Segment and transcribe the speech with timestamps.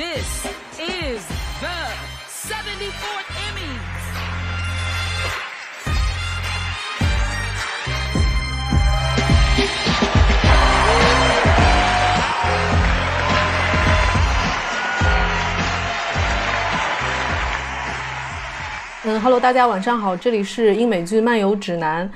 [0.00, 0.46] This
[0.80, 1.20] is
[1.60, 1.78] the
[2.26, 4.00] 74th Emmys.
[19.04, 22.10] 嗯，Hello，大家晚上好，这里是英美剧漫游指南。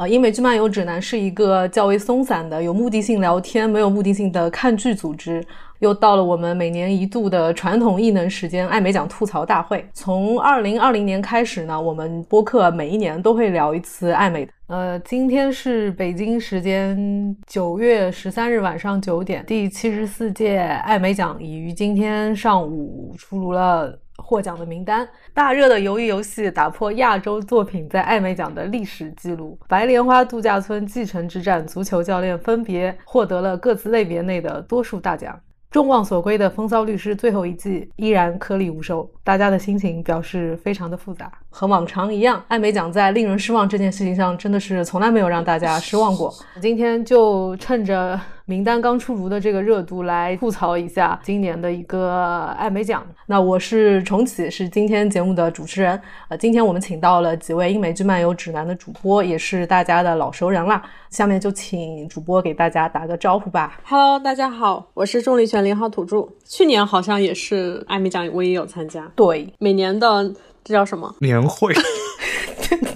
[0.00, 5.46] 啊，英美剧漫游指南是一个较为松散的、有目的性聊天、没有目的性的看剧组织。
[5.80, 9.86] 又到了我们每年一度的传统异能时间——艾美奖吐槽大会。
[9.92, 14.48] 从二零二零年开始呢，我们播客每一年都会聊一次艾美。
[14.68, 23.98] 呃，今天是北京时间九月十三日晚上九点，第七十四届艾美奖已于今天上午出炉了。
[24.22, 35.38] 获奖的名单，大热的鱿鱼游戏打破亚洲作品在艾美奖的历史记录，白莲花度假村继承之战，足球教练分别获得了各自类别内的多数大奖。
[35.70, 41.30] 众望所归的风骚律师最后一季依然颗粒无收，大家的心情表示非常的复杂。
[41.48, 46.34] 和往常一样，艾美奖在令人失望这件事情上真的是从来没有让大家失望过。
[46.60, 48.20] 今天就趁着。
[48.50, 53.06] 名单刚出炉的这个热度，来吐槽一下今年的一个艾美奖。
[53.26, 56.00] 那我是重启，是今天节目的主持人。
[56.26, 60.82] 呃，今天我们请到了几位英美剧漫游指南的主播，也是大家的老熟人了。
[61.10, 63.78] 下面就请主播给大家打个招呼吧。
[63.84, 66.26] Hello，大家好，我是重力拳零号土著。
[66.44, 69.08] 去年好像也是艾美奖，我也有参加。
[69.14, 70.24] 对，每年的
[70.64, 71.72] 这叫什么年会？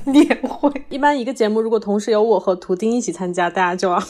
[0.07, 0.73] 年会。
[0.91, 4.03] 一般一个节目如果同时有我和图丁一起参加，大家就要。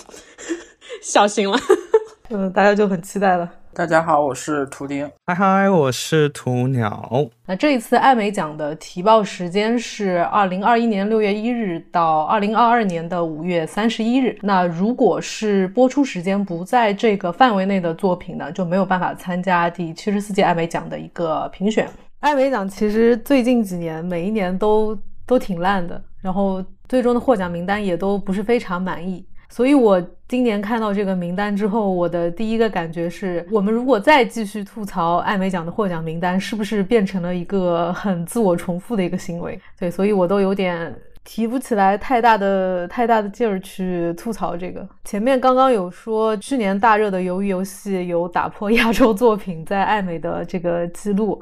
[1.03, 1.56] 小心了，
[2.31, 3.50] 嗯，大家就很期待了。
[3.73, 7.11] 大家好，我是图钉，嗨嗨，我是图鸟。
[7.47, 14.39] 那这一次艾美奖的提报时间是二零二一年六月一日到二零二二年的五月三十一日。
[14.42, 21.89] 那如果是播出时间不在这个范围内的作品呢，就没有办法参加第七十四届艾美奖的一个评选。
[22.20, 29.26] 艾美奖其实最近几年每一年都都挺烂的，然后最终的获奖名单也都不是非常满意。
[29.49, 39.60] 所以，我今年看到这个名单之后，我的第一个感觉是，我们如果再继续吐槽艾美奖的获奖名单，是不是变成了一个很自我重复的一个行为？
[39.78, 44.84] 对，所以我都有点提不起来太大的、太大的劲儿去吐槽这个。
[45.05, 51.41] 前面刚刚有说，去年大热的鱿鱼游戏有打破亚洲作品在艾美的这个记录。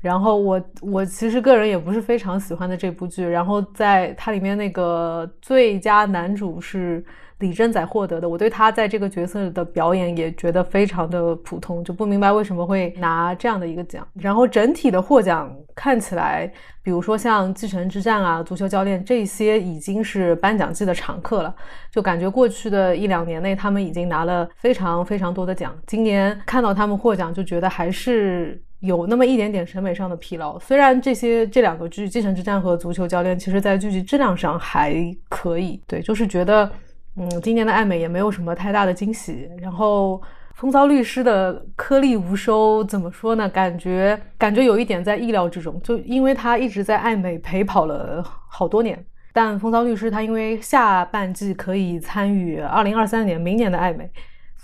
[0.00, 3.26] 然后我我其实个人也不是非常喜欢的这部剧。
[3.26, 7.02] 然后在它里面那个最佳男主是。
[7.40, 14.06] 李正宰获得的，我对他在这个角色的表演也觉得非常的普通，就不明白为什么会拿这样的一个奖。
[14.14, 16.50] 然后整体的获奖看起来，
[16.82, 21.54] 比如说像《继承之战》啊，《足球教练》这些已经是颁奖季的常客了，
[21.90, 25.76] 就感觉过去的一两年内他们已经拿了非常非常多的奖。
[25.86, 30.56] 今年看到他们获奖，就觉得还是有那么一点点审美上的疲劳。
[30.60, 34.94] 虽然这些这两个剧《继承之战》和《足球教练》，其实在剧集质量上还
[35.28, 36.70] 可以，对，就是觉得。
[37.16, 39.48] 嗯，今年的爱美也没有什么太大的惊喜。
[39.60, 40.20] 然后，
[40.54, 43.48] 风骚律师的颗粒无收，怎么说呢？
[43.48, 49.04] 感觉感觉有一点在意料之中，就因为他一直在爱美陪跑了好多年。
[49.32, 54.08] 但风骚律师他因为下半季可以参与二零二三年明年的爱美，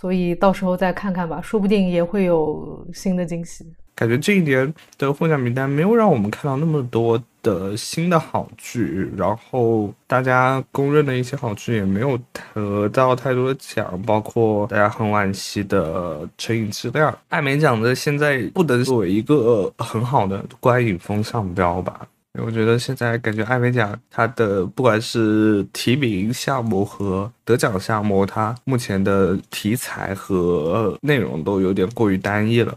[0.01, 3.67] 所以到时候再看看吧，说不定也会有新的惊喜。
[3.95, 12.19] 感觉这一年的获奖名单没有让我们看到那么多的新的好剧，然后大家公认的一些好剧也没有
[12.55, 17.13] 得到太多的奖，包括大家很惋惜的《成瘾质量》。
[17.29, 22.09] 艾美奖的现在不能作为一个很好的观影风向标吧？
[22.39, 32.77] 我觉得现在感觉艾美奖它的不管是提名项目和得奖项目，它目前的题材和内容都有点过于单一了。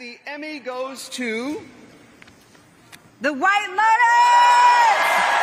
[0.00, 1.60] the Emmy goes to
[3.20, 5.39] The White Lotus。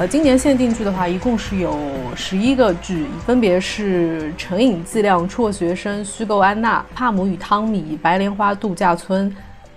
[0.00, 1.78] 呃，今年限定剧的话，一共是有
[2.16, 9.30] 十一个剧，分别是《成瘾剂量》《辍学生》《虚构安娜》《帕姆与汤米》《白莲花度假村》。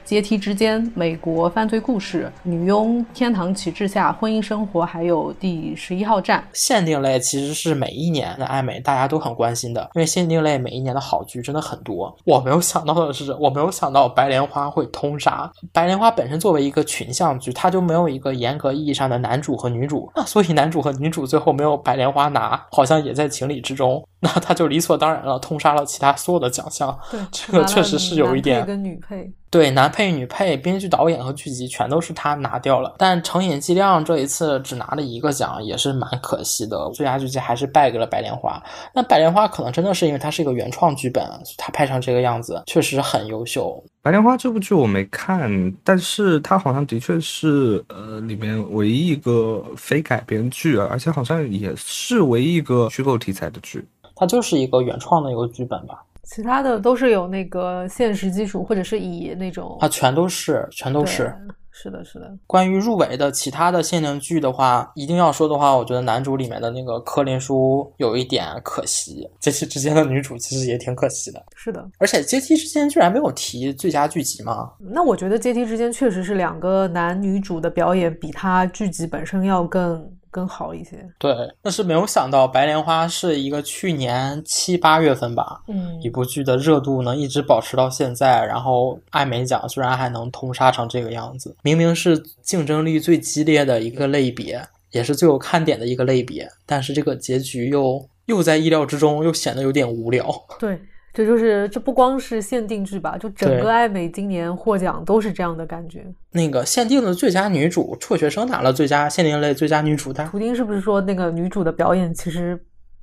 [0.03, 12.13] 阶梯之间，美国犯罪故事，女佣天堂旗帜下婚姻生活，还有第十一号站限定类，其实是每一年的爱美大家都很关心的，因为限定类每一年的好剧真的很多。
[12.25, 15.51] 我没有想到的是，我没有想到白莲花会通杀。
[15.71, 24.05] 白莲花本身作为一个群像剧，它就没有一个严格意义上的男主和女主，那所以男主和女主最后没有白莲花拿，好像也在情理之中。
[24.19, 26.97] 那他就理所当然了，通杀了其他所有的奖项。
[27.09, 29.31] 对，这个确实是有一点跟女配。
[29.53, 32.95] 对，男配、女配、编剧、导演和剧集全都是他拿掉了。
[32.97, 36.89] 但《成瘾剂量》这一次只拿了一个奖，也是蛮可惜的。
[36.95, 38.59] 最佳剧集还是败给了《白莲花》。
[38.95, 41.23] 那《白莲花》可能真的是因为它是一个原创剧本，
[41.55, 43.71] 它拍成这个样子，确实很优秀。
[44.01, 53.87] 《白莲花》这部剧我没看，但是它好像的确是呃里面唯一一个非改编剧，而且好像也是唯一一个虚构题材的剧。
[54.15, 56.03] 它就是一个原创的一个剧本吧。
[56.23, 61.35] 其他的都是有那个现实基础，或者是以那种啊，全都是，全都是，
[61.69, 62.31] 是的，是的。
[62.47, 71.43] 关于入围的其他的限定剧的话，一定要说的话，我觉得男主里面的那个柯林叔有一点可惜，阶梯之间的女主其实也挺可惜的。
[71.55, 74.71] 是的，而且阶梯之间居然没有提最佳剧集吗？
[74.79, 80.09] 那我觉得阶梯之间确实是两个男女主的表演比他剧集本身要更。
[80.33, 81.31] 更好一些，对，
[81.61, 94.59] 但是没有想到《白莲花》是一个去年七八月份吧，嗯，一部剧的热度能一直保持到现在，然后艾美奖居然还能通杀成这个样子，明明是竞争力最激烈的一个类别，
[94.89, 100.25] 也是最有看点的一个类别，但是这个结局又又在意料之中，又显得有点无聊，
[100.59, 100.81] 对。
[101.13, 106.03] 这就是这不光是限定剧吧，就整个艾美今年获奖都是这样的感觉。
[106.31, 112.59] 那个限定的最佳女主辍学生拿了最佳限定类最佳女主，但图钉是不是说那个女主的表演其实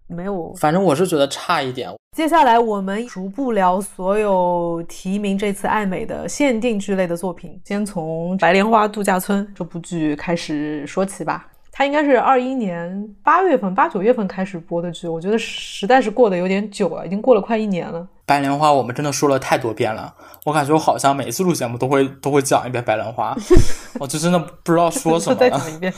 [0.09, 0.53] 没有？
[0.55, 1.89] 反正我是觉得差一点。
[2.17, 11.47] 接下来我们逐步聊所有提名这次艾美的限定剧类的作品，先从《白莲花度假村》这部剧开始说起吧。
[11.81, 18.07] 它应该是二一年八月份、八九月份开始播的剧，我觉得实在是过得有点久了，已经过了快一年了。
[18.27, 23.35] 白莲花，我们真的说了太多遍了，我感觉我好像每一次录节目都会都会讲一遍白莲花，
[23.99, 25.37] 我就真的不知道说什么。
[25.37, 25.91] 再讲一遍。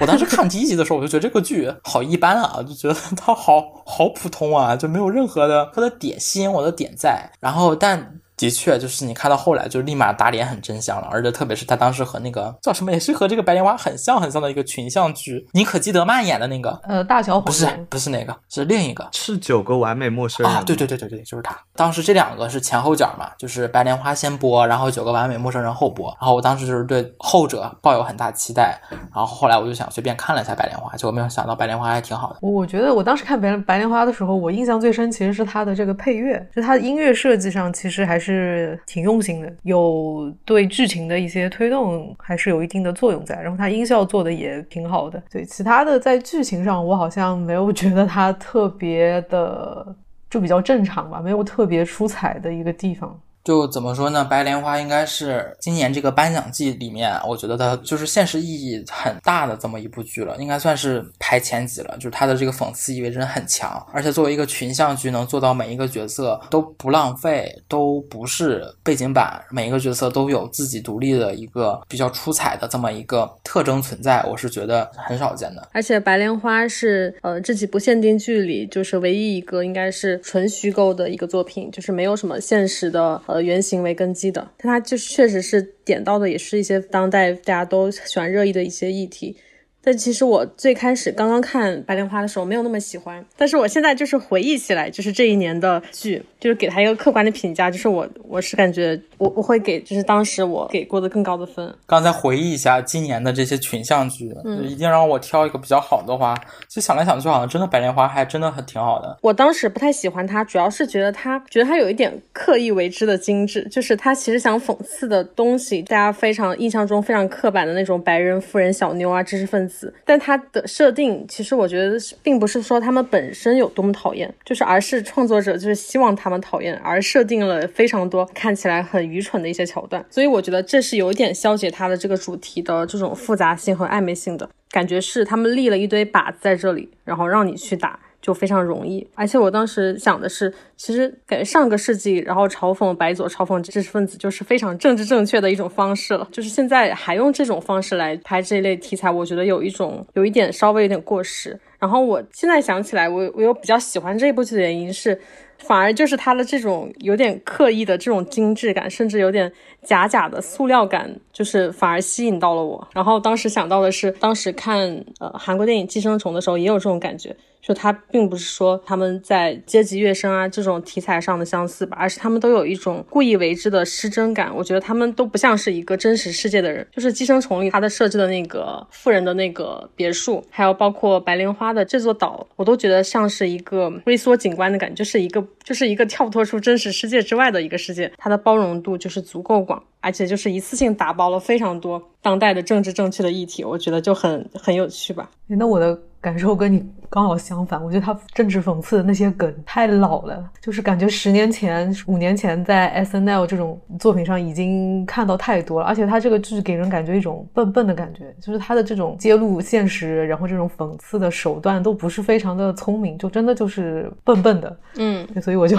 [0.00, 7.30] 我当时看第一集的时候，我就觉得这个剧好一般啊，就觉得它好好普通啊，就没有任何的它的点吸引我的点在。
[7.38, 8.21] 然后但。
[8.42, 21.56] 的确，就是你看到后来就立马打脸很真相了，而且特别是他当时和那个叫什么，也是和这个白莲花很像很像的一个群像剧，妮可基德曼演的那个，呃，大小不是不是那个，是另一个，是九个完美陌生人啊，对对对对对，就是他。
[21.76, 32.38] 当时这两个是前后脚嘛，就是白莲花先播，然后九个完美陌生人后播，然后我当时就是对后者抱有很大期待，然后后来我就想随便看了一下白莲花，结果没有想到白莲花还挺好的。
[32.40, 39.02] 我觉得我当时看白白莲花的时候，我印象最深其实是它的这个配乐，就它的音乐设计上其实还是是挺。
[39.02, 43.34] 用心的，有对剧情的一些推动，还是有一定的作用在。
[43.42, 45.20] 然后它音效做的也挺好的。
[45.28, 49.84] 对其他的，在剧情上，我好像没有 觉得它特别的，
[50.30, 53.20] 就比较正常吧，没有特别出彩的一个地方。
[53.44, 54.24] 就怎么说呢？
[54.24, 61.96] 白莲花应该是今年这个颁奖季里面，我觉得它就是现实意义很大的这么一部剧了，应该算是排前几了。
[61.96, 75.68] 就是它的这个讽刺意味真的很强，而且作为一个群像剧，能做到每一个角色都不浪费，都不是背景板，每一个角色都有自己独立的一个比较出彩的这么一个特征存在，我是觉得很少见的。
[75.72, 83.20] 而且白莲花是呃这几部限定剧里就是唯一一个应该是纯虚构的一个作品，就是没有什么现实的。
[83.32, 89.36] 呃，原型为根基的，但它就确实是点到的，也是一些当代大家都喜欢热议的一些议题。
[89.84, 101.74] 但其实我最开始刚刚看《白莲花》的时候没有那么喜欢，但是我现在就是回忆起来，就是这一年的剧，就是给他一个客观的评价，就是我我是感觉我我会给，就是当时我给过的更高的分。
[101.84, 106.34] 刚才回忆一下今年的这些群像剧，嗯，一定让我挑一个比较好的话，
[106.68, 109.18] 就想来想去，好像真的《白莲花》还真的很挺好的。
[109.20, 119.71] 我当时不太喜欢他，主要是觉得他觉得他有一点刻意为之的精致，就是他其实想讽刺的东西，大家非常印象中非常刻板的那种白人富人小妞啊，知识分子。
[120.04, 130.04] 但它的设定，其实我觉得并不是说他们本身有多么讨厌，就是而是创作者就是希望他们讨厌，而设定了非常多看起来很愚蠢的一些桥段。
[130.10, 137.98] 所以我觉得这是有点消解它的这个主题的这种复杂性和暧昧性的感觉，是他们立了一堆靶子在这里，然后让你去打。
[138.22, 146.26] 就非常容易，而且我当时想的是，其实感觉上个世纪，然后嘲讽白左、嘲讽知识分子，就是非常政治正确的一种方式了。
[146.30, 151.58] 就是现在还用这种方式来拍这一类题材，我觉得有一种有一点稍微有点过时。
[151.80, 155.20] 然后我现在想起来，我我又比较喜欢这部剧的原因是，
[155.58, 159.52] 反而就是它的这种有点刻意的这种精致感，甚至有点
[159.82, 162.86] 假假的塑料感，就是反而吸引到了我。
[162.94, 167.34] 然后当时想到的是，当时看呃韩国电影《寄生虫》的时候，也有这种感觉。
[167.62, 174.54] 就它并不是说他们在阶级跃升啊这种题材上的相似吧，而是他们都有一种故意为之的失真感。
[174.54, 176.84] 我觉得他们都不像是一个真实世界的人。
[176.90, 188.12] 就是《寄生虫》里它的设置的那个富人的那个别墅，还有包括白莲花的这座岛，我都觉得像是一个微缩景观的感觉，就是一个就是一个跳脱出真实世界之外的一个世界。
[188.18, 195.30] 它的包容度就是足够广，而且就是一次性打包了非常多当代的政治正确的议题，我觉得就很很有趣吧。
[195.46, 195.98] 那我的。
[196.22, 196.80] 感受跟你
[197.10, 215.76] 刚好相反，我觉得他政治讽刺的那些梗太老了，就是感觉十年前、五年前在 S N L 这种作品上已经看到太多了，而且他这个剧给人感觉一种笨笨的感觉，就是他的这种揭露现实，然后这种讽刺的手段都不是非常的聪明，就真的就是笨笨的，嗯，所以我就。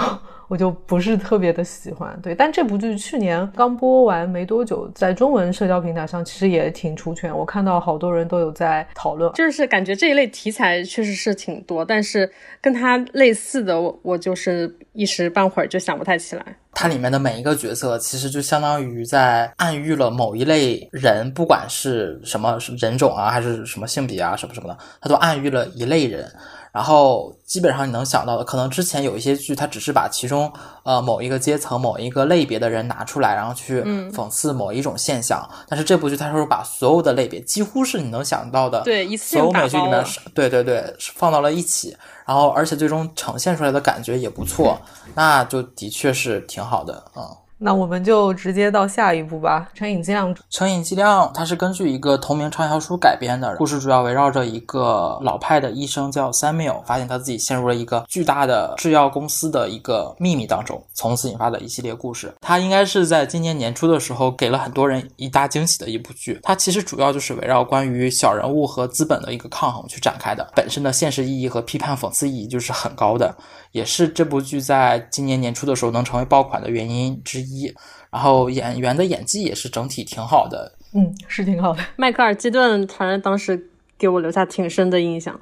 [0.48, 16.44] 我就不是特别的喜欢，对，但这部剧去年刚播完没多久，在中文社交平台上其实也挺出圈，我看到好多人都有在讨论，就是感觉这一类题材确实是挺多，但是跟它类似的，我我就是一时半会儿就想不太起来。
[16.76, 26.28] 它里面的每一个角色，其实就相当于在暗喻了某一类人，不管是什么人种啊，还是什么性别啊，什么什么的，它都暗喻了一类人。
[26.74, 30.52] 然后基本上你能想到的，可能之前有一些剧，它只是把其中
[30.82, 35.48] 呃某一个阶层、某一个类别的人拿出来，然后去讽刺某一种现象。
[35.68, 40.04] 但是这部剧它是把所有的类别，几乎是你能想到的，对，一所有美剧里面，
[40.34, 41.96] 对对对，放到了一起。
[42.26, 44.76] 然后而且最终呈现出来的感觉也不错，
[45.14, 47.30] 那就的确是挺好的啊。
[47.58, 49.68] 那我们就直接到下一步吧。
[49.74, 62.34] 成瘾剂量，成瘾剂量，它是根据一个同名畅销书改编的，故事主要围绕着一个老派的医生叫 Samuel，发现他自己陷入了一个巨大的制药公司的一个秘密当中，从此引发的一系列故事。
[62.40, 66.38] 它应该是在今年年初的时候给了很多人一大惊喜的一部剧。
[66.42, 73.34] 它其实主要就是围绕关于小人物和资本的一个抗衡去展开的，本身的现实意义和批判讽刺意义就是很高的，
[73.74, 77.74] 也是这部剧在今年年初的时候能成为爆款的原因之一。
[78.08, 81.84] 然后演员的演技也是整体挺好的，嗯，是挺好的。
[81.96, 85.40] 迈克尔·基顿，反正当时给我留下挺深的印象，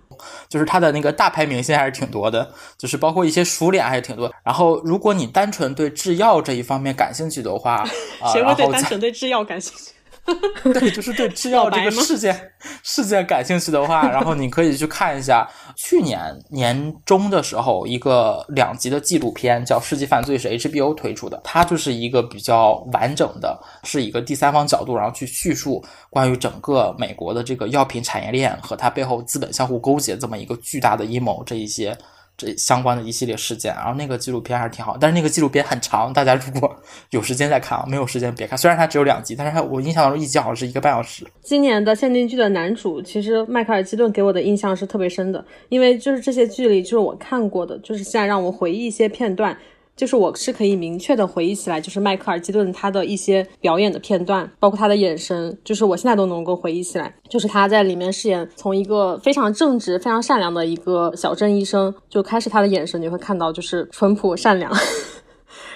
[0.49, 4.33] 就是他的那个大牌明星还是挺多的，就是包括一些熟脸还是挺多。
[4.43, 7.85] 然后，如果你单纯对制药这一方面感兴趣的话，
[8.33, 9.93] 谁会对单纯对制药感兴趣？
[10.73, 12.53] 对，就是对制药这个 事件
[12.85, 21.41] 事件感兴趣的话，然后你可以去看一下去年年中的时候一个两集的纪录片，叫《世纪犯罪》，是 HBO 推出的。
[21.43, 31.97] 它就是一个比较完整的，是一个第三方角度，然后去叙述关于整个美国的这个药品产业链和它背后资本相互勾结这么一个巨大的阴谋这一些。
[32.45, 36.75] 这相关的一系列事件，然后那个纪录片还是挺好，但是那个纪录片很长，大家如果
[37.11, 38.59] 有时间再看啊，没有时间别看。
[38.59, 41.25] 虽然它只有两集，但是它我印象当中一集好像是一个半小时。
[41.41, 49.57] 今年的限定剧的男主，其实迈克尔基顿给我的印象是特别深的，因为就是这些剧里，就是我看过的，就是现在让我回忆一些片段。
[49.97, 57.15] 就是我是可以明确的回忆起来，就是迈克尔基顿他的一些表演的片段，包括他的眼神，就是我现在都能够回忆起来。
[57.29, 64.73] 就是他在里面饰演从一个非常正直、非常善良的一个小镇医生，就开始他的眼神你会看到就是淳朴善良。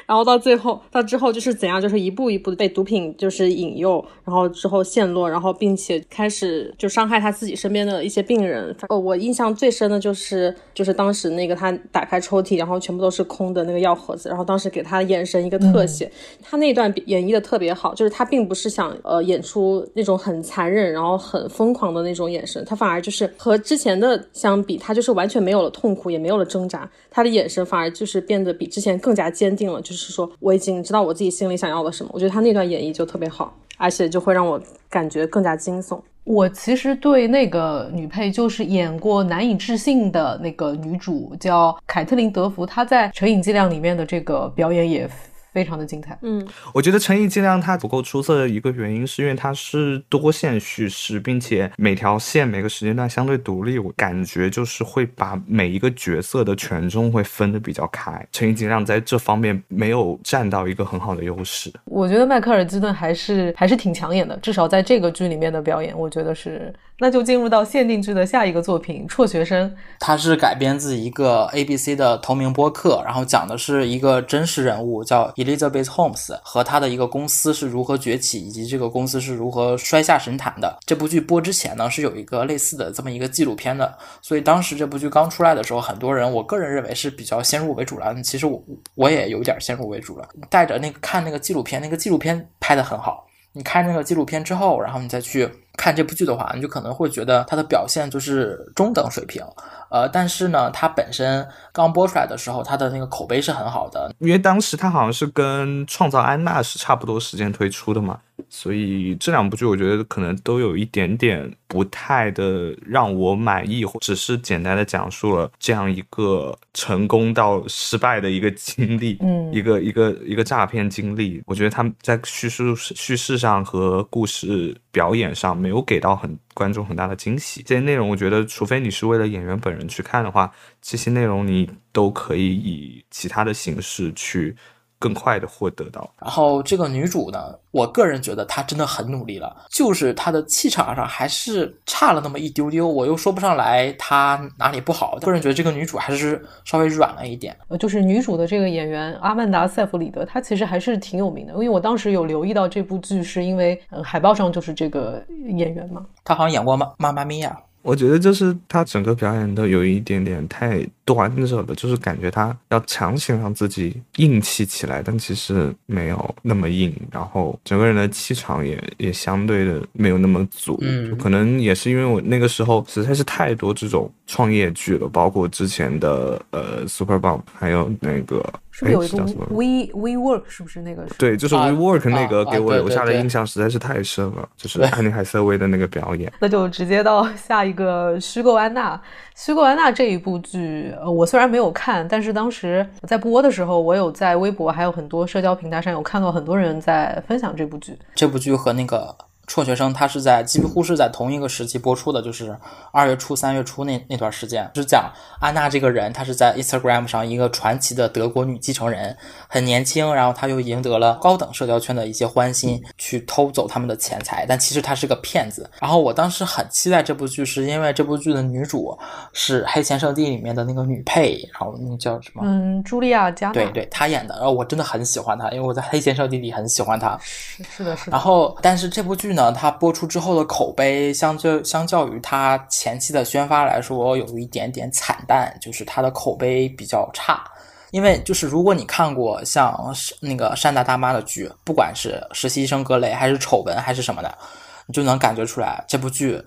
[0.06, 8.74] 然后到最后，到之后就是怎样，就是一步一步的被毒品就是引诱，然后之后陷落，然后并且开始就伤害他自己身边的一些病人。
[8.88, 16.08] 哦，我印象最深的就是就是当时那个他打开抽屉，然后全部都是空的那个药盒子，然后当时给他眼神一个特写，
[16.40, 29.95] 他那段演绎的特别好，就是他并不是想呃演出那种很残忍，然后很疯狂的那种眼神，他反而就是和之前的相比，他就是完全没有了痛苦，也没有了挣扎，他的眼神反而就是变得比之前更加坚定了，就是。
[29.96, 34.60] 是说我已经知道我自己心里想要的什么，我觉得他那段演绎就特别好，而且就会让我
[34.90, 36.00] 感觉更加惊悚。
[36.24, 45.08] 我其实对那个女配，就是演过《难以置信》的那个女主叫凯特琳·德福，她在《成瘾剂量》里面的这个表演也。
[45.56, 58.12] 非常的精彩，嗯，我觉得《成毅尽量》它不够出色的一个原因，是因为它是多线叙事，并且每条线每个时间段相对独立，我感觉就是会把每一个角色的权重会分的比较开。
[58.30, 61.72] 《成毅尽量》在这方面没有占到一个很好的优势。
[61.86, 66.70] 我觉得迈克尔基顿还是还是挺抢眼的，至少在这个剧里面的表演，我觉得是。
[66.98, 80.78] 那就进入到限定剧的下一个作品《辍学生》，它是改编自一个 ABC 的同名播客，然后讲的是一个真实人物叫 Elizabeth Holmes 和他的一个公司是如何崛起，以及这个公司是如何摔下神坛的。
[80.86, 88.14] 这部剧播之前呢，是有一个类似的这么一个纪录片的，所以当时这部剧刚出来的时候，很多人我个人认为是比较先入为主了。
[88.22, 88.62] 其实我
[88.94, 93.26] 我也有点先入为主了，带着那个看那个纪录片，那个纪录片拍的很好。
[93.52, 99.42] 你看那个纪录片之后，然后你再去看这部剧的话，你就可能会觉得它的表现就是中等水平。
[99.88, 108.18] 呃，但是呢，它本身刚播出来的时候，它的那个口碑是很好的，因为当时它好像是跟《创造安娜》是差不多时间推出的嘛。
[108.50, 121.42] 所以这两部剧，我觉得可能都有一点点不太的让我满意，或只是简单的讲述了这样一个成功到失败的一个经历，嗯，一个一个一个诈骗经历。
[121.46, 127.60] 我觉得他们在叙述叙事上和故事表演上没有给到很观众很大的惊喜。
[127.64, 134.54] 这些内容，我觉得除非你是为了演员本人去看的话，这些内容你都可以以其他的形式去。
[134.98, 136.08] 更快的获得到。
[136.20, 142.88] 然后这个女主呢，我个人觉得她真的很努力了，就是她的气场上还是差了那么一丢丢。
[142.88, 147.56] 我又说不上来她哪里不好，个人觉得这个女主还是稍微软了一点。
[147.68, 155.22] 呃，就是女主的这个演员阿曼达·塞弗里德，她其实还是挺有名的，因为我当时有留意到这部剧，是因为嗯海报上就是这个
[155.56, 156.04] 演员嘛。
[156.24, 157.56] 她好像演过《妈妈妈咪呀》。
[157.86, 178.44] 我觉得就是他整个表演都有一点点太端着了，就是感觉他要强行让自己硬气起来，但其实没有那么硬，然后整个人的气场也也相对的没有那么足，嗯，可能也是因为我那个时候实在是太多这种创业剧了，包括之前的呃 Super Bump，还有那个。
[178.76, 179.16] 是不是有一个
[179.48, 180.42] We We Work？
[180.48, 181.06] 是不是那个？
[181.16, 186.30] 对，就是 We Work 那个给我留下的印象实在是太深了，就是安妮海瑟薇的那个表演。
[186.40, 189.00] 那就直接到下一个虚构安娜。
[189.34, 197.98] 虚构安娜这一部剧，呃，我虽然没有看，但是当时在播的时候，我有在微博还有很多社交平台上有看到很多人在分享这部剧。
[198.14, 199.16] 这部剧和那个。
[199.46, 202.56] 辍学生，他是在几乎是在同一个时期播出的，就是
[202.90, 205.08] 二月初、三月初那那段时间，就是讲
[205.40, 215.70] 安娜这个人，她是在 Instagram 上一个传奇的德国女继承人，很年轻，然后她又赢得了高等社交圈的一些欢心，去偷走他们的钱财，但其实她是个骗子。
[215.80, 218.98] 然后我当时很期待这部剧，是因为这部剧的女主
[219.32, 222.42] 是《黑钱圣地》里面的那个女配，然后那叫什么？
[222.44, 227.16] 嗯，茱莉亚·加对对，她演的，然后我真的很喜欢她，因为我在《黑钱圣地》里很喜欢她。
[227.22, 228.10] 是是的，是的。
[228.10, 229.35] 然后，但是这部剧。
[229.36, 237.44] 呢，它播出之后的口碑，相较相较于它前期的宣发来说，有一点点惨淡，就是它的口碑比较差。
[237.92, 244.38] 因为就是如果你看过像那个山大大妈的剧，不管是实习生格雷还是丑闻还是什么的，
[244.86, 246.42] 你就能感觉出来这部剧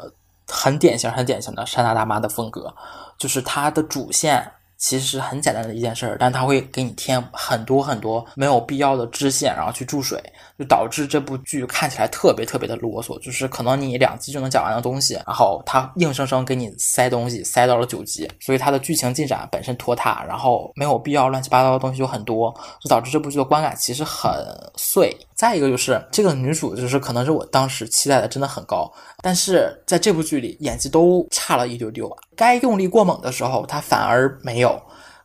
[0.47, 2.73] 很典型、很典型的山大大妈的风格，
[3.17, 4.51] 就是它的主线。
[4.81, 10.17] 其实很简单的一件事儿，但它会给你添很多很多没有必要的支线，然后去注水，
[10.59, 13.17] 就导致这部剧看起来特别特别的啰嗦。
[13.19, 24.31] 就是可能你两集就能讲完的东西，然后它硬生生给你塞东西，塞到了九集，所以它的剧情进展本身拖沓，然后没有必要乱七八糟的东西有很多，就导致这部剧的观感其实很
[24.75, 25.15] 碎。
[25.33, 28.91] 再一个就是这个女主，就是可能是我当时期待的真的很高，
[29.21, 32.13] 但是在这部剧里演技都差了一丢丢。
[32.35, 34.71] 该用力过猛的时候，她反而没有；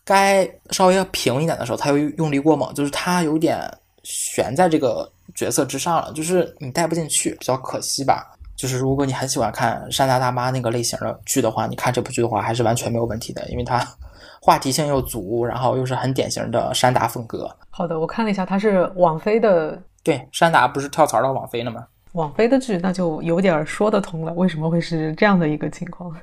[0.04, 3.60] 该稍微要平一点的时候，她又用力过猛，就是她有点
[4.04, 8.34] 悬在这个角色之上了，就是你带不进去，比较可惜吧。
[8.56, 13.84] 就是如果你很喜欢看山大大妈那个类型的剧的话，你看这部剧的话还是完全没有问题的，因为它
[14.40, 17.50] 话题性又足，然后又是很典型的山达风格。
[17.70, 19.76] 好的，我看了一下，它是网飞的。
[20.02, 21.84] 对，山达不是跳槽到网飞了吗？
[22.12, 26.14] 网飞的剧那就有点说得通了，为什么会是这样的一个情况？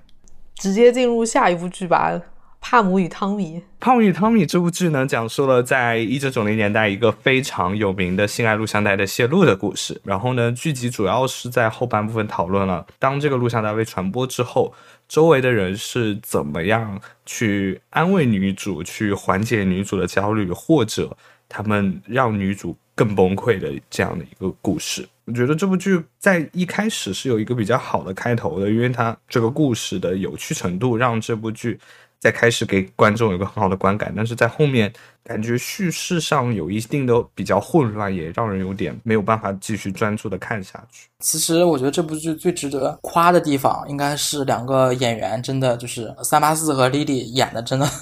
[0.55, 2.11] 直接进入下一部剧吧，
[2.61, 3.57] 《帕姆与汤米》。
[3.79, 9.99] 《帕姆与汤米》这部剧呢，讲述了在一九九零年代一个非常有名的性爱录像带的泄露的故事。
[10.05, 14.73] 然后呢，剧集主要是在后半部分讨论了，当这个录像带被传播之后，
[15.09, 21.17] 周围的人是怎么样去安慰女主，去缓解女主的焦虑，或者
[21.49, 22.77] 他们让女主。
[22.93, 31.79] 更崩溃的这样的一个故事，我觉得这部剧在一开始是有一个比较好的开头的，因为它这个故事的有趣程度让这部剧
[32.21, 41.09] 在开始给观众有个很好的观感，但是在后面感觉叙事上有一定的比较混乱，也让人有点没有办法继续专注的看下去。
[41.19, 47.87] 其实我觉得这部剧最值得夸的地方，应该是两个演员，真的就是三八四和莉莉演的真的。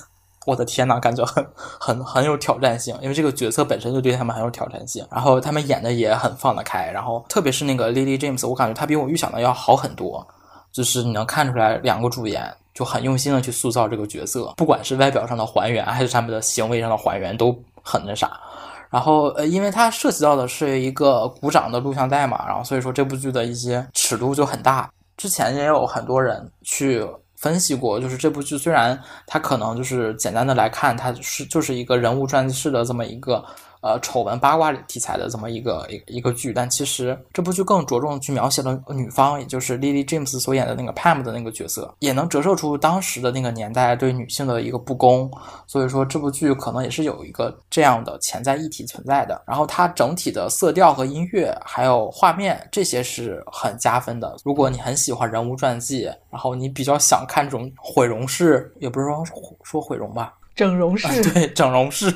[0.46, 10.26] 我的天呐，感觉很很很有挑战性，因为这个角色本身就对他们很有挑战性，然后他们演的也很放得开，然后特别是那个 Lily James，我感觉她比我预想的要好很多，
[10.72, 18.40] 就是你能看出来两个主演就很用心的去塑造这个角色，不管是外表上的还原还是他们的行为上的还原都很那啥，
[18.90, 27.06] 然后呃，因为它涉及到的是一个鼓掌的录像带嘛，然后所以说这部剧的一些尺度就很大，之前也有很多人去。
[27.42, 33.42] 分析过，就是这部剧虽然它可能就是简单的来看，它是就是一个人物传记式的这么一个
[33.82, 45.32] 呃丑闻八卦题材的这么一个一一个剧，但其实这部剧更着重去描写了女方，也就是 Lily James 所演的那个 Pam 的那个角色，也能折射出当时的那个年代对女性的一个不公。
[45.68, 49.42] 所以说这部剧可能也是有一个这样的潜在议题存在的。
[49.46, 54.36] 然后它整体的色调和音乐还有画面这些是很加分的。
[54.44, 59.24] 如果你很喜欢人物传记，然后你比较想看这种毁容式，也不是说
[59.64, 60.34] 说毁容吧。
[60.56, 62.14] 整容式对整容式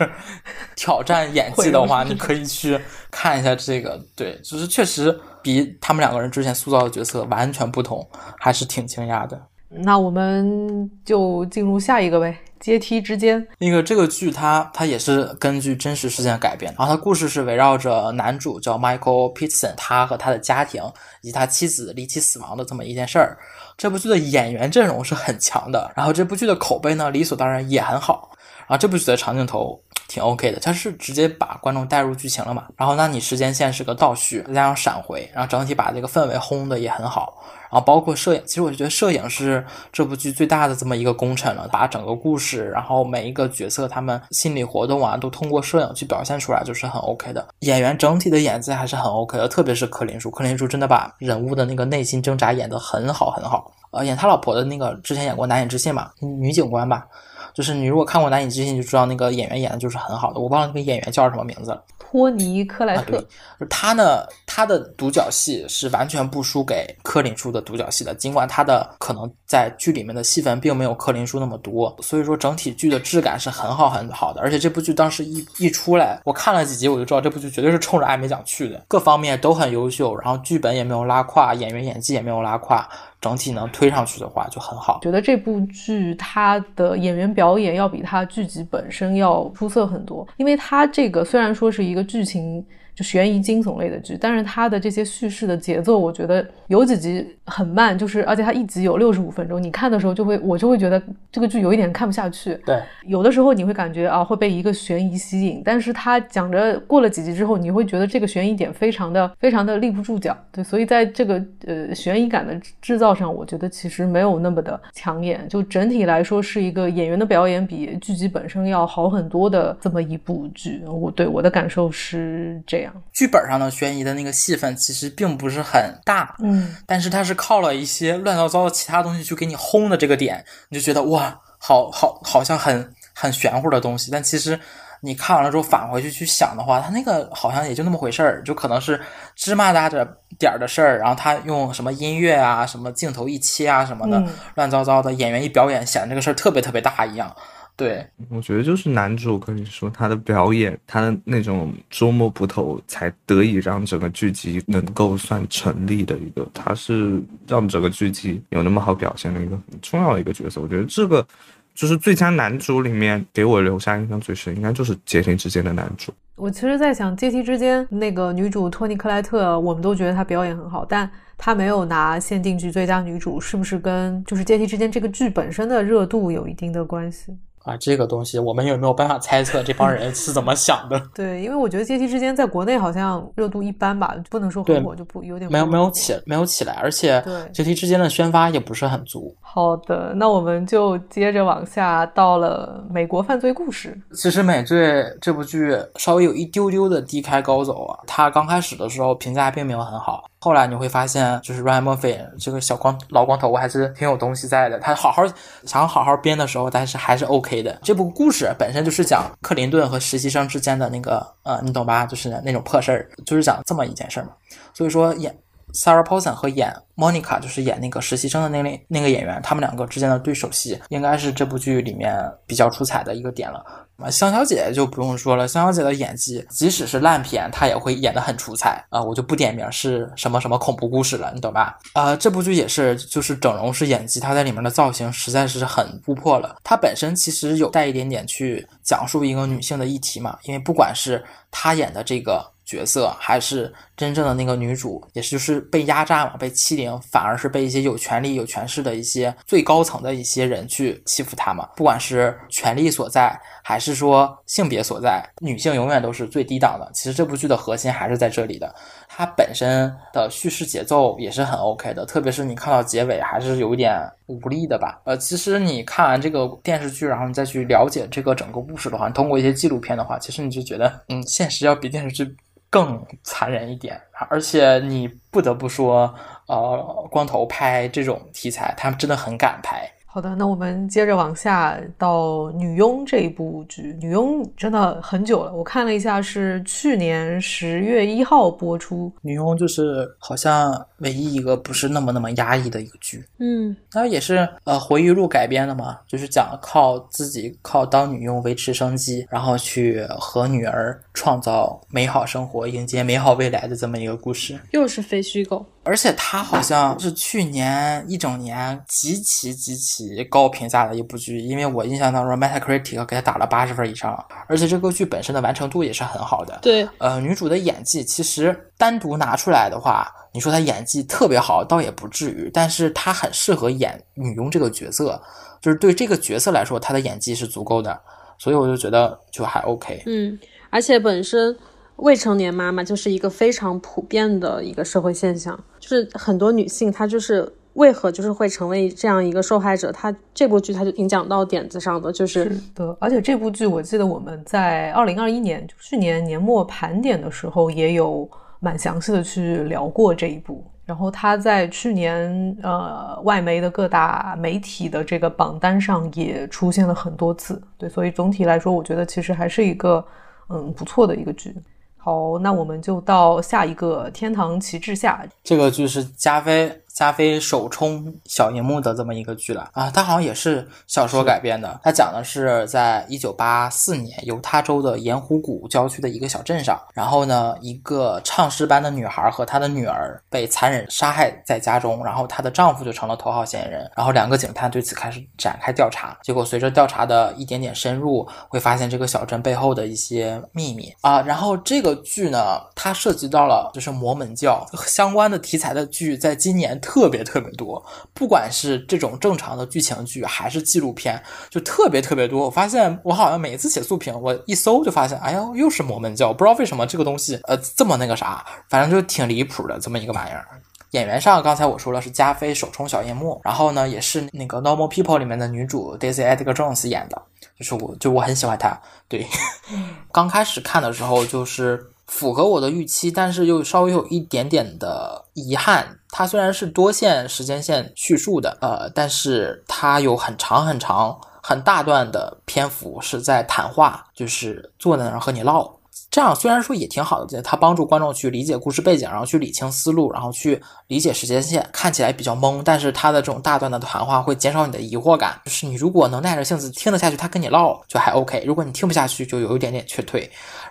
[0.75, 3.99] 挑战演技的话，你可以去看一下这个。
[4.15, 8.05] 对，就是确实比他们两个人之前塑造的角色完全不同，
[8.39, 9.41] 还是挺惊讶的。
[9.69, 13.45] 那我们就进入下一个呗，阶梯之间。
[13.57, 20.81] 那个这个剧它它也是根据真实事件改编，然后它故事是围绕着男主叫 Michael Peterson，他和他的家庭
[21.21, 23.37] 以及他妻子离奇死亡的这么一件事儿。
[23.77, 28.31] 这部剧的演员阵容是很强的，然后这部剧的口碑呢理所当然也很好。
[28.59, 29.77] 然后这部剧的长镜头
[30.13, 32.65] 挺 OK 的，它是直接把观众带入剧情了嘛。
[32.77, 37.41] 然后那你时间线是个倒叙，再加上闪回，然后整体把这个氛围烘的也很好。
[37.71, 47.47] 然后包括摄影，其实我觉得摄影是这部剧最大的这么一个功臣了，把整个故事，然后每一个角色他们心理活动啊，都通过摄影去表现出来，就是很 OK 的。
[47.61, 53.71] 演员整体的演技还是很 OK 的，特别是柯林叔，柯林叔真的把人物的那个内心挣扎演得很好很好。
[53.89, 57.07] 呃，演他老婆的那个之前演过《难以置信》嘛，女警官吧。
[57.53, 60.39] 就是你如果看过《难以置信》，就知道那个演员演的就是很好的。
[60.39, 61.83] 我忘了那个演员叫什么名字了。
[61.97, 63.23] 托尼·克莱特。
[63.69, 68.13] 他呢，他的独角戏是完全不输给柯林叔的独角戏的。
[68.15, 74.41] 尽管他的可能在剧里面的戏份并没有柯林叔那么多，所以说整体剧的质感是很好很好的。
[74.41, 82.87] 而且这部剧当时一一出来，我看了几集，我就知道这部剧绝对是冲着艾美奖去的，各方面都很优秀，然后剧本也没有拉胯，演员演技也没有拉胯。
[83.23, 84.99] 整体能推上去的话就很好。
[85.01, 92.63] 觉得这部剧它的演员表演要比它剧集本身要出色很多，因为它这个虽然说是一个剧情。
[92.95, 101.01] 就悬疑惊悚类的剧，但是它的这些叙事的节奏，我觉得有几集很慢，就是而且它一集有六十五分钟，你看的时候就会，我就会觉得
[101.31, 102.53] 这个剧有一点看不下去。
[102.65, 110.37] 对，有的时候你会感觉啊会被一个悬疑吸引，但是它讲着过了几集之后，你会觉得这个悬疑点非常的非常的立不住脚。
[110.51, 115.47] 对，所以在这个呃悬疑感的制造上，我觉得其实没有那么的抢眼。
[115.49, 120.83] 就整体来说，是一个演员的表演比剧集本身要好很多的这么一部剧。
[120.85, 122.82] 我对我的感受是这样。
[123.11, 134.59] 剧本上的悬疑的那个戏份其实并不是很大，嗯，但是它是靠了一些乱糟糟的其他东西去给你轰的这个点，你就觉得哇，好好好像很很玄乎的东西，但其实
[135.01, 138.99] 你看完了之后返回去去想的话，它那个好像也就那么回事儿，就可能是
[139.35, 140.07] 芝麻大点
[140.39, 144.17] 点儿的事儿，然后他用什么音乐啊、什么镜头一切啊什么的，
[144.55, 147.35] 乱糟糟的，演员一表演显得这个事儿特别特别大一样。
[147.75, 160.61] 对，我觉得就是男主跟你说他的表演，他的那种捉摸不透，才得以让整个剧集能够算成立的一个，他是让整个剧集有那么好表现的一个很重要的一个角色。
[160.61, 161.25] 我觉得这个
[161.73, 166.13] 就是最佳男主里面给我留下印象最深，应该就是《阶梯之间》的男主。
[166.35, 177.35] 我其实，在想《阶梯之间》那个女主托尼克莱特，我们都觉得她表演很好，但她没有拿限定剧最佳女主，是不是跟就是《阶梯之间》这个剧本身的热度有一定的关系？
[177.63, 181.01] 啊，这个东西我们也没有办法猜测这帮人是怎么 想的？
[181.13, 187.23] 对，因为我觉得阶梯之间在国内好像热度一般吧，不能说很火，就不有点没有没有起没有起来，而且
[187.53, 189.33] 阶梯之间的宣发也不是很足。
[189.55, 193.95] 好的，那我们就接着往下到了美国犯罪故事。
[194.15, 200.23] 其实《美罪》这部剧稍微有一丢丢的低开高走啊，它刚开始的时候评价并没有很好。
[200.39, 204.79] 后来你会发现，就是 Ryan Murphy 这个小光老光头还是挺有东西在的。
[204.79, 205.21] 他好好
[205.65, 207.77] 想好好编的时候，但是还是 OK 的。
[207.83, 212.07] 这部故事本身就是讲克林顿和实习生之间的那个，呃，你懂吧？
[212.07, 214.31] 就是那种破事儿，就是讲这么一件事儿嘛。
[214.73, 215.31] 所以说演
[215.73, 223.63] Sarah Paulson 和演 Monica，就是演那个实习生的那类那个演员，他们两个之间的对手戏，应该是这部剧里面比较出彩的一个点了。
[223.97, 229.01] 啊，香小姐就不用说了，香小姐的演技，即使是烂片，她也会演得很出彩啊！
[229.01, 231.77] 我就不点名是什么什么恐怖故事了，你懂吧？
[231.93, 236.57] 啊，这部剧也是，就是整容式演技，她在里面的造型实在是很突破了。
[236.63, 242.52] 她本身其实有带一点点去讲述一个女性的议题嘛，因为不管是她演的这个。
[242.73, 251.69] 角色还是真正的那个女主，也就是被压榨嘛，被欺凌，反而是被一些有权利、有权势的一些最高层的一些人去欺负她嘛。
[251.75, 256.89] 不管是权力所在，还是说性别所在，女性永远都是最低档的。
[256.95, 258.73] 其实这部剧的核心还是在这里的。
[259.07, 264.99] 它本身的叙事节奏也是很 OK 的，特别是你看到结尾还是有一点无力的吧。
[265.05, 272.35] 呃，其实你看完这个电视剧，然后你再去了解这个整个故事的话，你通过一些纪录片的话，其实你就觉得，嗯，现实要比电视剧
[272.73, 274.01] 更残忍一点。
[274.29, 276.11] 而且你不得不说，
[276.47, 279.87] 呃，光头拍这种题材，他们真的很敢拍。
[280.13, 289.09] 好的，那我们接着往下到《女佣》这一部剧，《女佣》真的很久了，我看了一下，是去年十月一号播出。
[289.23, 305.65] 《女佣》就是好像唯一一个不是那么那么压抑的一个剧，嗯，它也是呃回忆录改编的嘛，就是讲靠自己靠当女佣维持生计，然后去和女儿创造美好生活，迎接美好未来的这么一个故事，又是非虚构。
[305.85, 314.13] 而且它好像是去年一整年极其极其高评价的一部剧，因为我印象当中，Metacritic 给它打了八十分以上，
[314.47, 316.57] 而且这个剧本身的完成度也是很好的。
[316.61, 325.21] 对，呃，女主的演技其实单独拿出来的话，你说她演技特别好，倒也不至于，但是她很适合演女佣这个角色，
[325.61, 327.99] 就是对这个角色来说，她的演技是足够的，
[328.39, 330.01] 所以我就觉得就还 OK。
[330.05, 331.53] 嗯，而且本身。
[331.97, 342.95] 未成年妈妈就是一个非常普遍的一个社会现象，就是很多女性她就是为何就是会成为这样一个受害者，她这部剧她就挺讲到点子上的，就是的。
[342.99, 348.29] 而且这部剧我记得我们在二零二一年去年年末盘点的时候也有
[348.59, 360.03] 蛮详细的去聊过这一部，然后它在去年呃外媒的各大媒体的这个榜单上也出现了很多次，对，所以总体来说我觉得其实还是一个
[360.49, 361.55] 嗯不错的一个剧。
[362.03, 365.23] 好，那我们就到下一个《天堂旗帜下》。
[365.41, 366.82] 这个剧是加菲。
[366.93, 371.79] 加菲首冲小荧幕的这么一个剧了啊，它好像也是小说改编的。
[371.83, 383.89] 它讲的是在一九八四年犹他州的盐湖谷郊区的一个小镇上，然后呢，一个唱诗班的女孩和她的女儿被残忍杀害在家中，然后她的丈夫就成了头号嫌疑人。
[383.97, 386.15] 然后两个警探对此开始展开调查。
[386.21, 391.19] 结果随着调查的一点点深入，会发现这个小镇背后的一些秘密啊。
[391.23, 396.79] 然后这个剧呢，它涉及到了就是摩门教相关的题材的剧，在今年。
[396.83, 401.19] 特别特别多，不管是这种正常的剧情剧，还是纪录片，
[401.49, 402.45] 就特别特别多。
[402.45, 410.45] 我发现我好像每一次写速评，我一搜就发现，哎呦，又是摩门教，不知道为什么这个东西呃这么那个啥，反正就挺离谱的这么一个玩意儿。
[410.91, 417.19] 演员上，刚才我说了是加菲首冲小夜幕，然后呢，也是那个 Normal People 里面的女主 Daisy Edgar Jones 演的，
[417.57, 418.79] 就是我就我很喜欢她。
[419.07, 419.25] 对，
[420.11, 421.89] 刚开始看的时候就是。
[422.13, 425.97] 符合我的预期，但是又稍微有一点点的遗憾。
[426.09, 435.67] 它虽然是多线时间线叙述的，呃，但是它有很长很长很大段的篇幅是在谈话，就是坐在那儿和你唠。
[436.13, 442.61] 这样虽然说也挺好的，它帮助观众去理解故事背景，然后去理清思路，然后去理解时间线，看起来比较懵。
[442.63, 450.21] 但是它的这种大段的谈话会减少你的疑惑感，就是你如果能耐着性子听得下去，他跟你唠就还 OK；如果你听不下去，就有一点点劝退。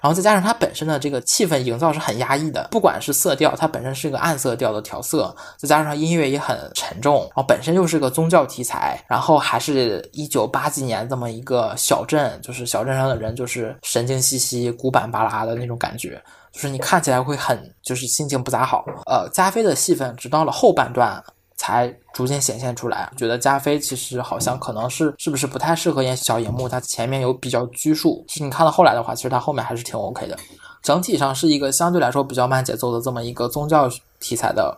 [0.00, 18.85] 然后再加上它本身的这个气氛营造是很压抑的，不管是色调，它本身是个暗色调的调色，再加上音乐也很沉重，然后本身又是个宗教题材，然后还是一九八几年这么一个小镇，就是小镇上的人就是神经兮兮、古板巴拉的那种感觉，就是你看起来会很就是心情不咋好。
[19.07, 21.23] 呃，加菲的戏份直到了后半段。
[21.55, 28.25] 才逐渐显现出来，觉得加菲其实好像可能是是不是不太适合演小荧幕，他前面有比较拘束。
[28.27, 30.37] 其实你看到后来的话，其实他后面还是挺 OK 的。
[30.83, 34.77] 整体上是一个相对来说比较慢节奏的这么一个宗教题材的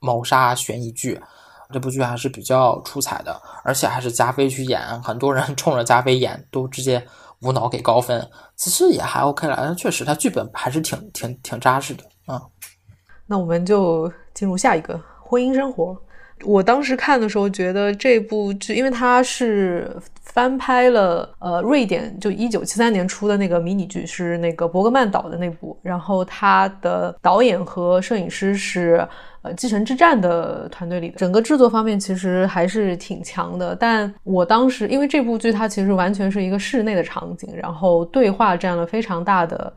[0.00, 1.20] 谋杀悬疑剧。
[1.70, 7.06] 这部剧还是比较出彩的，而且还是加菲去演，很多人 冲着加菲演都直接
[7.42, 8.26] 无脑给高分。
[8.62, 12.04] 其实也还 OK 了，确实它剧本还是挺挺挺扎实的。
[12.28, 12.40] 嗯，
[13.26, 16.00] 那我们就进入下一个婚姻生活。
[16.44, 29.04] 我当时看的时候，觉得这部剧，因为它是翻拍了，呃，瑞典就一九七三年出的那个迷你剧，是那个伯格曼导的那部，然后他的导演和摄影师是
[29.42, 33.76] 呃《继承之战》的团队里的，整个制作方面其实还是挺强的。
[33.76, 39.72] 但我当时因为这部剧它其实完全是一个室内的场景，然后对话占了非常大的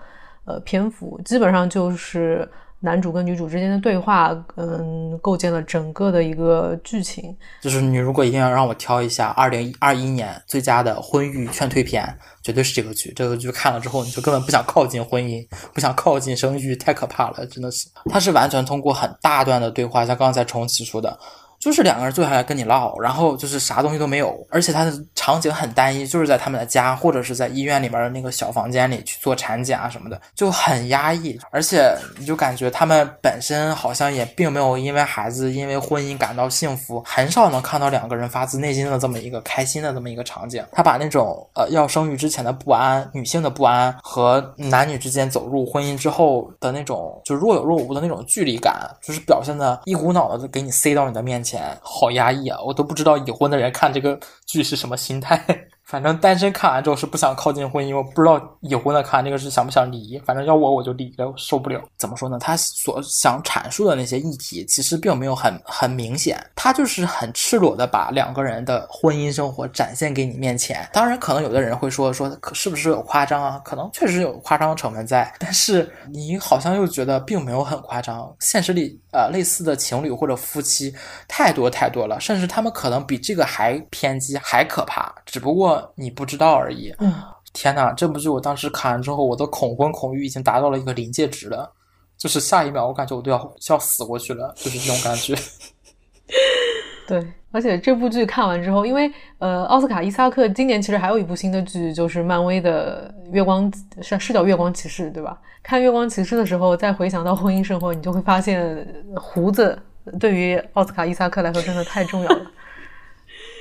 [0.45, 2.47] 呃篇幅，基本上就是。
[2.85, 7.35] 男主跟女主之间的对话，嗯，构建了整个的一个剧情。
[7.61, 13.11] 就是你如果一定要让我挑一下二零二一年最佳的婚育劝退片，绝对是这个剧。
[13.13, 17.89] 这个剧看了之后，你就根本不想靠近婚姻，不想靠近生育，太可怕了，真的是。
[18.05, 21.19] 它是完全通过很大段的对话，像刚才重启说的，
[21.65, 24.93] 就是两个人坐下来跟你唠，然后就是啥东西都没有，而且他的。
[25.15, 40.63] 场景很单一，就是在他们的家或者是在医院里面的那个小房间里去做产检啊什么的，就很压抑，而且你就感觉他们本身好像也并没有因为孩子、因为婚姻感到幸福，很少能看到两个人发自内心的这么一个开心的这么一个场景。
[40.71, 52.59] 他把那种呃要生育之前的不安、女性的不安和男女之间走入婚姻之后的那种就若有若无的那种距离感，就是表现的一股脑的给你塞到你的面前，好压抑啊！
[52.61, 55.67] 我都不知道已婚的人看这个剧是什么心态。
[55.85, 60.19] 反正单身看完之后是不想靠近婚姻，我不知道已婚的看这个是想不想离。
[60.25, 61.79] 反正要我我就离了，受不了。
[61.95, 62.39] 怎么说呢？
[62.39, 70.89] 他所想阐述的那些议题其实并没有很很明显，他就是很赤裸的把两个人的婚姻生活展现给你面前。
[70.91, 73.61] 当然，可能有的人会说说可是不是有夸张啊？
[73.63, 78.35] 可能确实有夸张成分在，但是你好像又觉得并没有很夸张。
[78.39, 80.91] 现实里呃类似的情侣或者夫妻
[81.27, 85.74] 太多太多了，甚至他们可能比这个还偏激还可怕，只不过。
[85.95, 86.93] 你不知道而已。
[86.99, 87.13] 嗯，
[87.53, 87.91] 天哪！
[87.93, 91.71] 这部剧我当时看完之后，我的恐婚恐育已经达到了一个临界值了，
[92.17, 95.35] 就是下一秒我感觉我都要要死过去了，就是这种感觉。
[97.07, 105.39] 对，而且这部剧看完之后，因为呃，奥斯卡伊萨克今年其实还有一部新的剧，就是漫威的《月光是是叫《月光骑士》对吧？
[105.61, 109.77] 看《月光骑士》的时候，再回想到婚姻生活，你就会发现胡子
[110.19, 112.51] 对于奥斯卡伊萨克来说真的太重要了。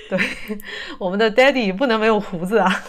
[0.11, 0.19] 对，
[0.99, 2.85] 我们的 Daddy 不能没有胡子啊！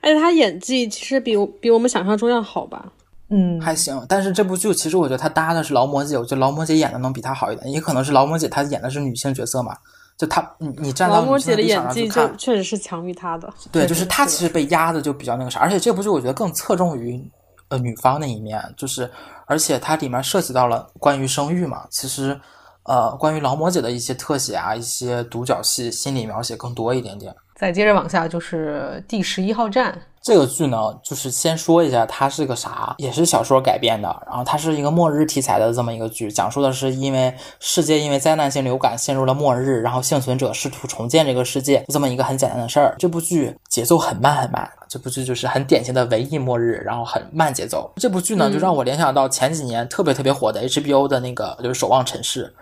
[0.00, 2.92] 而且他演技其实比比我们想象中要好吧？
[3.30, 4.00] 嗯，还行。
[4.08, 7.70] 但是这部剧其实我觉得他搭的是劳模姐，我觉得劳模姐演的能比他好一点。
[7.70, 9.76] 也可能是劳模姐她演的是女性角色嘛，
[10.16, 13.52] 就她你你站到女性的演技就确实是强于她的。
[13.72, 15.58] 对，就是她其实被压的就比较那个啥。
[15.58, 17.20] 而且这部剧我觉得更侧重于
[17.68, 19.10] 呃女方那一面，就是
[19.46, 22.40] 而且它里面涉及到了关于生育嘛，其实。
[22.88, 27.34] 呃，关于劳模姐的一些特写啊，一些独角戏、心理描写更多一点点。
[27.54, 34.08] 再接着往下就是第十一号站这个剧呢，就是先说一下它是个啥，也是小说改编的。
[34.26, 42.94] 然后它是一个末日题材的这么一个剧，讲述的是因为世界因为灾难性流感陷入了末日，然后幸存者试图重建这个世界这么一个很简单的事儿。
[42.98, 47.90] 这部剧节奏很慢很慢，这部剧就是很典型的文艺末日，然后很慢节奏。
[47.96, 52.54] 这部剧呢，就让我联想到前几年特别特别火的 HBO 的那个就是《守望尘世》。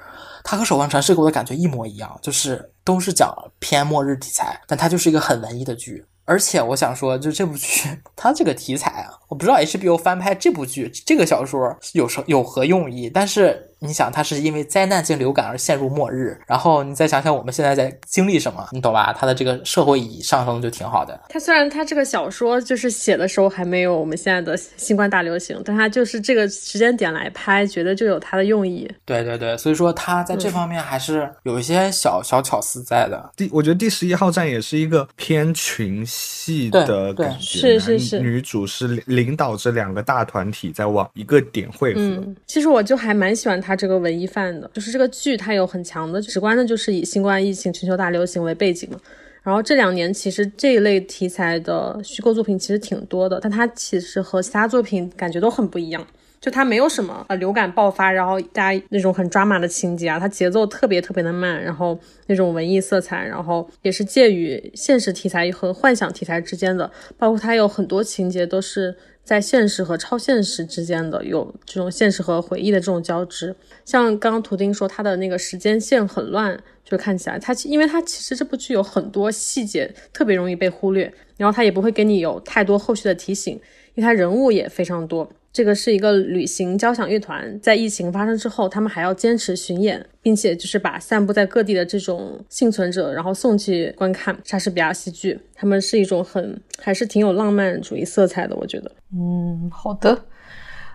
[0.48, 6.06] 它和《守望传世》给我的感觉一模一样，就是都是讲偏末日题材，但它就是一个很文艺的剧。
[6.24, 13.72] 而且我想说，就这部剧，它这个题材啊，我不知道 HBO 翻拍这部剧、这个小说有什有何用意，但是。
[13.78, 19.12] 你想，他是因为灾难性流感而陷入末日，然后你再想想我们现在在经历什么，你懂吧？
[19.12, 21.20] 他的这个社会意义上升就挺好的。
[21.28, 28.90] 他虽然他这个小说就是写的时候还没有我们现在的新冠大流行，但他就是这个时间点来拍，觉得就有他的用意。
[29.04, 33.30] 对对对，所以说他在这方面还是有一些小小巧思在的。
[33.36, 42.00] 第，我觉得第十一号站也是一个偏群戏的感觉，是是是，女主是领导着两个大团体在往一个点汇合。
[42.00, 43.60] 嗯，其实我就还蛮喜欢。
[43.66, 48.98] 他这个文艺范的，就是这个剧，它有很强的直观的，就是以新冠疫情全球大流行为背景嘛。
[49.42, 56.04] 然后这两年其实这一类题材的虚构作品其实挺多的，但它其实和其他作品感觉都很不一样。
[56.40, 68.94] 就它没有什么呃流感爆发，然后大家那种很抓马的情节啊，它节奏特别特别的慢，然后那种文艺色彩，然后也是介于现实题材和幻想题材之间的，包括它有很多情节都是。
[69.26, 83.54] 在现实和超现实之间的有这种现实和回忆的这种交织，像刚刚图钉说他的那个时间线很乱，就看起来他因为他其实这部剧有很多细节特别容易被忽略，然后他也不会给你有太多后续的提醒，
[83.96, 85.28] 因为他人物也非常多。
[85.56, 95.40] 这个是一个旅行交响乐团，在疫情发生之后，他们还要坚持巡演，并且就是把散布在各地的这种幸存者，然后送去观看莎士比亚戏剧。
[95.54, 98.92] 他们是一种很还是挺有浪漫主义色彩的，我觉得。
[99.14, 100.26] 嗯，好的。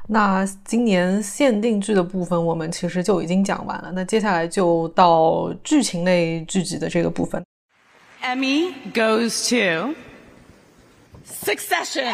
[0.09, 3.91] 那今年限定剧的部分，我们其实就已经讲完了。
[3.95, 7.43] 那接下来就到剧情类剧集的这个部分。
[8.21, 9.95] Emmy goes to
[11.25, 12.13] Succession。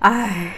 [0.00, 0.54] 唉，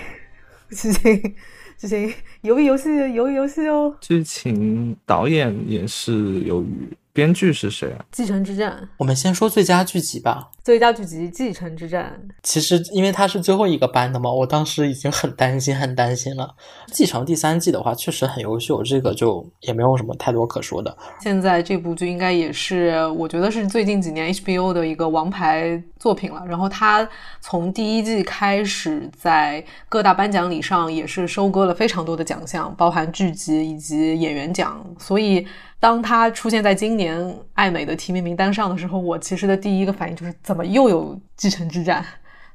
[0.71, 1.35] 剧情
[1.79, 2.13] 剧情，
[2.43, 3.97] 鱿鱼游戏，鱿鱼游戏哦。
[4.01, 6.13] 剧情导演也是
[6.45, 8.05] 鱿鱼，编剧是谁啊？
[8.13, 10.51] 继承之战，我们先说最佳剧集吧。
[10.63, 12.21] 最佳剧集《继承之战》。
[12.43, 16.55] 其实因为它是最后一个颁的嘛，我当时已经很担心，很担心了。
[16.93, 20.97] 继承第三季的话，确实很优秀，这个就也没有什么太多可说的。
[21.21, 26.45] 现在这部剧应该也是，我觉得是最近几年 HBO 的一个王牌作品了。
[26.47, 27.09] 然后它
[27.41, 34.85] 从第一季开始，在各大颁奖礼上也是收割了非常多的奖项，包含剧集以及演员奖。
[34.99, 35.47] 所以
[35.79, 40.67] 当它出现在今年艾美的提名名单上的时候，我其实的第一个反应就是怎么。
[40.67, 42.05] 又有继承之战，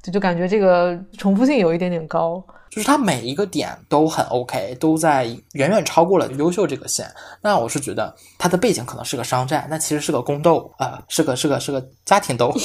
[0.04, 2.44] 就就感觉这个重复性有一点点高。
[2.70, 5.24] 就是它每一个点都很 OK，都在
[5.54, 7.10] 远远超过了优秀这个线。
[7.42, 12.54] 那我是觉得它的背景可能是个商战，那其实是个宫斗啊，是个是个是个家庭斗。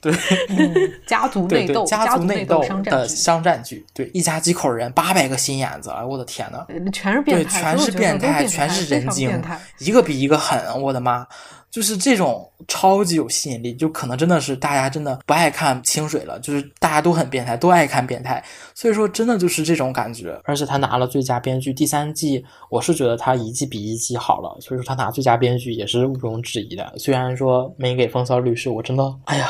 [0.00, 0.12] 对，
[1.06, 3.84] 家族内斗，家族内斗的商战剧。
[3.94, 9.42] 对，一家几口人，八百个心眼子，哎，我的天呐，全是变态，全是变态，全是人精，
[9.78, 11.26] 一个比一个狠，我的妈！
[11.76, 18.42] 就是这种超级有吸引力，就可能真的是大家真的不爱看清水了，就是大家都很变态，都爱看变态，
[18.74, 20.40] 所以说真的就是这种感觉。
[20.44, 26.94] 而且他拿了最佳编剧，第三季我是觉得他一季比一季好了，所以说他拿最佳编剧也是毋庸置疑的。
[26.96, 29.46] 虽然说没给风骚律师，我真的，哎呀，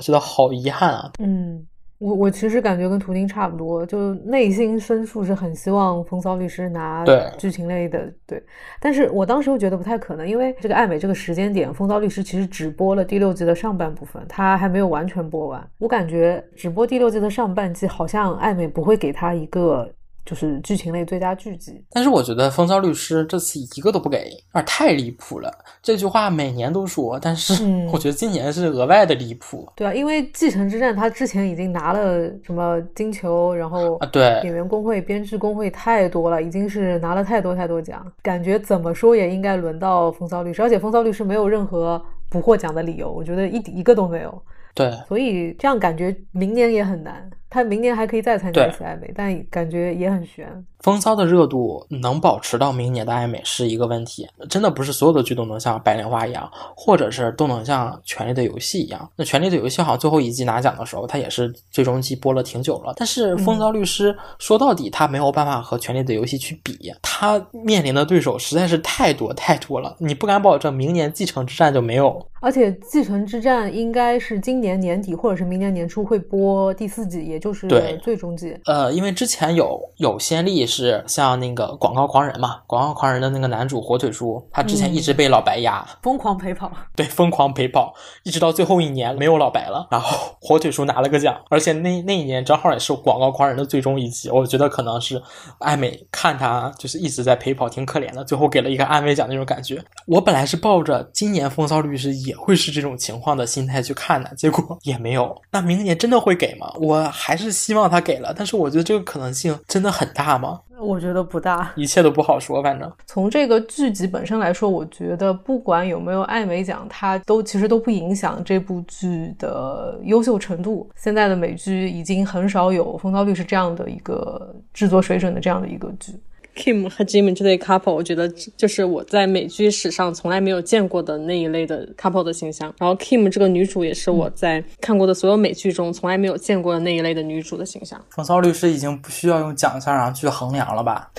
[0.00, 1.12] 觉得好遗憾啊。
[1.20, 1.64] 嗯。
[2.02, 7.04] 我我其实感觉跟图钉差不多，就内心深处是很希望《风骚律师》拿
[7.38, 8.42] 剧情类的，对。
[8.80, 15.64] 但是我当时又觉得不太可能，因为这个艾美这个时间点，《风骚律师》其实只播了第六季的上半部分，他还没有完全播完。
[15.78, 19.88] 我感觉只播第六季的上半季，好像艾美不会给他一个。
[20.24, 25.52] 就是剧情类最佳剧集，但是我觉得《风骚律师》这次一个都不给，有点太离谱了。
[25.82, 27.54] 这句话每年都说，但是
[27.92, 29.68] 我觉得今年是额外的离谱。
[29.74, 42.00] 对啊，因为《继承之战》他之前已经拿了什么金球，然后啊，对演员工会、编剧工会太多了，已经是拿了太多太多奖，感觉怎么说也应该轮到《风骚律师》，而且《风骚律师》没有任何
[42.30, 44.42] 不获奖的理由，我觉得一一个都没有。
[44.74, 47.28] 对，所以这样感觉明年也很难。
[47.52, 50.48] 他明年还可以再参加一次艾美，但感觉也很悬。
[50.80, 59.08] 风骚的热度能保持到明年的艾美是一个问题，真的不是所有的剧都能像白莲花一样，或者是都能像权力的游戏一样。
[59.14, 62.94] 那权力的游戏好像最后一季拿奖的时候，它也是最终季播了挺久了。
[62.96, 69.94] 但是风骚律师说到底，他没有办法和权力的游戏去比，他面临的对手实在是太多太多了。
[69.98, 72.26] 你不敢保证明年继承之战就没有。
[72.40, 77.68] 而且继承之战应该是今年年底或者是明年年初会播第四季，也就是
[78.02, 78.58] 最终季。
[78.64, 80.62] 呃，因为之前有有先例。
[80.64, 82.60] 是像那个广告狂人嘛？
[82.68, 86.70] 广告狂人的那个男主火腿叔，他之前一直被老白压，疯狂陪跑。
[86.94, 94.30] 对，疯狂陪跑，一直到最后一年没有老白了，然后火腿叔拿了个奖，而且那那一年正好也是广告狂人的最终一集。
[94.30, 95.20] 我觉得可能是
[95.58, 99.82] 艾美看他就是一直在陪跑，挺可怜的，最后给了一个安慰奖那种感觉。
[100.06, 105.36] 我本来是抱着今年风骚律师也会是这种情况的心态去看的，结果也没有。
[105.50, 106.72] 那明年真的会给吗？
[106.80, 110.60] 我还是希望他给了，但是我觉得这个可能性真的很大吗？
[110.78, 112.60] 我觉得不大，一切都不好说。
[112.60, 120.90] 反正从这个剧集本身来说，我觉得不管有没有艾美奖，它都其实都不影响这部剧的优秀程度。
[120.96, 126.14] 现在的美剧已经很少有《风骚律师》这样的一个制作水准的这样的一个剧。
[126.54, 132.72] Kim 和 Jimmy 这对 couple，我觉得就是我在美剧史上从来没有见过的那一类的 couple 的形象。
[132.78, 137.98] 然后 Kim 这个女主也是我在看过的所有美剧中从来没有见过的那一类的女主的形象。
[138.10, 141.10] 风骚律师已经不需要用奖项然后去衡量了吧？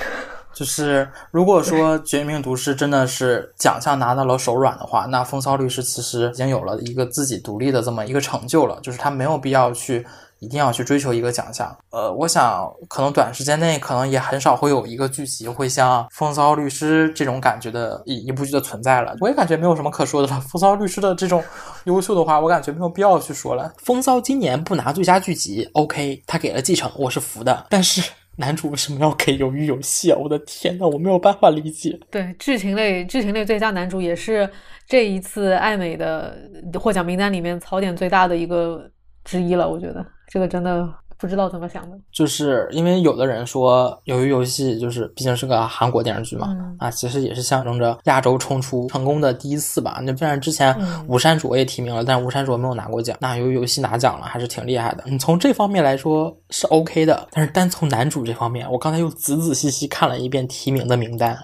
[0.53, 10.05] 就是如果说《绝命毒师》真的是奖项拿到了手软的话，那风骚律师其实已经有了一个自己独立的这么一个成就了，就是他没有必要去。
[10.43, 19.15] 一定要去追求一个奖项，呃，我想可能短时间内可能也很少会有一个剧集会像《风骚律师》这种感觉的一一部剧的存在了。
[19.21, 21.41] 我也感觉没有什么可说的了，《风骚律师》的这种
[21.85, 23.71] 优秀的话，我感觉没有必要去说了。
[23.77, 27.65] 风骚今年不拿最佳剧集，OK，他给了继承，我是服的。
[27.69, 30.17] 但是男主为什么要给鱿鱼游戏啊？
[30.21, 31.97] 我的天呐，我没有办法理解。
[32.11, 34.49] 对，剧情类剧情类最佳男主也是
[34.87, 36.35] 这一次艾美的
[36.81, 38.89] 获奖名单里面槽点最大的一个
[39.23, 40.05] 之一了，我觉得。
[40.27, 49.99] 这个真的不知道怎么想的，就是因为有的人说《由于游戏》就是毕竟是个韩国电视剧嘛，啊，其实也是象征着亚洲冲出成功的第一次吧。
[50.01, 50.75] 那虽然之前
[51.07, 55.03] 吴山卓也提名了，但吴山卓没有拿过奖，那《由于游戏》拿奖了，还是挺厉害的。
[55.05, 61.37] 你从这方面来说是 OK 的，但是单从男主这方面，我刚才又仔仔细细看了一遍提名的名单。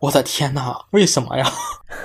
[0.00, 1.46] 我的天呐，为什么呀？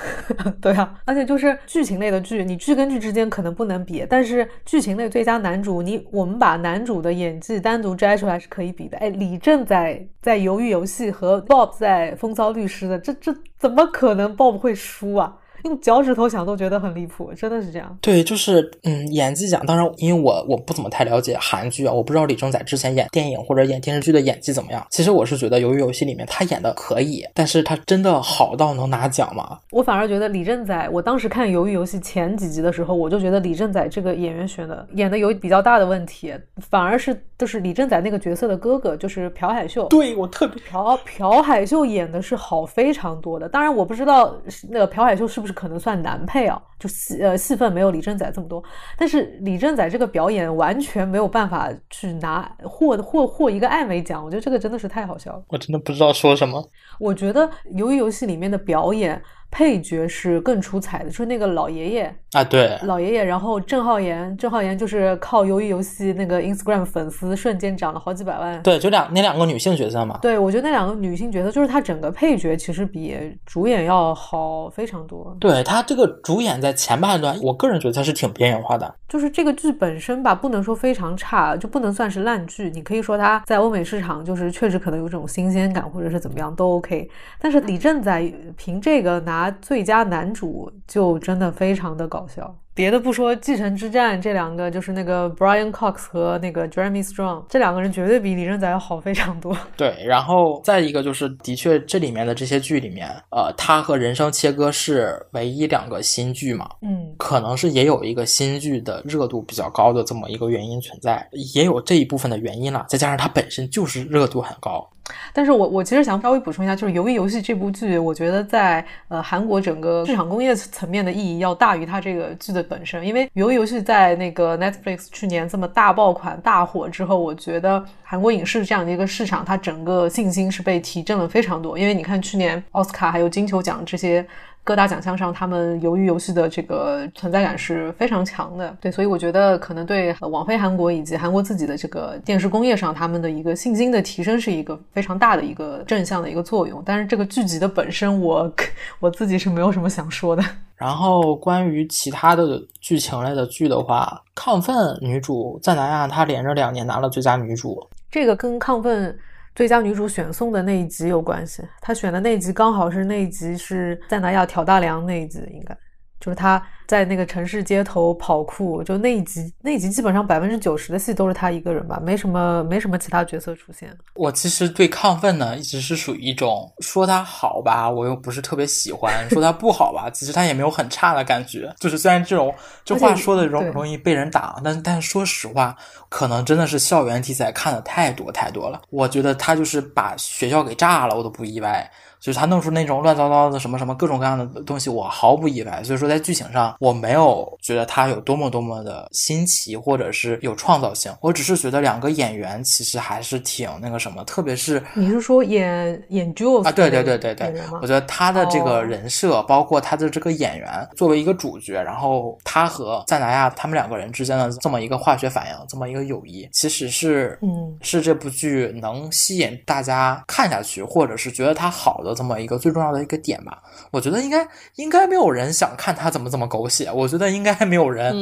[0.62, 8.98] 对啊，而且就是剧情类的剧，你剧跟剧之间可能不能比，但是剧情类最佳男主，你我们把男主的演技单独摘出来是可以比的。
[8.98, 15.36] 哎，李正在在《鱿鱼游戏》和 Bob 在《风骚律师》的，这这怎么可能 Bob 会输啊？
[15.64, 17.98] 用脚趾头想都觉得很离谱，真的是这样。
[18.02, 24.86] 对，就是嗯，演技奖，当然，因为我我不怎么太了解韩剧啊，我不知道李正宰之前演电影或者演电视剧的演技怎么样。
[24.90, 29.60] 其实我是觉得《鱿鱼游戏》里面他演的可以，但是他真的好到能拿奖吗？
[29.72, 36.34] 我反而觉得李正宰，我当时看《鱿鱼游戏》前几集的时候，我就觉得李正宰这个演员选的演的有比较大的问题，
[36.70, 39.88] 反而是就是李正宰那个角色的哥哥，就是朴海秀。
[39.88, 44.36] 对我特别朴朴海秀演的是好非常多的，当然我不知道
[44.70, 46.34] 那个朴海秀是不是可能算男配。
[46.34, 48.64] 配啊，就戏呃戏份没有李正宰这么多，
[48.98, 55.44] 但是李正宰这个表演完全没有办法去拿获获获一个艾美奖，我觉得这个真的是太好笑了。
[55.50, 56.68] 我真的不知道说什么。
[57.00, 59.22] 我觉得鱿鱼游戏里面的表演。
[59.54, 63.24] 配角是更出彩的，就是那个老爷爷啊，对，老爷爷。
[63.24, 68.60] 然后郑浩妍，郑浩妍就是靠鱿鱼游戏那个 Instagram 粉丝瞬间涨了好几百万。
[68.64, 70.18] 对，就两那两个女性角色嘛。
[70.24, 75.38] 对，我觉得那两个女性角色，就是她整个配角其实比主演要好非常多。
[75.40, 78.92] 对她这个主演在前半段，我个人觉得她是挺边缘化的。
[79.08, 82.72] 就是这个剧本身吧，不能说非常差，就不能算是烂剧。
[82.74, 87.08] 你可以说它在欧美市场就是确实可能有这种新鲜感，或者是怎么样都 OK。
[87.40, 92.56] 但是李正宰凭这个拿最佳男主，就真的非常的搞笑。
[92.76, 99.56] 别的不说，《继承之战》这两个就是那个 Brian Cox 和那个 Jeremy Strong 这两个人绝对比李正宰要好非常多。
[99.78, 114.90] 对，然后再一个就是，的确这里面的这些剧里面，呃，他和《人生切割》是唯一两个新剧嘛，嗯，可能是也有一个新剧的热度比较高的这么一个原因存在，也有这一部分的原因了，再加上它本身就是热度很高。
[115.34, 123.06] 但是我我其实想稍微补充一下，就是《鱿鱼游戏》这部剧，我觉得在呃韩国整个市场工业层面的意义要大于它这个剧的本身。
[123.06, 131.78] 因为《鱿鱼游戏》在那个 Netflix 去年这么大爆款大火之后，我觉得韩国影视这样的一个市场，它整个信心是被提振了非常多。
[131.78, 134.26] 因为你看去年奥斯卡还有金球奖这些。
[134.66, 146.82] 各大奖项上，他们鱿鱼游戏的这个存在感是非常强的，对，所以我觉得可能对网飞韩国以及韩国自己的这个电视工业上，他们的一个信心的提升是一个非常大的一个正向的一个作用。
[146.86, 148.50] 但是这个剧集的本身，我
[149.02, 150.42] 我自己是没有什么想说的。
[150.78, 159.12] 然后关于其他的剧情类的剧的话，《亢奋》女主赞南亚她连着两年拿了最佳女主，这个跟《亢奋》。
[159.56, 165.78] 最佳女主选送的那一集有关系，她选的那一集刚好是那一集是赞达亚挑大梁那一集，应该。
[166.24, 166.62] 就是他。
[166.86, 173.90] 在那个城市街头跑酷，就那一集，那一集基本上百分之九十的戏都是他一个人吧，没什么没什么其他角色出现。
[174.16, 181.74] 我其实对亢奋呢，一直是属于一种说他好吧，我又不是特别喜欢；说他不好吧， 其实他也没有很差的感觉。
[181.80, 182.54] 就是虽然这种
[182.84, 185.76] 这话说的容容易被人打，但但是说实话，
[186.10, 188.82] 可能真的是校园题材看的太多太多了。
[188.90, 191.90] 我觉得他就是把学校给炸了，我都不意外。
[192.24, 195.84] 就是他弄出那种乱糟糟的什么什么各种各样的东西，我毫不意外。
[195.84, 201.14] 所以说在剧情上，我没有觉得他有多么多么的新奇，或者是有创造性。
[201.20, 206.72] 我只是觉得两个演员其实还是挺那个什么，特别是你是说演演 Jules 啊？
[206.72, 222.13] 对对对对对，我觉得他的这个人设，包括他的这个演员作为一个主角，然后他和赞达亚他们两个人之间的这么一个化学反应，这么一个友谊，其实是嗯是这部剧能吸引大家看下去，或者是觉得它好的。
[222.14, 223.62] 这么一个最重要的一个点吧，
[223.92, 228.14] 我觉得应该应该没有人想看他怎么怎么狗血，我觉得应该没有人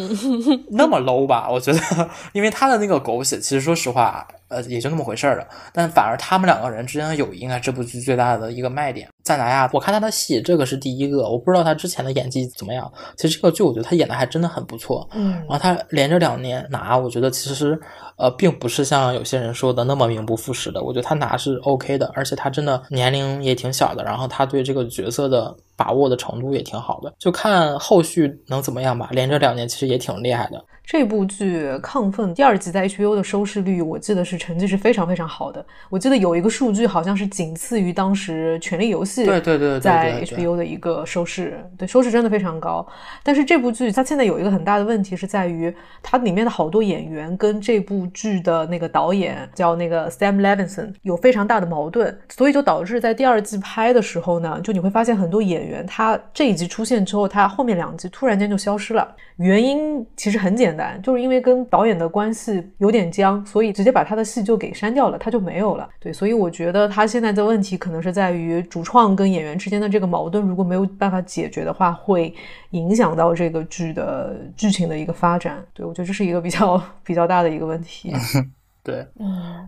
[0.72, 4.28] 那么 low 吧，我觉得，因为他的那个狗血，其实说实话。
[4.52, 5.47] 呃，也就那么回事儿了。
[5.74, 9.08] 但反而他们两个人之间的友谊，应该这部剧最大的一个卖点。
[9.24, 11.30] 赞达亚，我看他的戏，这个是第一个。
[11.30, 12.91] 我不知道他之前的演技怎么样。
[13.16, 15.08] 其实这个剧，我觉得他演的还真的很不错。
[15.14, 17.80] 嗯，然后他连着两年拿，我觉得其实
[18.18, 20.84] 呃，并不是像有些人说的那么名不副实的。
[20.84, 24.04] 我觉得他拿是 OK 的，而且他真的年龄也挺小的。
[24.04, 29.09] 然后他对这个角色的把握的程度也挺好的，就看后续能怎么样吧。
[29.11, 30.63] 连着两年其实也挺厉害的。
[30.84, 35.65] 这部剧《亢奋》第二季在 HBO 的收视率，我记得是成绩是非常非常好的。
[35.89, 42.86] 我记得有一个数据，好像是仅次于当时《权力游戏》对对对在 HBO 的一个收视，对收视真的非常高。
[43.23, 59.07] 但是这部剧它现在有一个很大的问题是在于，它里面的好多演员跟这部剧的那个导演叫那个 Sam Levinson 有非常大的矛盾，所以就导致在第二季拍的时候呢，就你会发现很多演员，他这一集出现之后，他后面两集突然间就消失了。
[59.38, 65.89] 原因其实很简单，就是因为跟导演的关系有点僵，所以直接把他的戏就给删掉了，他就没有了。
[65.99, 72.34] 对，所以我觉得他现在的问题可能是在于主创跟演员之间的这个矛盾，如果没有办法解决的话，会
[72.72, 75.57] 影响到这个剧的剧情的一个发展。
[75.74, 78.13] 对我觉得这是一个比较 比较大的一个问题。
[78.84, 79.07] 对，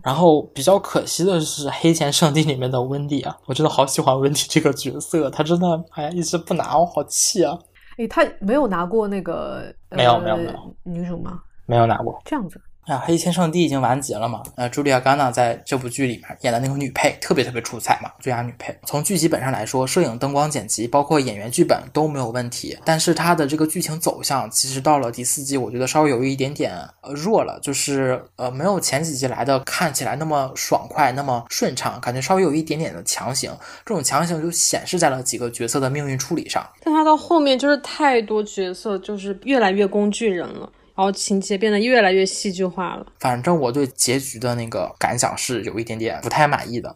[0.02, 7.56] 然后比较可惜的是《黑钱圣地》里面的温蒂啊， 我真的好喜欢温蒂这个角色，她真的哎呀一直不拿，我好气啊！
[7.98, 11.40] 诶，她没有拿过那个没有没有没有女主吗？
[11.66, 12.60] 没有拿过，这样子。
[12.86, 14.42] 啊，黑钱圣地已经完结了嘛？
[14.56, 18.76] 呃，茱莉亚·甘娜在这部剧里面演的那个女配特别特别出彩嘛，最佳女配。
[18.84, 22.76] 从剧集本上来说，摄影、灯光、剪辑，包括演员、剧本都没有问题。
[22.84, 33.50] 但是它的这个剧情走向，其实到了第四季，我觉得稍微有一点点呃弱了，就是呃没有前几集来的看起来那么爽快，那么顺畅，感觉稍微有一点点的强行。
[33.86, 36.62] 这种强行就显示在了几个角色的命运处理上。
[36.82, 40.70] 但他到后面就是太多角色，就是越来越工具人了。
[40.96, 43.06] 然后情节变得越来越戏剧化了。
[43.20, 46.94] 反正我对结局的那个感想是有一点点不太满意的。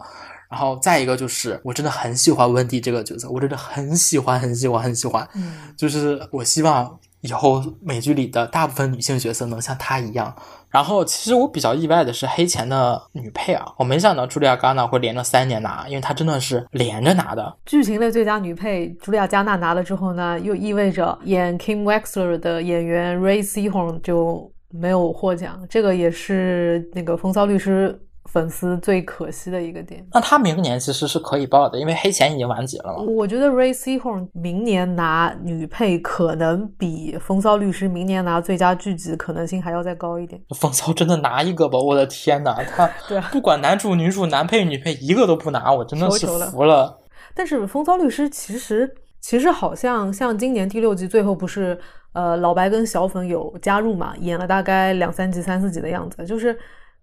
[0.51, 5.29] 然后再一个就是，我真的很喜欢温蒂这个角色，我真的很喜欢，很喜欢，很喜欢。
[5.35, 10.35] 嗯，就是我希望以后美剧里的大部分女性角色能像她一样。
[10.71, 17.57] 然后，其实我比较意外的是黑钱的女配啊，我没想到茱莉亚·戛纳会连着三年拿，因为她真的是连着拿的。
[17.65, 27.99] 剧情类最佳女配茱莉亚·加纳拿了之后呢，又意味着演 Kim Wexler 的演员 Ray Sehorn 就没有获奖，这个也是那个风骚律师。
[28.31, 33.03] 粉丝最可惜的一个点，那他明年其实是可以报的，因为黑钱已经完结了嘛。
[33.03, 40.39] 我觉得 Ray Seahorn 明年拿女配可能比《风骚律师》明年拿最佳剧集可能性还要再高一点。
[40.55, 47.01] 风骚真的拿一个吧，我的天哪， 他对不管男主女主男配女配一个都不拿，我真的是服了。
[47.35, 51.79] 但是《风骚律师》其实其实好像像今年第六季最后不是
[52.13, 56.59] 呃老白跟小粉有加入嘛，演了大概两三集三四集的样子，就是。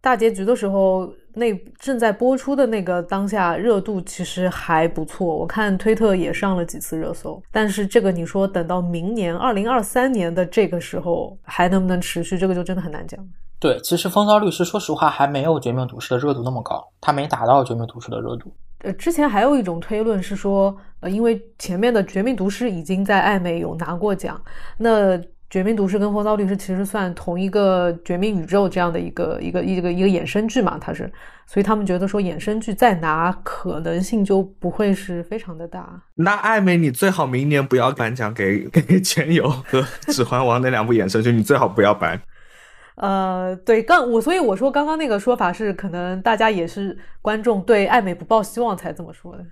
[0.05, 7.41] 大结局的时候，那正在播出的那个当下热度其实还不错，我看推特也上了几次热搜。
[7.51, 13.19] 但是这个你说等到明年二零二三年的这个时候还能不能持续，这个就真的很难讲。
[13.59, 18.53] 对，其实《风骚律师》说实话还没有《绝命毒师》的热度那么高，它没达到《绝命毒师》的热度。
[18.83, 24.39] 呃，之前还有一种推论是说，呃，因为前面的《绝命毒师》已经在艾美有拿过奖，
[24.77, 25.19] 那。
[25.55, 31.09] 绝命毒师跟风骚律师其实算同一个绝命宇宙这样的一个一个一个一个衍生剧嘛，它是，
[31.47, 36.03] 所以他们觉得说衍生剧再拿可能性就不会是非常的大。
[36.15, 39.81] 那艾美，你最好明年不要颁奖给给《全游》和
[40.13, 42.19] 《指环王》那两部衍生剧，你最好不要颁。
[42.99, 49.45] 呃，对，刚我所以我说刚刚那个说法是可能大家也是观众对艾美不抱希望才这么说的。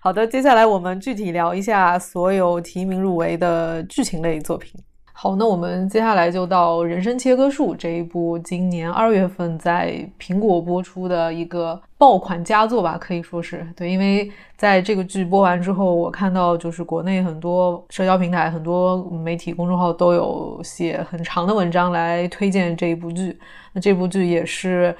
[0.00, 4.72] 好的，接下来我们具体聊一下所有提名入围的剧情类作品。
[5.16, 13.88] 好，那我们接下来就到《人生切割术》这一部今年二月份在苹果播出的一个爆款佳作吧，可以说是对。
[13.88, 23.38] 因为在这个剧播完之后，我看到就是国内很多社交平台、很多媒体公众号都有写很长的文章来推荐这一部剧。
[23.72, 24.94] 那这部剧也是，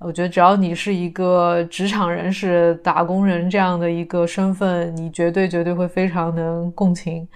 [0.00, 7.26] 我觉得只要你是一个职场人士、打工人这样的一个身份，你绝对绝对会非常能共情。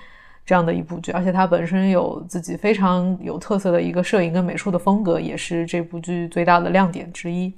[0.46, 7.52] 这样的一部剧，而且它本身有自己非常有特色的一个摄影跟美术的风格，也是这部剧最大的亮点之一。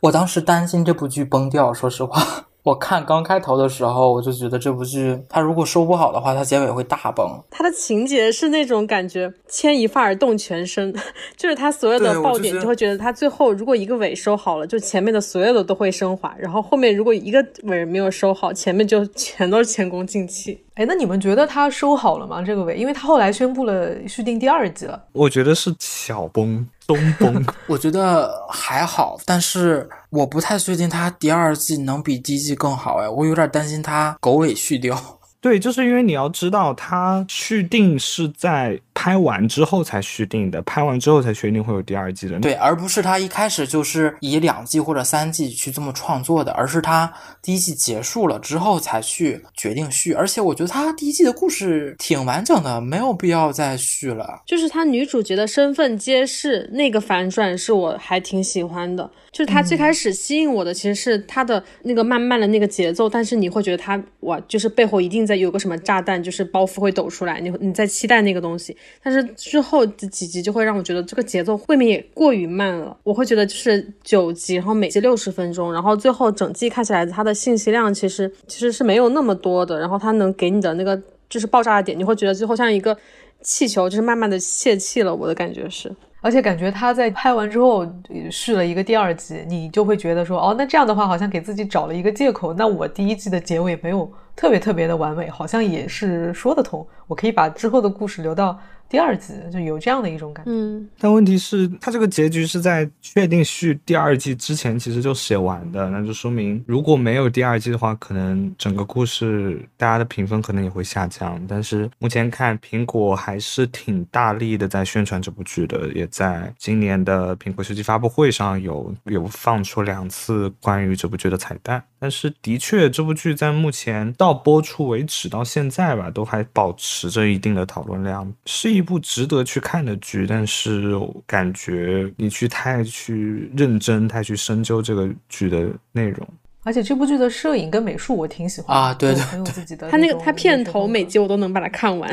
[0.00, 2.20] 我当时担心这部剧崩掉，说实话。
[2.64, 7.26] 我看刚开头的时候，我就觉得这部剧它如果收不好的话，它结尾会大崩。
[7.50, 10.94] 它的情节是那种感觉，牵一发而动全身，
[11.36, 20.64] 就是它所有的爆点，就会觉得它最后如果一个尾收好了，就前面的所有的都会升华，然后后面如果一个尾没有收好，前面就全都是前功尽弃。
[20.74, 22.42] 哎，那你们觉得他收好了吗？
[22.42, 25.02] 这个尾，因为他后来宣布了续订第二季了。
[25.12, 26.66] 我觉得是小崩。
[26.84, 34.98] 东崩， 我觉得还好，但是我不太确定他第二季能比第一季更好哎，我有点担心他狗尾续貂。
[35.40, 42.38] 对，就是因为你要知道，它续订是在拍完之后才续订的，拍完之后才确定会有第二季的。
[42.40, 50.12] 对，而不是他一开始就是以两季或者三季去这么创作的，而是他第一季结束了之后才去决定续。
[50.12, 54.42] 而且我觉得他第一季的故事挺完整的，没有必要再续了。
[54.46, 59.10] 就是他女主角的身份揭示那个反转，是我还挺喜欢的。
[59.32, 68.76] 就是他最开始吸引我的其实是他的那个慢慢的那个节奏，但是你会觉得他哇，就是背后一定在有个什么炸弹，就是包袱会抖出来，你你在期待那个东西。
[69.02, 72.96] 但是之后的几集就会让我觉得这个节奏未免也过于慢了。
[73.02, 82.96] 我会觉得就是九集，然后每集六十分钟，然后最后整季看起来它的信息量其实其实是没有那么多的，然后它能给你的那个就是爆炸的点，你会觉得最后像一个
[83.40, 85.14] 气球，就是慢慢的泄气了。
[85.14, 85.94] 我的感觉是。
[86.20, 87.84] 而且感觉他在拍完之后
[88.30, 92.54] 续了一个第二季，你就会觉得说，哦，那这样的话好像给自己找了一个借口。
[92.54, 96.86] 那我第一季的结尾没有特别特别的完美，好像也是说得通。
[97.08, 98.56] 我可以把之后的故事留到。
[98.92, 111.42] 第二季就有这样的一种感觉，嗯，但问题是，它这个结局是在确定续第二季之前其实就写完的，那就说明如果没有第二季的话，可能整个故事大家的评分可能也会下降。
[111.48, 121.82] 但是目前看，苹果还是挺大力的在宣传这部剧的，也在今年的苹果手机发布会上有有放出两次关于这部剧的彩蛋。
[121.98, 128.81] 但是的确，这部剧在目前到播出为止到现在吧，都还保持着一定的讨论量，是一。
[128.82, 130.92] 一部值得去看的剧，但是
[131.24, 136.28] 感觉你去太去认真、太去深究这个剧的内容。
[136.64, 139.88] 而且这部剧的摄影跟美术我挺喜欢啊，对对，很有自己的。
[139.88, 142.12] 他那个他片头每集我都能把它看完。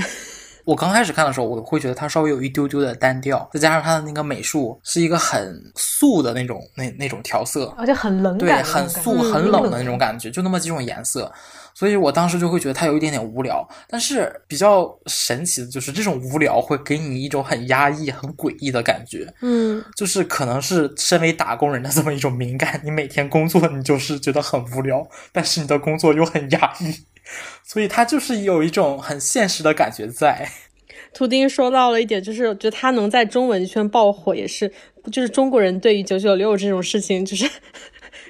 [0.65, 11.31] 我刚开始看的时候，我会觉得它稍微有一丢丢的单调，再加上它的那个美术是一个很素的那种那那种调色，而且很冷对，很素很冷的那种感觉，就那么几种颜色。
[11.75, 19.33] 所以我当时就会觉得它有一点点无聊，但是比较神奇的就是这种无聊会给你一种很压抑、很诡异的感觉。
[19.41, 26.93] 嗯，就是可能是身为打工人的这么一种敏感，你每天工作你就是觉得很无聊，但是你的工作又很压抑，
[27.63, 30.49] 所以他就是有一种很现实的感觉在。
[31.13, 34.71] 图钉说到了一点，就是觉得他能在中文圈爆火，也是
[35.11, 37.49] 就是中国人对于九九六这种事情，就是。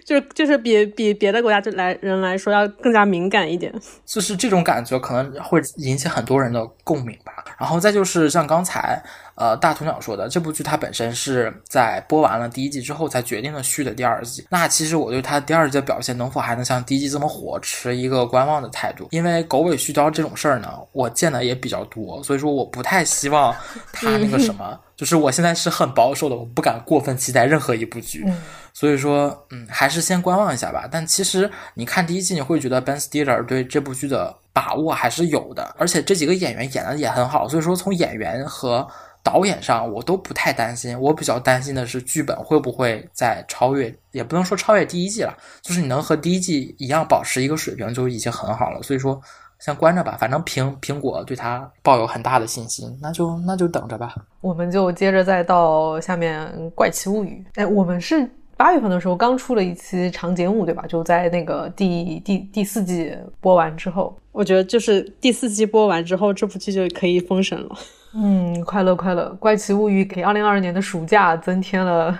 [0.09, 3.71] 就是就是比比别的国家就来人来说要更加敏感一点，
[4.07, 7.45] 就是这种感觉可能会引起很多人的共鸣吧。
[7.59, 8.99] 然后再就是像刚才
[9.35, 14.47] 呃大鸵鸟说的，这部剧它本身是在播完了第一季之后才决定了续的第二季。
[14.49, 19.07] 那其实我对它第二季的表现能否还能像第一季这么火，持一个观望的态度。
[19.11, 23.55] 因为狗尾续貂这种事儿呢，我见的也比较多，所以说我不太希望
[23.93, 24.79] 它那个什么。
[24.99, 28.25] 就是我现在是很保守的，我不敢过分期待任何一部剧，
[28.73, 30.87] 所以说，嗯，还是先观望一下吧。
[30.91, 38.87] 但其实你看第一季，你会觉得 Ben Stiller 对这部剧的把握还是有的，而且这几个演员演的也很好，所以说从演员和
[39.23, 40.99] 导演上我都不太担心。
[40.99, 48.81] 我比较担心的是剧本会不会再超越，也不能说超越第一季了，就是你能和第一季一样保持一个水平就已经很好了。
[48.81, 49.21] 所以说。
[49.59, 54.15] 先关着吧，反正苹苹果对它抱有很大的信心，那就那就等着吧。
[54.39, 57.45] 我们就接着再到下面《怪奇物语》。
[57.59, 58.25] 哎，我们是
[58.59, 60.83] 八月份的时候刚出了一期长节目，对吧？
[60.85, 67.69] 就在那个第第第四季播完之后，我觉得就是第四季播完之后，这部剧就可以封神了。
[68.13, 72.19] 嗯，快乐快乐，《怪奇物语》给二零二二年的暑假增添了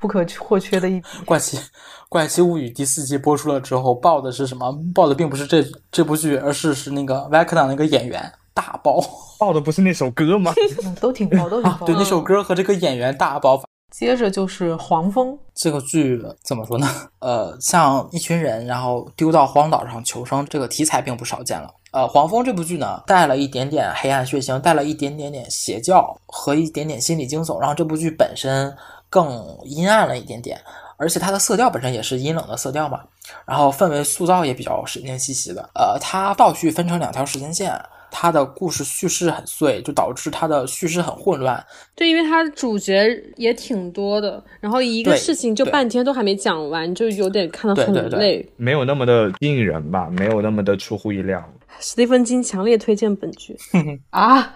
[0.00, 1.06] 不可或缺的一笔。
[1.24, 1.56] 怪奇。
[2.08, 4.76] 《怪奇物语》第四季播出了之后，爆的是什么？
[4.92, 8.20] 爆的并不是这这部剧，而是是那个 Vecna 那个演员
[8.52, 9.00] 大爆，
[9.38, 10.52] 爆的不是那首歌吗？
[11.00, 11.86] 都挺爆，都挺爆。
[11.86, 13.62] 对，那首歌和这个演员大爆。
[13.90, 16.86] 接着就是黄蜂这个剧怎么说呢？
[17.20, 21.72] 呃，像一群人然后丢到荒岛上求生，这个题材并不少见了。
[21.90, 28.76] 呃，黄蜂这部剧呢，带了一点点黑暗血腥，带了一点点点邪教和一点点心理惊悚，让这部剧本身
[29.08, 30.60] 更阴暗了一点点。
[30.98, 33.00] 而且它的色调本身也是阴冷的色调嘛，
[33.46, 35.70] 然后氛围塑造也比较神经兮兮的。
[35.74, 37.72] 呃，它倒叙分成两条时间线，
[38.10, 41.64] 它的故事叙事很碎，就导致它的叙事很混乱。
[41.94, 51.42] 对，因为它主角也挺多的，然后一个事情就半天都还没讲完，就有点看得很累，没有那么的吸引人吧，没有那么的出乎意料。
[51.80, 53.56] 史蒂芬金强烈推荐本剧
[54.10, 54.54] 啊！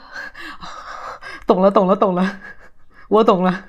[1.46, 2.40] 懂了，懂了，懂了，
[3.08, 3.64] 我懂了。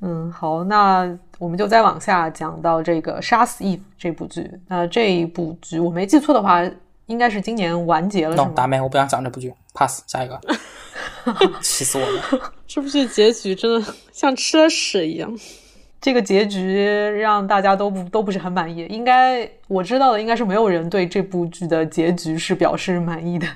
[0.00, 4.50] 嗯，好，那我们就再往下讲到这个《杀死 Eve》这部剧。
[4.68, 6.62] 那这一部剧我没记错的话，
[7.06, 8.34] 应该是今年完结了。
[8.34, 10.40] no，达妹，我不想讲这部剧，pass，下一个。
[11.62, 12.52] 气死我了！
[12.66, 15.34] 这部剧结局真的像吃了屎一样。
[16.00, 16.84] 这个结局
[17.18, 18.84] 让大家都不都不是很满意。
[18.90, 23.46] 应该我知道的，应该是没有人对这部剧的结局是表示满意的。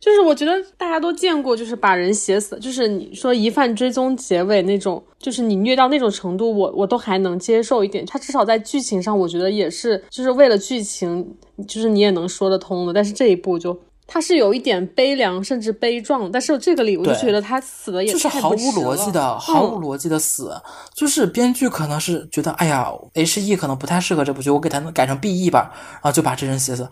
[0.00, 8.04] 就是我觉得大家都见过，就是把人写死，就是你说疑犯追踪结尾那种，就是你虐到那种程度，我我都还能接受一点。
[8.06, 11.36] 他至少在剧情上，我觉得也是，就是为了剧情，
[11.66, 12.92] 就是你也能说得通的。
[12.92, 16.30] 但是这一部就他是有一点悲凉，甚至悲壮。
[16.30, 20.52] 但是这个里，我就觉得他死的也就是毫无逻辑的，毫无逻辑的死。
[20.94, 26.88] 就是编剧可能是觉得，哎呀，H E 可能不太适合这部剧，我给他改成 B E 吧，然后就把这人写死。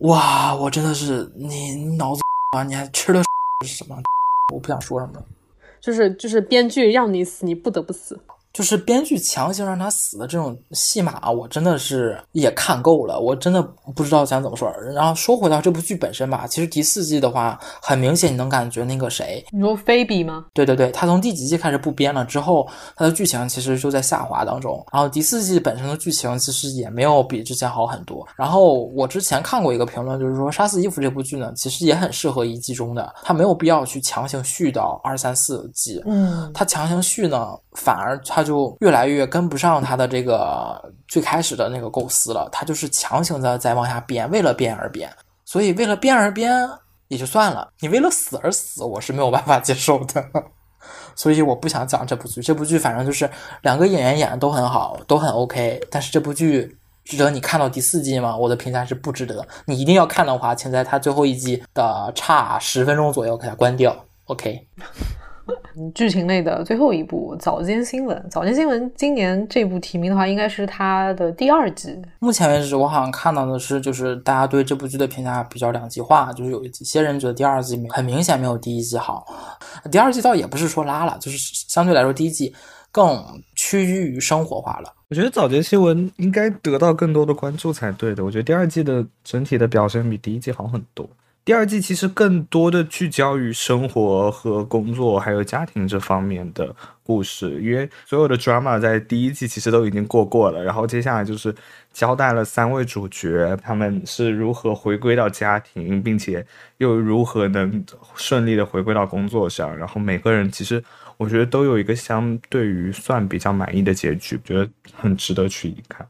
[0.00, 2.20] 哇，我真的是你脑子
[2.56, 2.62] 啊！
[2.62, 3.20] 你还吃了
[3.66, 4.00] 什么？
[4.54, 5.20] 我不想说什么，
[5.80, 8.20] 就是就是编剧让你死，你不得不死。
[8.58, 13.62] 就是编剧强行让他死的这种戏码，我真的是也看够了，我真的
[13.94, 14.68] 不知道想怎么说。
[14.92, 20.46] 然后说回到这部剧本身吧，其实第四季的话，很明显你能感觉那个谁，你说菲比吗？
[20.54, 24.84] 对对对，他从第几季开始不编了之后，他的剧情其实就在下滑当中。
[24.92, 28.26] 然后第四季本身的剧情其实也没有比之前好很多。
[28.34, 36.02] 然后我之前看过一个评论，就是说《杀死伊芙》这部剧呢，其实也很适合一季中的，他没有必要去强行续到二三四季。
[36.06, 42.48] 嗯，他强行续呢，反而他就越来越跟不上他的这个最开始的那个构思了。
[42.50, 45.08] 他就是强行的在往下编，为了编而编。
[45.44, 46.68] 所以为了编而编
[47.08, 50.24] 也就算了，你为了死而死，我是没有办法接受的。
[51.14, 52.40] 所以我不想讲这部剧。
[52.40, 53.28] 这部剧反正就是
[53.62, 55.80] 两个演员演的都很好，都很 OK。
[55.90, 58.36] 但是这部剧值得你看到第四季吗？
[58.36, 59.46] 我的评价是不值得。
[59.66, 64.04] 你一定要看的话，请在它最后一季的差十分钟左右给它关掉。
[64.26, 64.66] OK。
[65.94, 72.00] 剧情类的最后一部《早间新闻》，《早间新闻》今年这部提名的话，应该是它的第二季。
[72.18, 79.26] 目前为止，我好像看到的是，就是大家对这部剧的评价比较两极化，就是有一些人觉得第二季很明显没有第一季好，
[79.90, 81.38] 第二季倒也不是说拉了，就是
[81.68, 82.54] 相对来说第一季
[82.90, 83.22] 更
[83.54, 84.92] 趋于生活化了。
[85.08, 88.22] 我觉得早间新闻应该得到更多的关注才对的。
[88.22, 91.08] 我觉得第二季的整体的表现比第一季好很多。
[91.48, 101.54] 第二季其实更多的聚焦于生活和工作，还有家庭这方面的故事，因为所有的 drama 在第一季其实都已经过过了，然后接下来就是
[101.90, 106.46] 交代了三位主角他们是如何回归到家庭，并且
[106.76, 107.82] 又如何能
[108.14, 110.84] 顺利的回归到工作上，然后每个人其实
[111.16, 116.06] 我觉得都有一个相对于算比较满意的结局，觉得很值得去一看。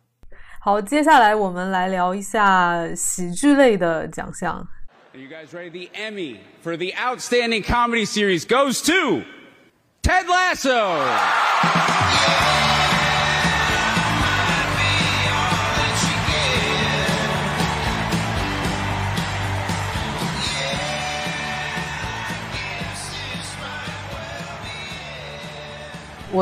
[0.58, 4.66] 好，接下来我们来聊一下喜剧类的奖项。
[5.18, 5.68] Are you guys ready?
[5.68, 9.24] The Emmy for the Outstanding Comedy Series goes to
[10.00, 10.94] Ted Lasso.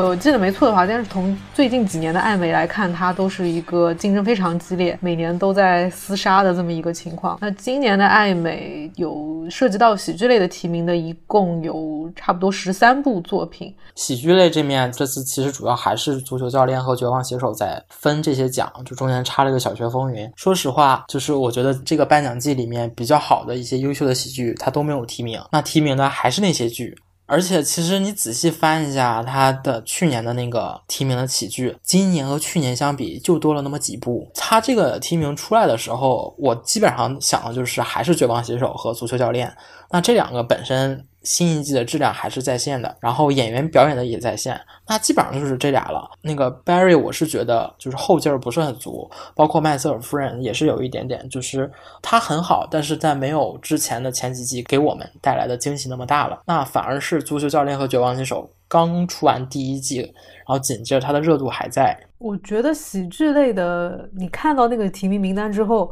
[0.05, 7.37] 我记得没错的话，但是从最近几年的艾美来看，它都是一个竞争非常激烈，每年都在厮杀的这么一个情况。
[7.41, 13.73] 那今年的艾美有涉及到喜剧类的提名的，一共有差不多十三部作品。
[13.95, 20.31] 喜剧类这面，这次其实主要还是足球教练和绝望写手在分这些奖，就中间插了个小学风云。
[20.35, 25.41] 说实话，就是我觉得这个颁奖季里面比较好的一些优秀的喜剧，它都没有提名。
[25.51, 26.95] 那提名的还是那些剧。
[27.29, 34.31] 而且，其实你仔细翻一下他的去年的那个提名的起剧，今年和去年相比就多了那么几部。
[34.33, 39.49] 他这个提名出来的时候，我基本上想的就是还是《绝望写手》和《足球教练》。
[39.91, 44.57] 那这两个本身新一季的质量还是在线的，然后演员表演的也在线，
[44.87, 46.09] 那基本上就是这俩了。
[46.21, 51.69] 那个 Barry，我是觉得就是后劲儿不是很足，包括麦瑟尔夫人也是有一点点，就是
[52.01, 56.41] 他很好，但是在没有之前的前几季给我们带来的惊喜那么大了。
[56.45, 61.93] 那反而是足球教练和绝望新手刚出完第一季，然后紧接着他的热度还在。
[62.19, 65.91] 我觉得喜剧类的，你看到那个提名名单之后，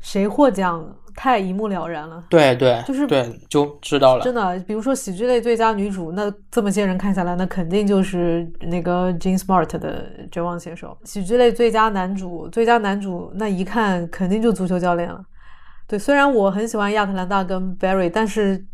[0.00, 0.82] 谁获奖
[1.14, 2.22] 太一目了然了。
[2.28, 4.24] 对对，就是对就知道了。
[4.24, 10.96] 真的，比如说喜剧类最佳女主，那这么些人看下来，那肯定就是那个 Jean Smart 的《绝望写手》。
[11.08, 15.22] 喜剧类最佳男主，最佳男主那一看肯定就足球教练了。
[15.86, 18.64] 对，虽然我很喜欢亚特兰大跟 Barry，但是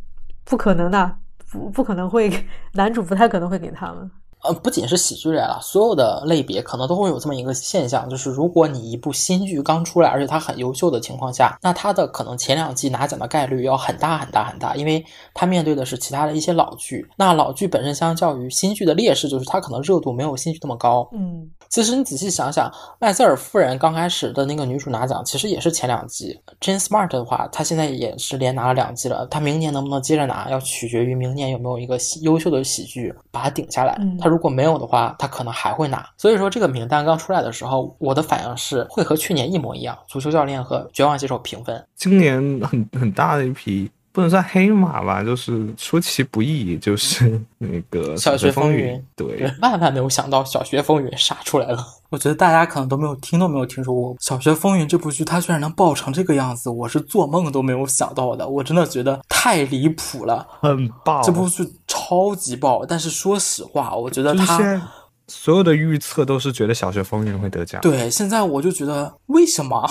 [0.45, 1.17] 不可能的，
[1.51, 2.31] 不不可能会
[2.75, 4.11] 男主不太可能会给他们。
[4.45, 17.05] 呃，不仅是喜剧类了，所有的类别可能都会有这么一个现象，就是如果你一部新剧刚出来，而且它很优秀的情况下，那它的可能前两季拿奖的概率要很大很大很大，因为它面对的是其他的一些老剧。
[17.17, 21.09] 那老剧本身相较于新剧的劣势，就是它可能热度没有新剧那么高。
[21.13, 26.39] 嗯，其实你仔细想想，麦瑟尔夫人刚开始的那个女主拿奖，其实也是前两季。
[26.61, 33.97] Jane Smart 的话，她现在也是连拿了两季了，她明年能不能接着拿，要取决于明年有没有一个优秀的喜剧把它顶下来。
[34.01, 36.09] 嗯她如果没有的话，她可能还会拿。
[36.17, 41.85] 所以说这个名单刚出来的时候，我的反应是会和去年一模一样，足球教练和绝望写手平分。
[41.95, 51.79] 今年很很大的一批，不能算黑马吧，就是出其不意，就是 那个小学风云云，对，万万没有想到小学风云杀出来了。
[52.11, 58.49] 我觉得大家可能都没有听都没有听说过《小学风云》这部剧，它居然能爆成这个样子，我是做梦都没有想到的。
[58.49, 61.23] 我真的觉得太离谱了，很爆。
[61.23, 62.85] 这部剧超级爆。
[62.85, 64.83] 但是说实话，我觉得它
[65.29, 67.81] 所有的预测都是觉得小学风云会得奖。
[67.83, 69.89] 对现在我就觉得为什么？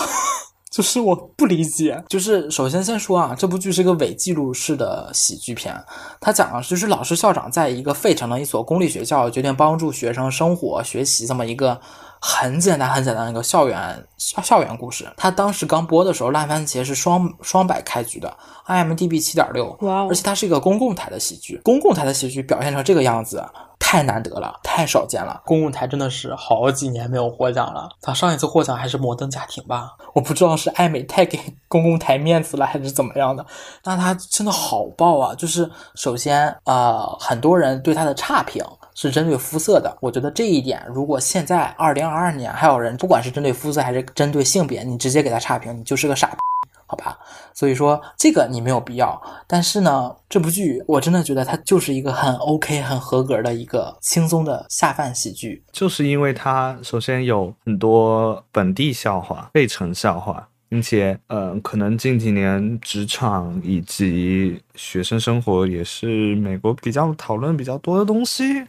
[0.78, 2.00] 就是我不理解。
[2.08, 5.74] 就是首先先说啊，这部剧是个伪记录式的喜剧片，
[6.20, 11.80] 它讲的就是老师校长在一个费城的一所公立学校，决定帮助学生生活学习这么一个。
[12.20, 15.10] 很简单，很简单的一个校园校校园故事。
[15.16, 21.60] 它当时刚播的时候，烂番茄是双双百开局的，IMDB 七点六，哇哦而且它是一个公共台的喜剧。
[21.64, 23.44] 公共台的喜剧表现成这个样子，
[23.78, 25.40] 太难得了，太少见了。
[25.44, 29.92] 公共台真的是好几年没有获奖了，它上一次获奖还是《摩登家庭》吧？
[30.14, 31.38] 我不知道是艾美太给
[31.68, 33.44] 公共台面子了，还是怎么样的。
[33.82, 35.34] 但它真的好爆啊！
[35.34, 38.64] 就是首先，呃，很多人对它的差评。
[39.00, 46.36] 是针对肤色的，我觉得这一点，如果现在二零二二年还有人，不管是针对肤色还是针对性别，你直接给他差评，你就是个傻，
[46.84, 47.16] 好吧？
[47.54, 49.22] 所以说这个你没有必要。
[49.46, 55.62] 但是呢，这部剧我真的觉得它就是一个很 OK、很合格的一个轻松的下饭喜剧。
[55.70, 68.66] 就是因为它首先有很多本地笑话、费城笑话，并且，呃，可能近几年职场以及学生生活也是美国比较讨论比较多的东西。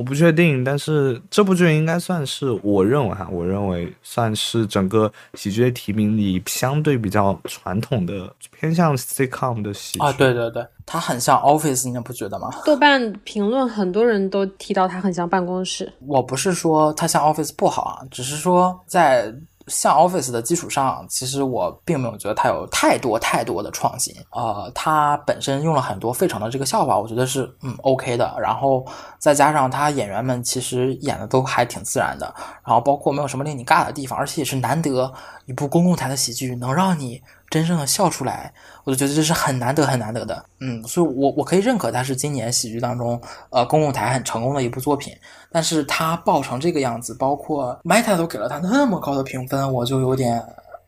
[0.00, 12.48] 我不确定，但是这部剧应该算是我认为哈，我认为算是整个喜剧类提名里相对比较传统的偏向 sitcom 的喜剧啊，对对对，它很像 Office，你不觉得吗？
[12.64, 15.92] 豆瓣评论很多人都提到它很像办公室。
[16.06, 19.34] 我不是说它像 Office 不好啊，只是说在。
[19.66, 24.14] 像 Office 的基础上，其实我并没有觉得它有太多太多的创新。
[24.32, 28.34] 呃，它本身用了很多费城的这个笑话，我觉得是嗯 OK 的。
[28.40, 28.84] 然后
[29.18, 32.32] 再加上它演员们其实演的都还挺自然的，
[32.64, 35.12] 然后包括没有什么令你尬的地方，而且也是难得
[35.46, 38.52] 一部公共台的喜剧能让你真正的笑出来，
[38.84, 40.42] 我就觉得这是很难得很难得的。
[40.60, 43.20] 嗯，所以我我可以认可它是今年喜剧当中
[43.50, 45.12] 呃公共台很成功的一部作品。
[45.52, 50.40] 但是它爆成这个样子，包括 Meta 都给了它那么高的评分，我就有点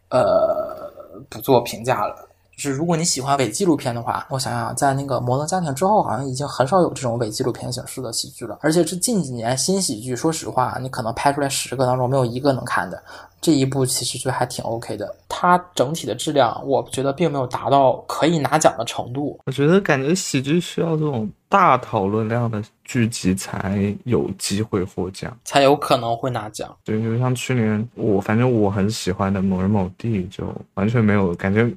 [0.09, 0.89] 呃
[1.29, 2.29] 不做评价了。
[2.63, 8.57] 就是如果你喜欢伪纪录片的话，我想想，在那个《摩登家庭》之后，好像已经很少有这种伪纪录片形式的喜剧了。
[8.61, 13.03] 而且这近几年新喜剧，说实话，你可能拍出来十个当中没有一个能看的。
[13.41, 19.37] 这一部其实就还挺 OK 的，它整体的质量，我觉得并没有达到可以拿奖的程度。
[19.47, 26.73] 我觉得感觉喜剧需要这种大讨论量的剧集才有机会获奖，才有可能会拿奖。
[26.85, 30.45] 对，就像去年我反正我很喜欢的某人某地，就
[30.75, 31.69] 完全没有感觉，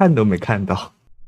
[0.00, 0.74] 看都没看到。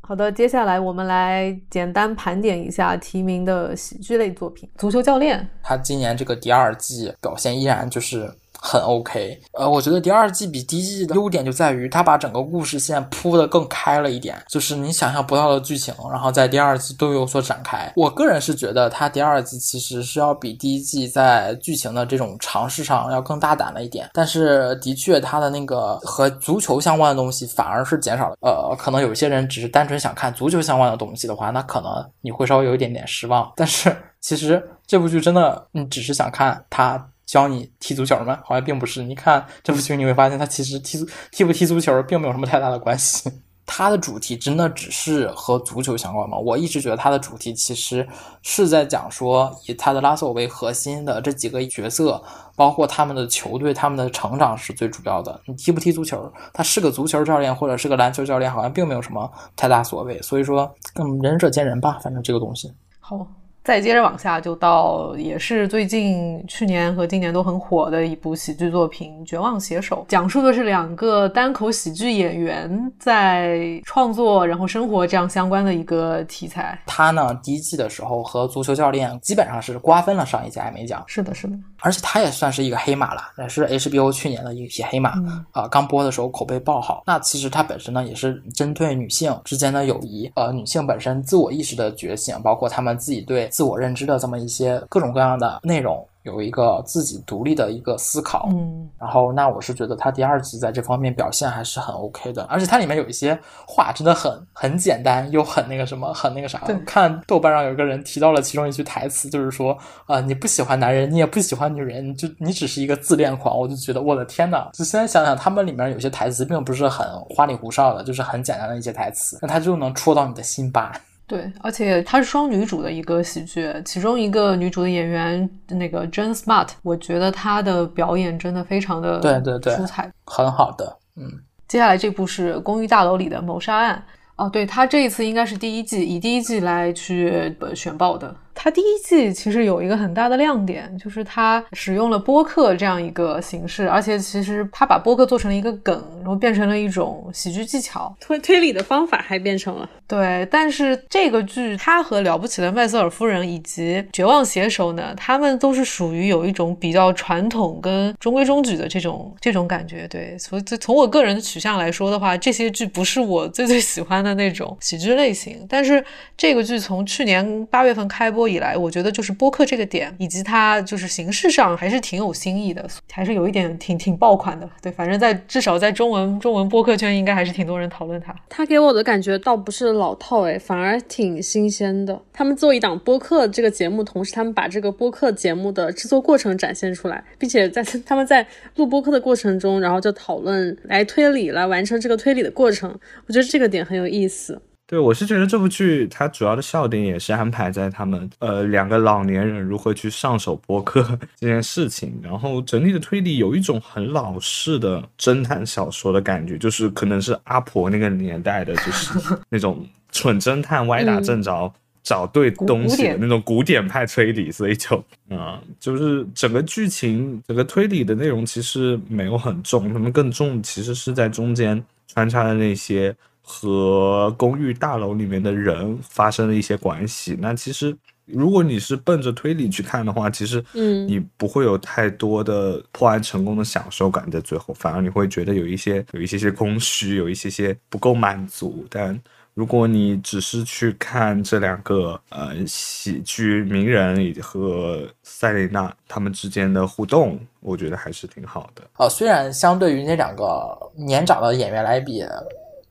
[0.01, 4.67] 好的，接下来我们来简单盘点一下提名的喜剧类作品。
[4.79, 8.33] 足球教练，他今年这个第二季表现依然就是。
[8.65, 17.93] 很 OK，呃，我觉得第二季比第一季的优点就在于它把整个故事线铺得更开了一点，就是你想象不到的剧情，然后在第二季都有所展开。
[17.97, 28.37] 我个人是觉得它第二季其实是要比第一季在剧情的这种尝试上要更大胆了一点，但是的确它的那个和足球相关的东西反而是减少了。
[28.43, 33.53] 呃，可能有些人只是单纯想看足球相关的东西的话，那可能你会稍微有一点点失望。
[33.57, 37.05] 但是其实这部剧真的，你只是想看它。
[37.33, 38.39] 教你踢足球吗？
[38.45, 39.03] 好像并不是。
[39.03, 43.33] 你看这部剧，你会发现他其实踢足踢不踢足球并没有什么太大的关系。
[43.65, 46.37] 它的主题真的只是和足球相关吗？
[46.37, 48.07] 我一直觉得它的主题其实
[48.43, 52.23] 是在讲说，以他的拉索为核心的这几个角色，
[52.55, 55.41] 包括他们的球队、他们的成长是最主要的。
[55.47, 60.21] 你踢不踢足球，他是个足球教练或者是个篮球教练，好像并没有什么太大所谓。
[60.21, 62.71] 所以说，嗯，仁者见仁吧，反正这个东西。
[63.01, 63.27] 好。
[63.65, 76.77] 再接着往下，就到也是最近去年和今年都很火的一部喜剧作品《绝望写手》，讲述的是两个单口喜剧演员在创作然后生活这样相关的一个题材。
[76.87, 81.03] 他呢，第一季的时候和足球教练基本上是瓜分了上一届艾美奖。
[81.07, 81.55] 是的，是的。
[81.83, 85.69] 而且它也算是一个黑马了，也是 HBO 去年的一匹黑马啊、呃。
[85.69, 87.03] 刚播的时候口碑爆好。
[87.07, 93.49] 那其实它本身呢，也是针对女性之间的友谊，呃，女性本身自我意识的觉醒，包括她们自己对。
[93.49, 98.49] 自我认知的这么一些各种各样的内容，有一个自己独立的一个思考。
[98.53, 106.61] 嗯，然后那我是觉得他第二季在这方面表现还是很 OK 的，而且它里面有一些话真的很很简单，又很那个什么，很那个啥。
[106.87, 109.73] 看豆瓣上有一个人提到了其中一句台词，就是说
[110.07, 113.59] 啊、呃，你不喜欢男人，你也不喜欢女人，就你只是一个自恋狂。
[113.59, 120.93] 我就觉得我的天呐，就现在想想，他们里面有些台词并不是很花里胡哨的，就是很简单的一些台词，那他就能戳到你的心巴。
[121.33, 130.95] 对，而且它是双女主的一个喜剧，其中一个女主的演员那个 Jen Smart，我觉得她的表演真的非常的对对对出彩，很好的。
[131.17, 131.27] 嗯，
[131.67, 134.05] 接下来这部是《公寓大楼里的谋杀案》。
[134.37, 138.37] 哦，对，它这一次应该是第一季，以第一季来去选报的。
[138.55, 150.47] 它第一季其实有一个很大的亮点，就是它使用了播客这样一个形式，而且其实它把播客做成了一个梗，然后变成了一种喜剧技巧，推推理的方法还变成了对。
[150.51, 160.07] 但是这个剧它和《了不起的麦瑟尔夫人》以及《绝望写手》呢，他们都是属于有一种比较传统跟中规中矩的这种这种感觉。
[160.09, 165.67] 对，所以从我个人的取向来说的话，这些剧不是我最最喜欢的那种喜剧类型。
[165.69, 166.05] 但是
[166.37, 174.69] 这个剧从去年八月份开播以来，我觉得就是播客这个点，以及它就是形式上还是挺有新意的，还是有一点挺挺爆款的。
[174.81, 178.35] 对，反正在至少在中文中文播客圈，应该还是挺多人讨论它。
[178.49, 182.21] 它给我的感觉倒不是老套哎，反而挺新鲜的。
[182.33, 192.99] 他们做一档播客这个节目，同时他们把这个播客节目的制作过程展现出来，并且在 他们在录播客的过程中，然后就讨论来推理，来完成这个推理的过程。
[193.27, 194.61] 我觉得这个点很有意思。
[194.93, 209.19] 对，我是觉得这部剧它主要的笑点也是安排在他们呃两个老年人如何去上手播客 这件事情，然后整体的推理有一种很老式的侦探小说的感觉，就是可能是阿婆那个年代的，就是
[209.49, 211.73] 那种蠢侦探歪打正着。
[212.03, 214.97] 找对东西的那种古典派推理，所以就
[215.31, 223.15] 啊，就是整个剧情、整个推理的内容其实没有很重，他们更重其实是在中间穿插的那些
[223.53, 227.37] 和公寓大楼里面的人发生了一些关系。
[227.39, 227.95] 那其实
[228.25, 239.21] 如果你是奔着推理去看的话，其实嗯，你不会有太多的破案成功的享受感在最后，反而你会觉得有一些有一些些空虚，有一些些不够满足，但。
[239.55, 248.83] 如果你只是去看这两个呃喜剧名人和塞琳娜他们之间的互动，我觉得还是挺好的。
[248.97, 252.25] 呃，虽然相对于那两个年长的演员来比。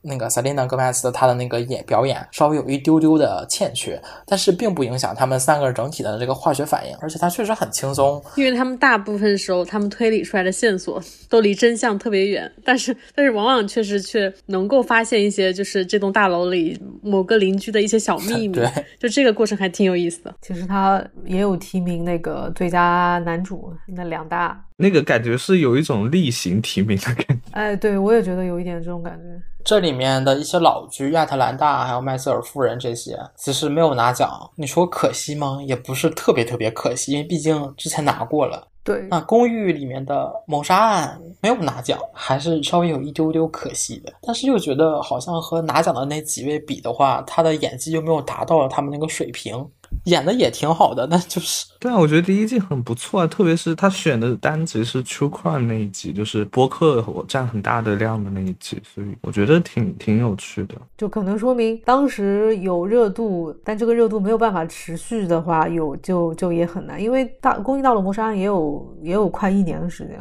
[0.01, 8.21] 那个萨琳娜·戈麦斯她的那个演表演稍微有一丢丢的欠缺，但是并不影响他们三个人整体的这个化学反应，而且他确实很轻松。
[8.35, 18.55] 因为他们大部分时候，他们推理出来的线索都离真相特别远，但是但是往往确实却能够发现一些就是这栋大楼里某个邻居的一些小秘密。
[18.59, 20.33] 对，就这个过程还挺有意思的。
[20.41, 27.35] 其实他也有提名那个最佳男主那两大，那个感觉是有一种例行提名的感觉。
[27.51, 29.41] 哎，对我也觉得有一点这种感觉。
[29.63, 34.49] 这里面的一些老剧，亚特兰大还有麦瑟尔夫人这些，其实没有拿奖。
[34.55, 35.59] 你说可惜吗？
[35.65, 38.67] 也不是特别特别可惜，因为毕竟之前拿过了。
[38.83, 44.11] 对，那公寓里面的谋杀案没有拿奖，还是稍微有一丢丢可惜的。
[44.23, 49.69] 但是又觉得好像和拿奖的那几位比的话，他的演技又没有达到他们那个水平。
[50.05, 60.75] 演的也挺好的，那就是对啊，我觉得第一季很不错啊，特别是他选的单集是 True Crime 那一集，就是播客占很大的量的那一集，所以我觉得挺挺有趣的。
[60.97, 70.19] 就可能说明当时有热度，但这个热度没有办法持续的话，有就就也很难，因为大公益到了谋杀案也有也有快一年的时间。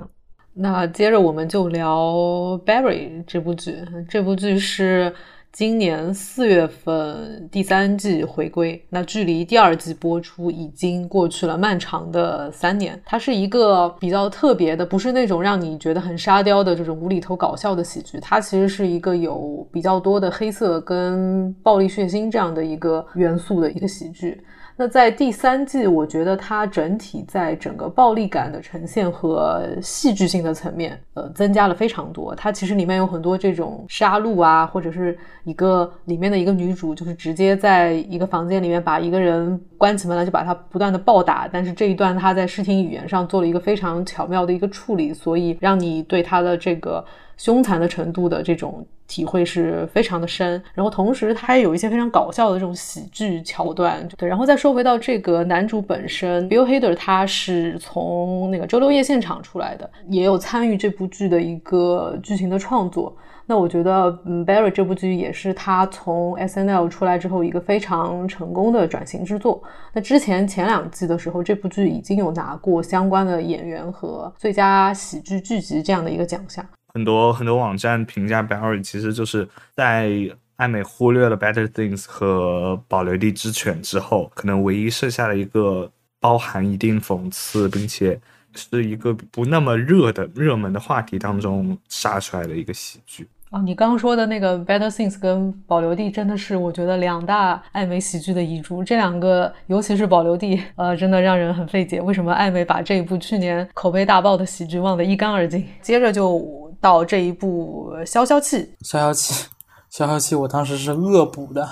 [0.53, 2.07] 那接着我们就聊
[2.65, 3.77] 《Barry》这部剧，
[4.09, 5.15] 这部剧是。
[5.53, 12.99] 今年四月份第三季回归，那距离第二季播出已经过去了漫长的三年。
[13.05, 24.41] 它是一个比较特别的，不是那种让你觉得很沙雕的这种无厘头搞笑的喜剧，它其实是一个有比较多的黑色跟暴力血腥这样的一个元素的一个喜剧。
[24.81, 32.35] 那在第三季，我觉得它整体在整个暴力感的呈现和戏剧性的层面，呃，增加了非常多。
[32.35, 41.47] 它其实里面有很多这种杀戮啊，或者是一个里面的一个女主，就是直接在一个房间里面把一个人关起门来，就把他不断的暴打。
[41.53, 47.05] 但是这一段他在视听语言上做了一个非常巧妙的一个处理，所以让你对他的这个。
[47.41, 54.29] 凶残的程度的这种体会是非常的深，然后同时它也有一些非常搞笑的这种喜剧桥段，对。
[54.29, 63.17] 然后再说回到这个男主本身，Bill Hader，他是从那个周六夜现场出来的，也有参与这部剧的一个剧情的创作。
[63.47, 69.63] 那我觉得，嗯，Barry 这部剧也是他从 SNL 出来之后一个非常成功的转型之作。
[69.95, 76.65] 那之前前两季的时候，这部剧已经有拿过相关的演员和最佳喜剧剧集这样的一个奖项。
[76.93, 80.11] 很多很多网站评价 Barry，其实就是在
[80.57, 88.21] 艾美忽略了 Better Things 和保留地之犬之后，可能唯一剩下的一个包含一定讽刺，并且
[88.55, 93.27] 是一个不那么热的热门的话题当中杀出来的一个喜剧。
[93.49, 98.85] 哦，你刚刚说的那个 Better Things 跟保留地真的是我觉得两大艾美喜剧的遗珠。
[98.85, 105.67] 这两个，尤其是保留地，呃，真的让人很费解，为什么艾美把这一部去年口碑大爆的喜剧忘得一干二净？
[105.81, 106.70] 接着就。
[106.81, 109.47] 到这一部消消气，消消气，
[109.91, 111.69] 消消气，我当时是恶补的，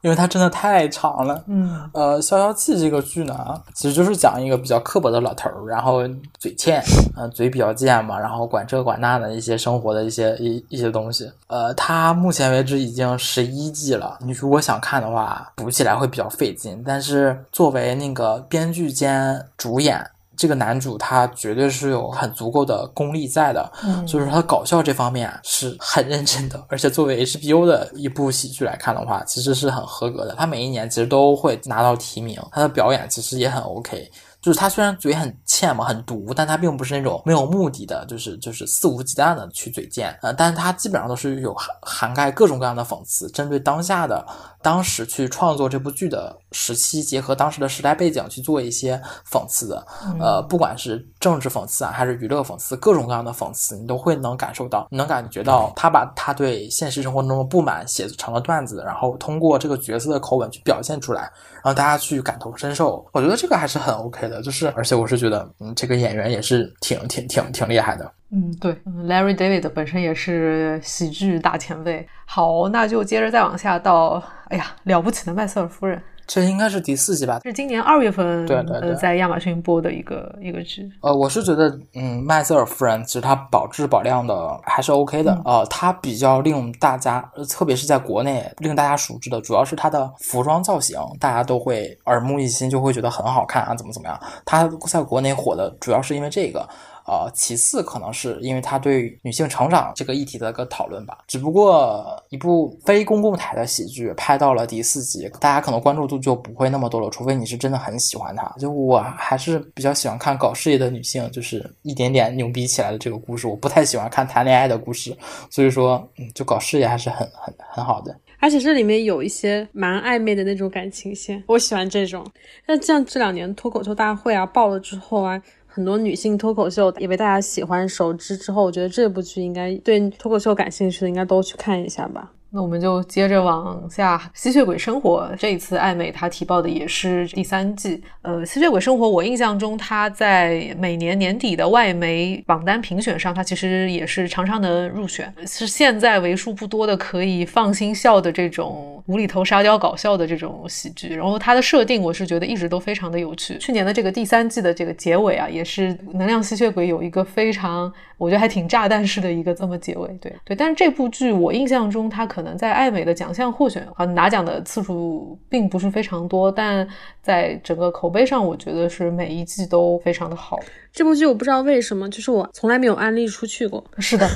[0.00, 1.44] 因为它真的太长了。
[1.46, 6.00] 嗯，呃，《消消气》这个剧呢，其实就是讲一个比较刻薄的老头儿，然后
[6.38, 6.82] 嘴欠，
[7.14, 11.30] 呃，嘴比较贱嘛，然后管这管那的一些生活的一些一一些东西。
[11.48, 16.82] 呃，它目前为止已经十一季了，你如果想看的话，补起来会比较费劲。
[16.86, 20.10] 但是作为那个编剧兼主演。
[20.40, 30.34] 这个男主他绝对是有很足够的功力在的，嗯所以说他搞笑这方面是很认真的，而且作为 HBO 的一部喜剧来看的话，其实是很合格的。
[30.38, 34.10] 他每一年其实都会拿到提名，他的表演其实也很 OK。
[34.40, 44.26] 就是他虽然嘴很欠嘛，很毒，但他并不是那种没有目的的，就是就是肆无忌惮的去嘴贱，呃，但是他基本上都是有涵涵盖各种各样的讽刺，针对当下的
[44.62, 49.00] 当时去创作这部剧的时期，结合当时的时代背景去做一些
[49.30, 49.86] 讽刺的，
[50.18, 61.30] 呃，不管是政治讽刺啊，还是娱乐讽刺，各种各样的讽刺，你都会能感受到，能感觉到他把他对现实生活中的不满写成了段子，然后通过这个角色的口吻去表现出来，
[61.62, 63.06] 让大家去感同身受。
[63.12, 68.10] 我觉得这个还是很 OK 的，就是而且我是觉得，嗯，这个演员也是挺挺挺挺厉害的。
[68.32, 68.72] 嗯，对
[69.06, 72.06] ，Larry David 本身也是喜剧大前辈。
[72.24, 76.00] 好，那就接着再往下到，哎呀，了不起的麦瑟尔夫人，
[76.32, 77.40] 这应该是第四季吧？
[77.42, 80.88] 是今年二月份对对对呃在亚马逊播的一个一个剧。
[81.00, 85.36] 呃，我是觉得，嗯，麦瑟尔夫人其实她保质保量的还是 OK 的。
[85.44, 94.16] 呃，她比较令大家，呃特别是在国内令大家熟知的，主要是她的服装造型，大家都会耳目一新，就会觉得很好看啊，怎么怎么样。
[94.44, 96.64] 她在国内火的主要是因为这个。
[97.06, 101.18] 呃，其次可能是因为他对女性成长这个议题的一个讨论吧。
[101.26, 108.46] 只不过一部非公共台的喜剧拍到了第四集，大家可能关注度就不会那么多了，除非你是真的很喜欢他。
[108.58, 115.16] 就我还是比较喜欢看搞事业的女性，就是一点点牛逼起来的这个故事，我不太喜欢看谈恋爱的故事。
[115.50, 118.16] 所以说，嗯，就搞事业还是很很很好的。
[118.42, 122.26] 而且这里面有一些蛮暧昧的那种感情线，我喜欢这种。
[122.66, 125.40] 那像这两年脱口秀大会啊爆了之后啊，
[125.80, 132.30] 很多女性脱口秀也被大家喜欢熟知之后，我觉得这部剧应该对脱口秀感兴趣的应该都去看一下吧。
[132.52, 138.02] 那我们就接着往下，《吸血鬼生活》这一次艾美她提报的也是第三季。
[138.22, 151.14] 呃，《吸血鬼生活》我印象中它在每年年底的外媒榜单评选上，它其实也是常常能入选，是现在为数不多的可以放心笑的这种无厘头沙雕搞笑的这种喜剧。
[151.14, 153.56] 然后它的设定我是觉得一直都非常的有趣。
[153.58, 160.08] 去年的这个第三季的这个结尾啊，也是能量吸血鬼有一个非常我觉得还挺炸弹式的一个这么结尾。
[160.20, 166.86] 对对，但是这部剧我印象中它可能在艾美的奖项获选和拿奖的次数并不是非常多，但
[167.22, 170.58] 在整个口碑上，我觉得是每一季都非常的好。
[170.92, 174.28] 这部剧我不知道为什么，就是我从来没有安利出去过，是的，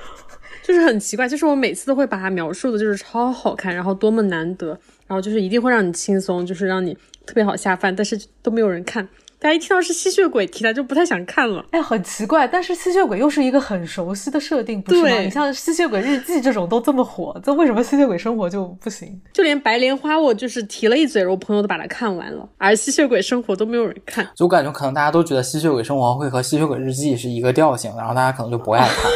[0.62, 4.68] 就是很奇怪，就是我每次都会把它描述的就是超好看，然后多么难得，
[5.06, 6.92] 然后就是一定会让你轻松，就是让你
[7.26, 9.08] 特别好下饭，但是都没有人看。
[9.42, 11.66] 大家一听到是吸血鬼题材就不太想看了。
[11.72, 15.08] 哎，很奇怪，但是吸血鬼又是一个很熟悉的设定，不是吗？
[15.08, 19.20] 对你像《吸血鬼日记》这种都这么火，这为什么吸血鬼生活就不行？
[19.32, 24.24] 就连白莲花，我就是提了一嘴，我朋友都把它看完了，而吸血鬼生活都没有人看。
[24.36, 29.10] 就我感觉可能大家都觉得《吸血鬼生活》会和《吸血鬼日记》是一个调性，然后大家可能就不爱看。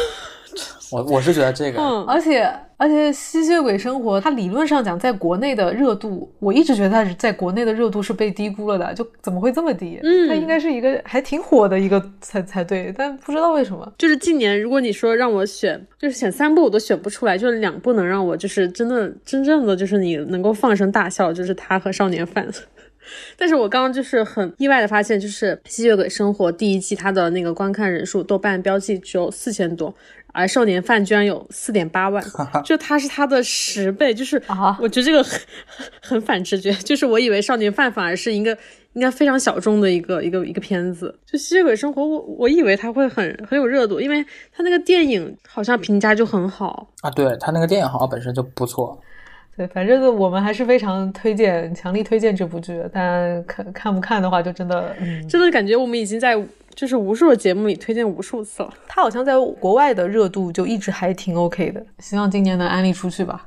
[1.03, 9.99] 我我是觉得这个，嗯，而且而且，吸血鬼生活它理论上讲，在国内的热度，我一直觉得它是在国内的热度是被低估了的，就怎么会这么低？
[10.03, 13.91] 嗯它应该是一个还挺火的一个才才对，但不知道为什么。
[13.97, 22.47] 就是近年，如果你说让我选，就是选三部我都选不出来，就是两部能让我就是真的真正的就是你能够放声大笑，就是他和少年犯。
[23.39, 29.95] 但是我刚刚就是很意外的发现，就是《吸血鬼生活》第一季它的那个观看人数，豆瓣标记只有四千多，
[30.37, 32.23] 而《少年犯》居然有四点八万，
[32.63, 35.41] 就它是它的十倍，就是啊我觉得这个很
[36.03, 38.57] 很反直觉，就是我以为《少年犯》反而是一个
[38.93, 46.87] 应该非常小众的一个一个一个片子，就《吸血鬼生活》我，我以为它会很很有热度，因为它那个电影好像评价就很好。
[47.01, 49.01] 啊，对他那个电影好像本身就不错。
[49.57, 56.37] 对，反正我们还是非常推荐、强力推荐这部剧，但看看不看的话，就真的，嗯，真的感觉我们已经在
[56.77, 58.73] 就是无数的节目里推荐无数次了。
[58.87, 63.47] 它好像在国外的热度就一直还挺 OK 的，希望今年能安利出去吧。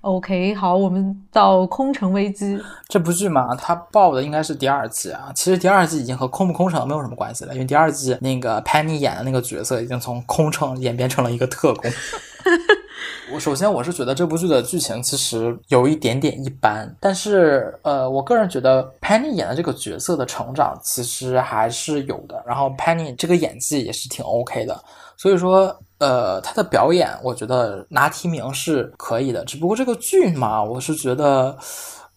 [0.00, 2.56] OK，好，我们到《空城危机》。
[2.88, 5.30] 这部剧嘛，它爆的应该是第二季啊。
[5.34, 11.90] 其实第二季已经和空不空城没有什么关系了，因为第二季那个 Penny 演的那个角色已经从空城演变成了一个特工。
[13.32, 24.82] 我首先我是觉得这部剧的剧情其实有一点点一般，但是呃，我个人觉得 Penny 演的这个角色的成长其实还是有的，然后 Penny 这个演技也是挺 OK 的，
[25.16, 31.56] 所以说呃，他的表演我觉得拿提名是可以的，只不过这个剧嘛，我是觉得。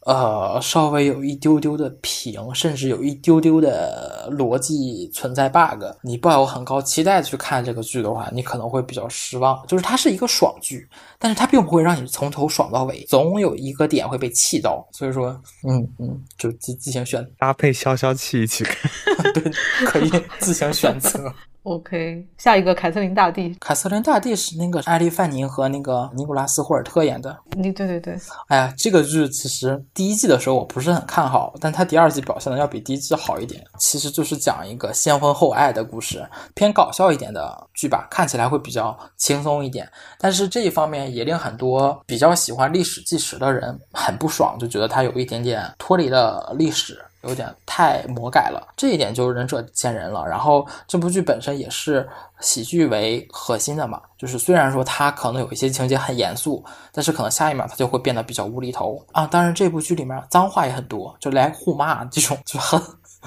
[0.05, 5.83] 呃，稍微有一丢丢的平，甚至有一丢丢的逻辑存在 bug。
[6.01, 9.65] 你抱有很高期待去看这个剧的话，你可能会比较失望。
[9.65, 10.85] 就是它是一个爽剧，
[11.17, 14.85] 但是它并不会让你从头爽到尾，总有一个点会被气到。
[14.91, 15.29] 所以说，
[15.67, 18.91] 嗯嗯，就自自行选搭配消消气一起看，
[19.33, 19.51] 对，
[19.85, 21.33] 可以自行选择。
[21.63, 23.55] OK，下一个凯瑟琳大帝。
[23.57, 27.37] 凯瑟琳大帝是那个艾莉范宁和那个尼古拉斯霍尔特演的。
[27.51, 28.17] 你对对对。
[28.47, 33.63] 哎呀，这个剧其实第一季的时候我不是很看好，但它第二季表现的要比第一季好一点。
[33.79, 39.89] 其实就是讲一个先婚后爱的故事，偏搞笑一点的剧吧，看起来会比较轻松一点。
[40.19, 47.01] 但是这一方面也令很多比较喜欢历史纪实的人很不爽，就觉得它有一点点脱离了历史。
[47.23, 50.25] 有点太魔改了，这一点就仁者见仁了。
[50.27, 52.07] 然后这部剧本身也是
[52.39, 59.25] 喜剧为核心的嘛，就是虽然说它可能有一些情节很严肃，但是可能下一秒它就会变得比较无厘头啊。
[59.27, 62.81] 当然这部剧里面脏话也很多，就来互骂这种就很。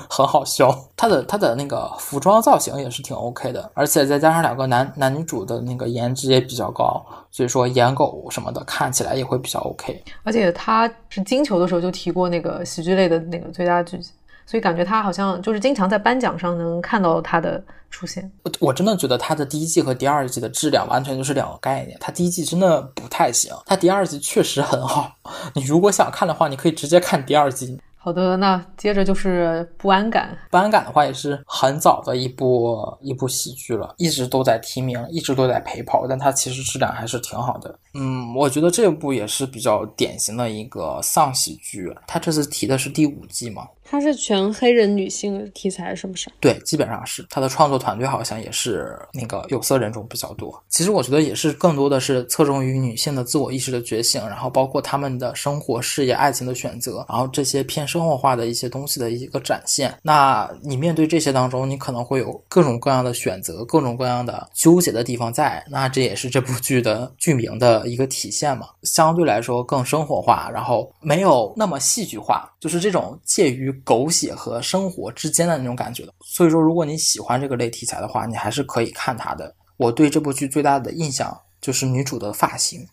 [0.08, 10.02] 很好笑，他的他的那个服装造型也是挺 OK 的，而且再加上两个男男女主的那个颜值也比较高，所以说颜狗什么的看起来也会比较 OK。
[10.22, 14.10] 而且他是金球的时候就提过那个喜剧类的那个最佳剧集，
[14.44, 18.30] 所以感觉他好像就是经常在颁奖上能看到他的出现。
[18.44, 25.12] 我我真的觉得他的第一季和第二季的质量完全就是两个概念，他第一季真的不太行，他第二季确实很好。
[25.54, 27.80] 你如果想看的话，你可以直接看第二季。
[28.06, 30.38] 好的，那接着就是不安感。
[30.48, 37.76] 不安感的话，也是很早的一部一部喜剧了，一直都在提名，一直都在陪跑，但它其实质量还是挺好的。
[37.94, 41.92] 嗯，我觉得这部也是比较典型的一个丧喜剧。
[42.06, 43.66] 它这次提的是第五季嘛？
[43.88, 46.30] 它是全黑人女性题材，是不是？
[46.40, 47.24] 对，基本上是。
[47.30, 50.60] 它的创作团队好像也是那个有色人种比较多。
[50.68, 59.96] 其实我觉得也是更多的是侧重于女性的自我意识的觉醒，然后包括她们的生活、事业、爱情的选择，然后这些偏生活化的一些东西的一个展现。
[60.02, 65.64] 那你面对这些当中，你可能会有各种各样的选择，各种各样的纠结的地方在。
[65.70, 68.68] 那这也是这部剧的剧名的一个体现嘛？
[68.82, 73.75] 相对来说更生活化，然后没有那么戏剧化，就是这种介于。
[73.84, 79.54] 狗血和生活之间的那种感觉的，所以说如果你喜欢这个类题材的话，你还是可以看它的。
[79.76, 82.86] 我对这部剧最大的印象就是女主的发型，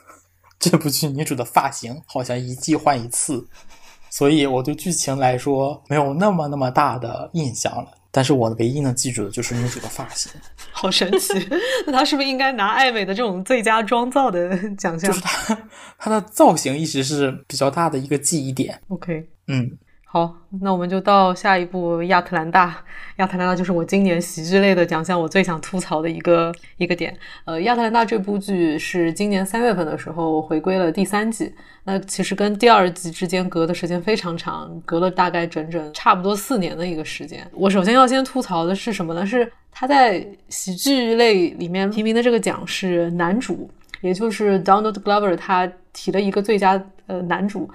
[0.60, 3.46] 这部剧女主的发型好像一季换一次，
[4.10, 7.90] 所以我对剧情来说没有那么那么大的印象了。
[8.10, 10.32] 但是我唯一能记住的就是女主的发型，
[10.72, 11.34] 好神奇。
[11.86, 15.10] 那她是不是应该拿艾美的这种最佳妆造的奖项？
[15.10, 15.68] 就是她，
[15.98, 18.80] 她的造型一直是比较大的一个记忆点。
[18.88, 19.70] OK，嗯。
[20.16, 22.68] 好，那我们就到下一部《亚特兰大》。
[23.18, 27.14] 亚特兰大就是我今年喜剧类的奖项，我最想吐槽的一个一个点。
[27.44, 37.46] 呃，《亚特兰大》这部剧是今年三月份的时候回归了第三季，那其实跟第二季之间隔的时间非常长，隔了大概整整差不多四年的一个时间。
[37.52, 39.26] 我首先要先吐槽的是什么呢？
[39.26, 43.68] 是他在喜剧类里面提名的这个奖是男主，
[44.00, 47.68] 也就是 Donald Glover，他提了一个最佳呃男主。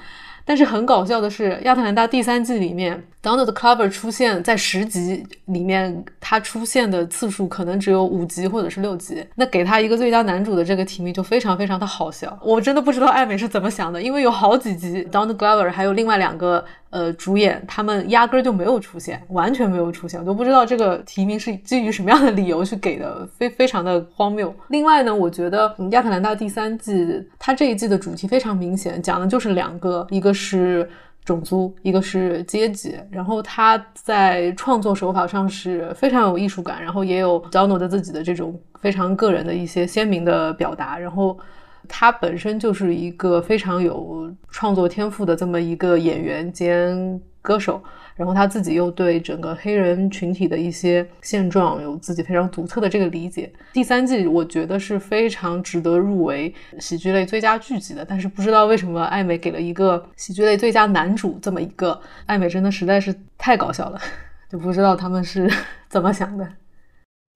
[0.45, 3.03] 但是很搞笑的是，《亚特兰大》第三季里面。
[3.23, 9.23] Donald Clover 出现在十集里面，他出现的次数可能只有五集或者是六集。
[9.35, 12.35] 那给他一个最佳男主的这个提名就非常非常的好笑。
[12.41, 24.53] 我真的不知道艾美是怎么想的，因为有好几集 Donald Clover 还有另外两个呃主演，他们压根儿就没有出现，完全没有出现，我都不知道这个提名是基于什么样的理由去给的，非非常的荒谬。
[24.69, 30.87] 另外呢，我觉得《亚特兰大》第三季它这一季的主题非常明显，讲的就是两个，一个是。
[31.23, 41.37] 种族，一个是阶级，然后他在创作手法上是非常有艺术感，然后也有 Donald 自己的这种非常个人的一些鲜明的表达，然后
[41.87, 47.81] 他本身就是一个非常有创作天赋的这么一个演员兼歌手。
[48.13, 53.51] 然后他自己又对整个黑人群体的一些现状有自己非常独特的这个理解。
[53.73, 63.99] 第三季我觉得是非常值得入围喜剧类最佳剧集的，但是不知道为什么艾美给了一个喜剧类最佳男主这么一个，艾美真的实在是太搞笑了，
[64.51, 65.49] 就不知道他们是
[65.89, 66.43] 怎么想的。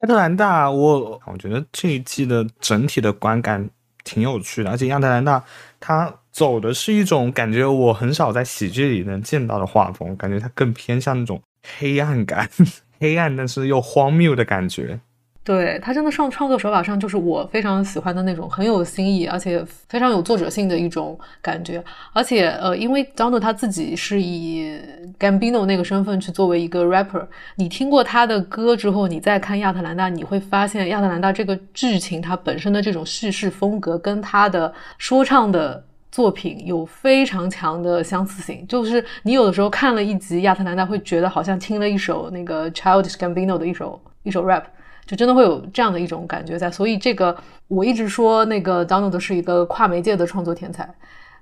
[0.02, 3.68] 亚特兰大，我我觉得这一季的整体的观感
[4.06, 5.44] 挺有趣的，而且亚特兰大
[5.82, 6.16] 它。
[6.36, 11.42] 走的是一种感觉，我很少在喜剧里能见到的画风，感觉它更偏向那种
[11.80, 12.50] 黑暗感，
[13.00, 15.00] 黑暗但是又荒谬的感觉。
[15.46, 21.82] 对他真的上创作手法上，就是我非常喜欢的那种很有新意，而且非常有作者性的一种感觉。
[22.12, 24.78] 而且呃，因为 d o n a 他自己是以
[25.20, 27.24] Gambino 那个身份去作为一个 rapper，
[27.56, 35.84] 你听过他的歌之后，你再看亚特兰大，你会发现亚特兰大这个剧情它本身的这种叙事风格跟他的说唱的。
[36.12, 44.64] 作品有非常强的相似性，就是你有的时候看了一集《亚特兰大》，会觉得好像听了一首那个 Childish Gambino 的一首一首 rap，
[45.06, 46.70] 就真的会有这样的一种感觉在。
[46.70, 47.36] 所以这个
[47.68, 50.88] 我一直说那个 Donald 是一个跨媒介的创作天才。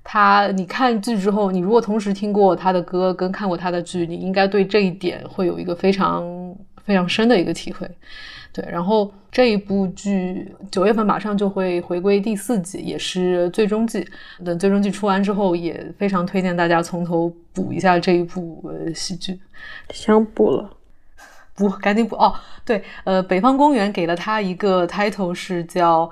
[0.03, 6.53] 他你看剧之后，你如果同时听过他的歌跟看过他的剧，你应该对这一点会有一个非常
[6.83, 7.89] 非常深的一个体会。
[8.51, 14.05] 对，然后这一部剧九月份马上就会回归第四季，也是最终季。
[14.43, 19.39] 等最终季出完之后，也非常推荐大家从头补一下这一部呃喜剧。
[19.91, 20.69] 想补了，
[21.55, 22.33] 补赶紧补哦。
[22.65, 26.09] 对，呃，北方公园给了他一个 title 是叫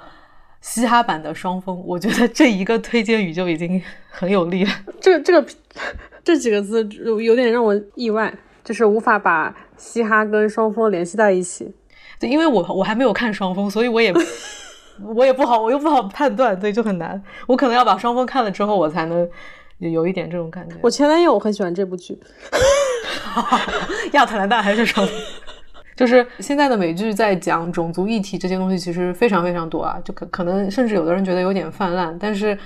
[0.62, 4.72] 嘻哈版的双峰，我觉得这一个推荐语就已经很有力了。
[5.00, 5.48] 这个这个
[6.24, 6.88] 这几个字
[7.24, 8.32] 有点让我意外，
[8.64, 11.74] 就是无法把嘻哈跟双峰联系在一起。
[12.20, 14.14] 对，因为我我还没有看双峰，所以我也
[15.16, 17.20] 我也不好，我又不好判断，所以就很难。
[17.48, 19.28] 我可能要把双峰看了之后，我才能
[19.80, 20.76] 有一点这种感觉。
[20.82, 22.20] 我前男友很喜欢这部剧，
[24.14, 25.16] 亚特兰大还是双峰？
[25.96, 32.58] 就是现在的美剧在讲种族议题这些东西，其实非常非常多啊，就可可能甚至有的人觉得有点泛滥，但是。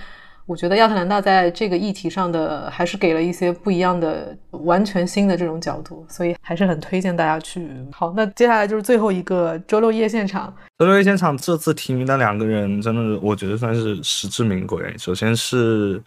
[0.48, 7.68] 我觉得亚特兰大在这个议题上的还是给了一些不一样的、完全新的这种角度，所以还是很推荐大家去。
[7.92, 10.54] 好，那接下来就是最后一个周六夜现场。
[10.78, 14.96] 周六夜现场这次提名的两个人，真的我觉得算是实至名归。
[15.00, 16.00] 首先是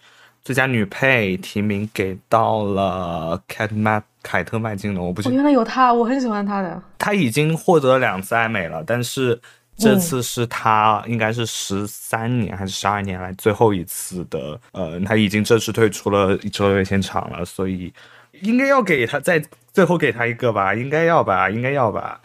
[0.49, 6.83] 最佳女配提名给到了凯特麦凯特麦金龙，我不原来有她，我很喜欢她的。
[6.97, 9.39] 她已经获得了两次艾美了，但是。
[9.77, 17.93] 这次是她应该是十三年还是十二年来最后一次的，呃，她已经正式退出了周六现场了，所以
[18.41, 22.21] 应该要给她再最后给她一个吧，应该要吧，应该要吧。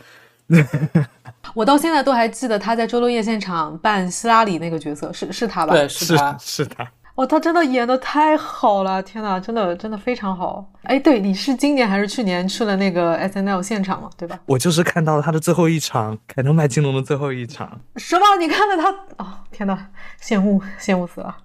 [1.54, 5.74] 我到现在都还记得他在周六夜现场扮希拉里那个角色，是是他吧？
[5.74, 6.90] 对，是他是他。
[7.15, 9.02] 哦，他真的演的太好了！
[9.03, 10.68] 天哪，真的真的非常好。
[10.81, 14.10] 哎，对，你是今年还是去年去了那个 S N L 现场嘛？
[14.18, 14.40] 对吧？
[14.48, 17.80] 我就是看到了他的最后一场，凯特麦金龙的最后一场。
[17.98, 18.26] 什么？
[18.40, 19.23] 你看了他？
[19.23, 21.38] 哦，天哪，羡慕羡慕死了。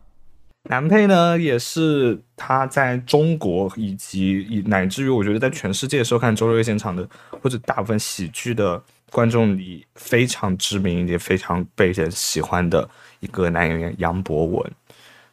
[0.71, 7.07] 男配呢，也是他在中国以及以乃至于我觉得在全世界收看周六夜现场的
[7.43, 12.89] 或者大部分喜剧的观众里非常知名也非常被人喜欢的
[13.21, 14.73] 一个男演员杨博文。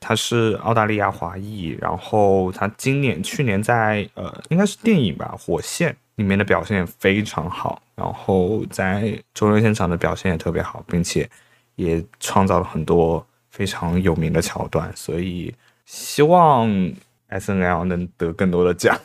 [0.07, 11.27] 他是澳大利亚华裔，然后他今年、去年在呃，应该是电影吧，《火线》里面的表现也非常好，然后在周六现场的表现也特别好，并且
[11.75, 15.51] 也创造了很多非常有名的桥段，所以
[15.87, 16.69] 希望
[17.29, 18.95] S N L 能得更多的奖。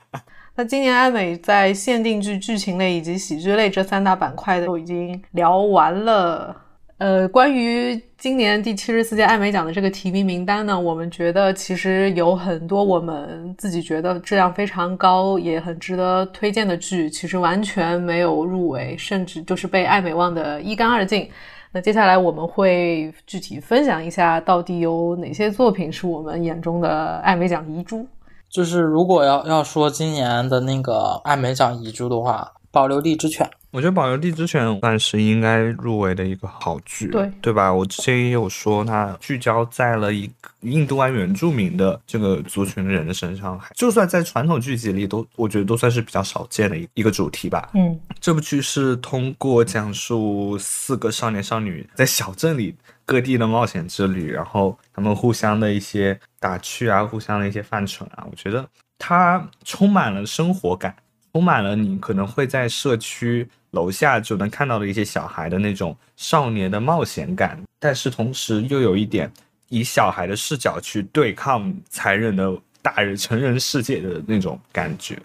[0.56, 6.62] 那今年艾美在限定剧、剧情类以及喜剧类这三大板块都已经聊完了。
[6.98, 21.28] 呃，关于今年第七十四届艾美奖的这个提名名单呢，我们觉得其实有很多我们自己觉得质量非常高，也很值得推荐的剧，其实完全没有入围，甚至就是被艾美忘得一干二净。
[21.70, 28.06] 那接下来我们会具体分享一下，到底有哪些作品是我们眼中的艾美奖遗珠。
[28.48, 33.46] 就是如果要要说今年的那个艾美奖遗珠的话，《保留地之犬》。
[33.70, 37.72] 我觉得《保留地之犬》算是应该入围的一个好剧，对对吧？
[37.72, 47.70] 我之前也有说，它聚焦在了一个印度安原住民的这个族群的人的身上，就算在传统剧集里，都我觉得都算是比较少见的一一个主题吧。
[47.72, 52.74] 嗯，这部剧是通过讲述四个少年少女在小镇里
[53.06, 58.66] 各地的冒险之旅，然后他们互相的一些打趣啊，互相的一些犯蠢啊，我觉得
[58.98, 60.94] 它充满了生活感。
[61.36, 69.30] 充满了你可能会在社区楼下就能看到的一些小孩的那种少年的冒险感，但是同时又有一点
[69.68, 72.50] 以小孩的视角去对抗残忍的
[72.80, 75.18] 大人成人世界的那种感觉。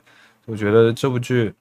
[0.44, 1.54] 我觉得这部剧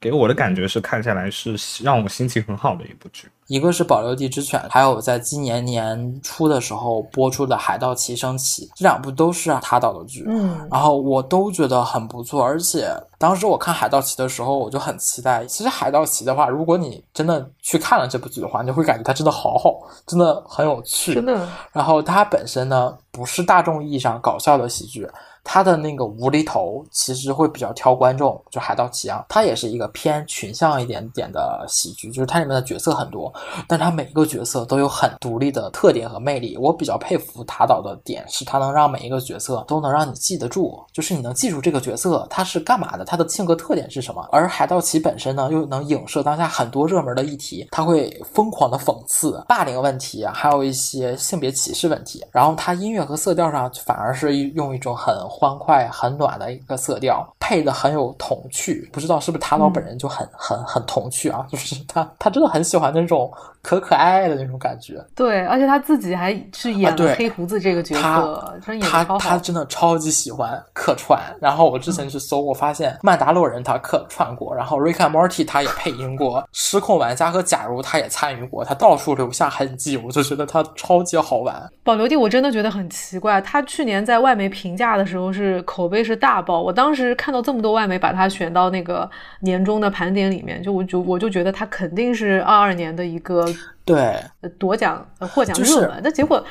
[0.00, 1.54] 给我的感觉是看下来是
[1.84, 3.28] 让我心情很好的一部剧。
[3.50, 15.44] 一个是《保留地之犬》，还有在今年年初的时候播出的《海盗旗升起》，这两部都是他导的剧，嗯，然后我都觉得很不错，而且当时我看《海盗旗》的时候，我就很期待。
[15.46, 21.12] 其实《海盗旗》的话，如果你真的去看了这部剧的话，你会感觉它真的好好，真的很有趣。
[21.14, 21.48] 真的。
[21.72, 25.10] 然后它本身呢，不是大众意义上搞笑的喜剧。
[25.42, 33.32] 他的那个无厘头其实会比较挑观众，就海盗旗啊，它也是一个偏群像一点点的喜剧，就是它里面的角色很多，
[33.66, 36.56] 但它每一个角色都有很独立的特点和魅力。
[36.58, 44.26] 我比较佩服塔导的点是，他能让每一个角色都能让你记得住，就是你能记住这个角色他是干嘛的，他的性格特点是什么。
[44.30, 52.22] 而海盗旗本身呢，又能影射当下很多热门的议题，他会疯狂的讽刺霸凌问题，还有一些性别歧视问题。
[52.30, 55.14] 然后他音乐和色调上反而是用一种很。
[55.30, 61.46] 欢快很暖的一个色调，配的很有童趣，不知道是不是塔老本人就很很很童趣啊？
[61.48, 63.32] 就是他他真的很喜欢那种
[63.62, 65.02] 可可爱爱的那种感觉。
[65.16, 71.18] 对，而且他自己还是演了黑胡子这个角色，真演他他真的超级喜欢客串。
[71.40, 81.70] 然后我之前去搜，我发现曼达洛人他客串过，然后 Rika Morty 他也配音过，失控玩家和假如他也参与过，他到处留下痕迹，我就觉得他超级好玩。
[81.82, 85.30] 保留地我真的觉得很奇怪，他去年在外媒评价的时候。
[85.32, 89.08] 是口碑是大爆，我当时看到这么多外媒把他选到那个
[89.40, 93.49] 年终的盘点里面，就我就我就觉得他肯定是二二年的一个
[93.84, 94.22] 对
[94.58, 96.44] 夺奖获奖热门，但结果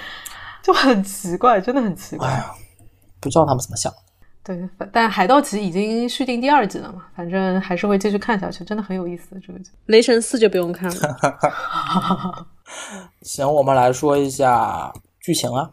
[0.61, 2.27] 就很奇怪，真的很奇怪。
[2.27, 2.51] 哎呀，
[3.19, 3.91] 不知道他们怎么想。
[4.43, 9.39] 对，但《海盗旗》已经续订第二季了嘛，反正还是会继续看下去，真的很有意思。
[9.45, 12.47] 这个《雷神四》就不用看了。
[13.21, 15.69] 行，我们来说一下剧情啊，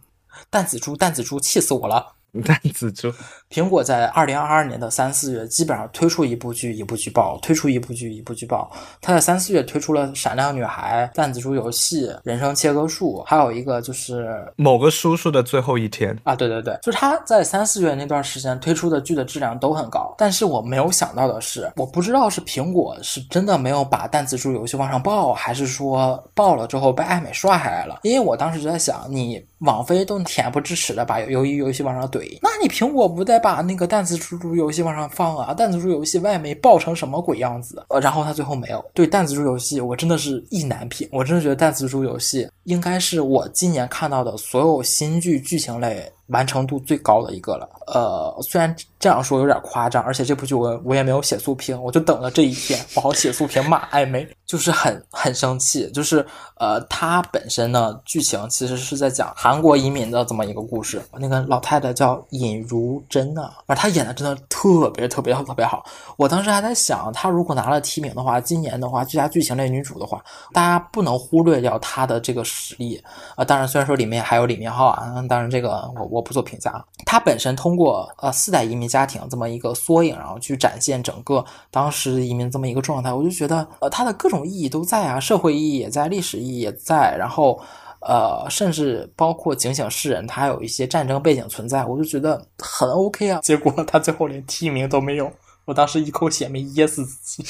[0.51, 2.15] 弹子猪，弹子猪，气死我了。
[2.45, 3.11] 弹子猪，
[3.51, 8.71] 苹果在二零二二年的三四月基本上推出一部剧一部剧爆，推出一部剧一部剧爆。
[9.01, 20.15] 它在三四月推出了《闪亮女孩》、弹子猪游戏、人生切割术，还有一个就是某个叔叔的最后一天啊，对对对，就是他在三四月那段时间推出的剧的质量都很高。
[20.19, 28.01] 但是我没有想到的是，我不知道是苹果是真的没有把弹子猪游戏往上报，还是说爆了之后被爱美刷下来了。
[28.03, 32.39] 因为我当时就在想，你网飞都恬不知耻的把鱿鱼游戏往上怼。
[32.43, 35.55] 那你苹果不把那个弹子猪游戏往上放啊？
[35.55, 37.85] 弹子猪游戏外媒爆成什么鬼样子？
[37.89, 38.85] 呃，然后他最后没有。
[38.95, 41.09] 对弹子猪游戏，我真的是意难平。
[41.13, 46.11] 我真的觉得弹子猪游戏应该是我今年看到的所有新剧剧情类。
[46.29, 56.27] 完成度最高的一个了，呃，虽然这样说有点夸张，而且这部剧我我也没有写速评，我就等了这一天，我好写速评骂艾美，就是很很生气，就是
[56.57, 65.85] 呃，它本身呢剧情其实是在讲韩国移民的这么一个故事，那个老太太叫尹如珍啊，而她演的真的特别特别特别好，
[66.17, 70.21] 我当时还在想，她如果拿了提名的话，今年的话最佳剧情类女主的话，
[70.53, 73.01] 大家不能忽略掉她的这个实力。
[73.37, 75.77] 啊，当然虽然说里面还有李明浩啊，当然这个。
[76.11, 76.85] 我我不做评价。
[77.05, 87.61] 他本身通过呃四代移民家庭这么一个缩影，然后去展现整个当时移民这么一个状态，我就觉得呃它的各种意义都在啊，社会意义也在，历史意义也在，然后
[88.01, 93.41] 呃甚至包括警醒世人，他还有一些战争背景存在，我就觉得很 OK 啊。
[93.43, 95.31] 结果他最后连提名都没有，
[95.65, 97.45] 我当时一口血没噎死自己。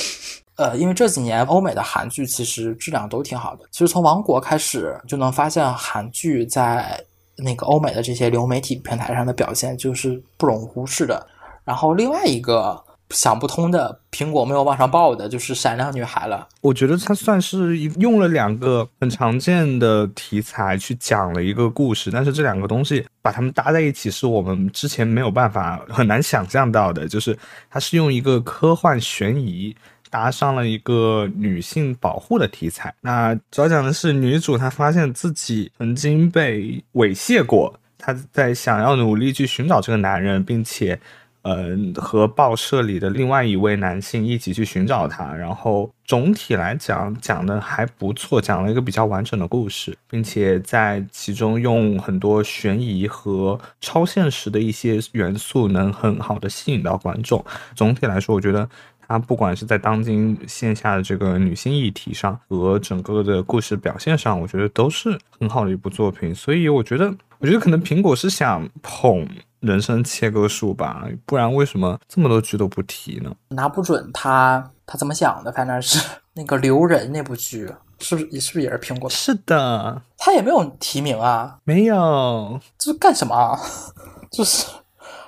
[0.56, 7.02] 呃，因为这几年欧美的韩剧其实质量都挺好的，其实从王国开始就能发现韩剧在。
[7.36, 11.26] 那个欧美的这些流媒体平台上的表现就是不容忽视的。
[11.64, 16.48] 然后另外一个想不通的，苹果没有往上报的，就是《闪亮女孩》了。
[16.60, 27.06] 我觉得它算是用了两个很常见的题材去讲了一个故事，但是这两个东西把它们搭在一起，是我们之前没有办法很难想象到的。
[27.06, 27.36] 就是
[27.70, 29.76] 它是用一个科幻悬疑。
[30.16, 32.94] 搭上了一个女性保护的题材。
[33.02, 40.98] 那主要讲的是女主她发现自己曾经被猥亵过，她在想要努力去寻找这个男人，并且，
[41.42, 45.34] 呃，和报社里的另外一位男性一起去寻找他。
[45.34, 57.44] 然后总体来讲讲的还不错，讲了一个比较完整的故事，并且在其中用很多悬疑和超现实的一些元素，能很好的吸引到观众。
[57.74, 58.66] 总体来说，我觉得。
[59.08, 66.34] 它不管是在当今线下的这个女性议题上，和整个的故事表现上，我觉得都是很好的一部作品。
[66.34, 69.28] 所以我觉得，我觉得可能苹果是想捧
[69.60, 73.32] 人生切割术吧，不然为什么这么多剧都不提呢？
[73.48, 76.04] 拿不准他他怎么想的，反正是
[76.34, 77.66] 那个留人那部剧，
[77.98, 79.08] 是不是是不是也是苹果？
[79.08, 83.58] 是的，他也没有提名啊，没有，这是干什么？
[84.32, 84.66] 就是。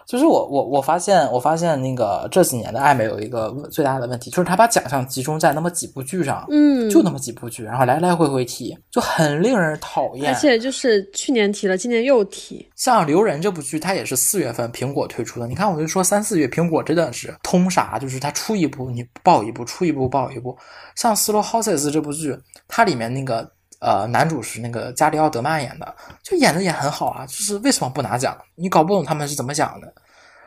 [0.09, 10.32] 就是我我我发现我发现那个这几年的爱美有一个最大的问题，就是他把奖项集中在那么几部剧上，嗯就那么几部剧，然后来来回回提，就很令人讨厌。
[10.32, 15.47] 而且就是去年提了，今年又提，像《留人》这部剧，它也是四月份苹果推出的。
[15.47, 20.56] 你看，我就说三四月苹果真的是通杀，就是它出一部你爆一部，出一部爆一部。
[20.97, 22.35] 像《Slow Horses》这部剧，
[22.66, 23.47] 它里面那个
[23.80, 27.24] 呃男主是那个加里奥德曼演的，就演的也很好啊。
[27.26, 28.36] 就是为什么不拿奖？
[28.55, 29.92] 你搞不懂他们是怎么想的。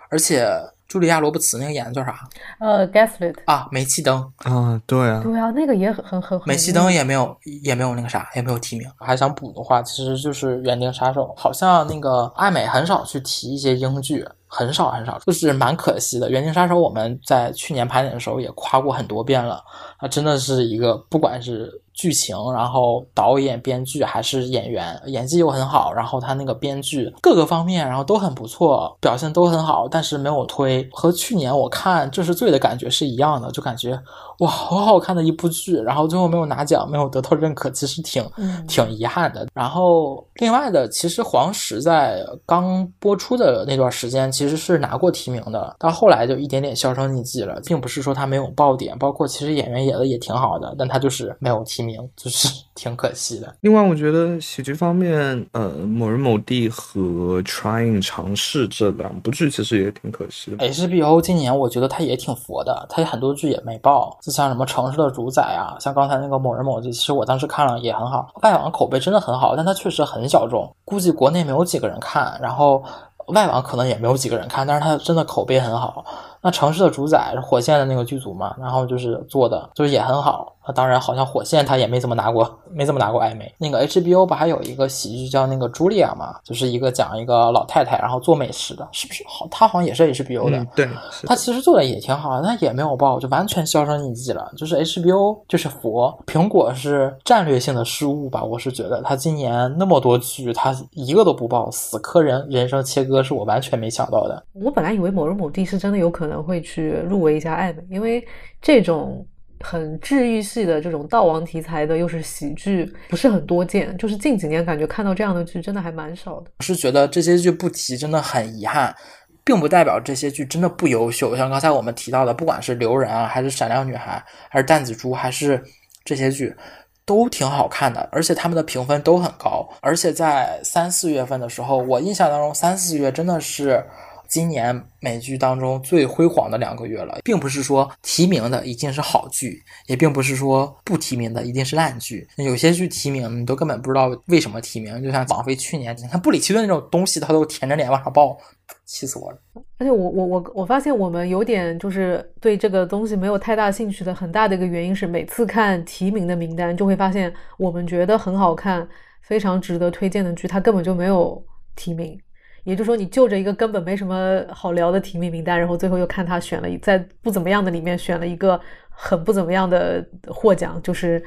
[0.10, 0.46] 而且
[0.90, 2.28] 茱莉亚·罗伯茨那个演的叫啥
[2.60, 3.66] 呃，Gaslit，啊？
[3.72, 6.42] 煤气灯，啊，对啊，对啊，那个也很很很。
[6.46, 7.34] 煤气灯也没有
[7.64, 8.92] 也没有那个啥，也没有提名。
[9.00, 16.28] 还想补的话，其实就是《园丁杀手》，好像那个艾美很少去提一些英剧，很少很少，就是蛮可惜的。
[16.30, 19.64] 《园丁杀手》我们在去年盘点的时候也夸过很多遍了，
[19.98, 30.88] 它真的是一个不管是剧情，然后导演、编剧还是演员，演技又很好，然后他那个编剧各个方面，然后都很不错，表现都很好，但是没有推。
[30.92, 34.00] 和去年我看《这是罪》的感觉是一样的，就感觉
[34.40, 39.48] 哇，好好看的一部剧，然后最后没有拿奖，没有得到认可，其实挺、嗯挺遗憾的。
[39.54, 53.56] 然后另外的，其实黄石在刚播出的那段时间其实是拿过提名的，到后来就一点点销声匿迹了，并不是说他没有爆点，包括其实演员演的也挺好的，但他就是没有提名，就是 挺可惜的。
[53.62, 60.68] 另外，我觉得喜剧方面，呃，某人某地和 Trying 尝试这两部剧其实也挺可惜的。
[60.70, 72.84] HBO 今年我觉得它也挺佛的，他很多剧也没爆，就像什么城市的主宰啊，像刚才那个某人某地，其实我当时看了也很好，外网口碑真的很好，但它确实很小众，估计国内没有几个人看，然后
[73.28, 76.04] 外网可能也没有几个人看，但是它真的口碑很好。
[76.44, 80.56] 那城市的主宰是火线的那个剧组嘛，然后就是做的就是也很好。
[80.68, 83.54] 那当然，好像火线他也没怎么拿过，没怎么拿过艾美。
[83.58, 89.24] 那个 HBO 不还有一个喜剧叫那个茱莉亚嘛，就是一个讲一个老太太然后做美食的，是不是？
[89.28, 90.58] 好，他好像也是 HBO 的。
[90.58, 94.52] 嗯，对，是他其实做的也挺好，但也没有爆，就完全销声匿迹了。
[94.56, 98.44] 就是 HBO 就是佛，苹果是战略性的失误吧？
[98.44, 104.44] 我是觉得他今年那么多剧，他一个都不爆，死磕人人生切割是我完全没想到的。
[104.54, 108.24] 我本来以为某人某地是真的有可能会去入围一下艾美，因为
[108.62, 109.26] 这种
[109.64, 113.98] 很治愈系的这种悼亡题材的，又是喜剧，不是很多见。
[113.98, 116.52] 就是近几年感觉看到这样的剧真的还蛮少的。
[116.60, 118.96] 我是觉得这些剧不提真的很遗憾，
[119.44, 121.36] 并不代表这些剧真的不优秀。
[121.36, 125.62] 像刚才我们提到的，不管是《留人》啊，还是《闪亮女孩》，还是《弹子猪》，还是
[126.04, 126.56] 这些剧。
[127.04, 129.68] 都挺好看的，而且他们的评分都很高。
[129.82, 133.84] 而且在三四月份的时候，我印象当中三四月真的是
[134.32, 142.26] 今年美剧当中最辉煌的两个月了，并不是说提名的一定是好剧，也并不是说不提名的一定是烂剧。
[142.38, 148.38] 有些剧提名你都根本不知道为什么提名，就像王菲去年，你看布里奇顿那种东西，他都舔着脸往上报，
[148.86, 149.38] 气死我了。
[149.78, 158.88] 而且我我我我发现我们有点就是对这个东西没有太大兴趣的很大的一个原因是，每次看提名的名单，就会发现我们觉得很好看、
[159.22, 161.44] 非常值得推荐的剧，它根本就没有
[161.76, 162.18] 提名。
[162.64, 168.60] 也就是说，你就着一个根本没什么好聊的提名名单，然后最后又看他选了一在不怎么样的里面选了一个
[168.90, 171.22] 很不怎么样的获奖，就是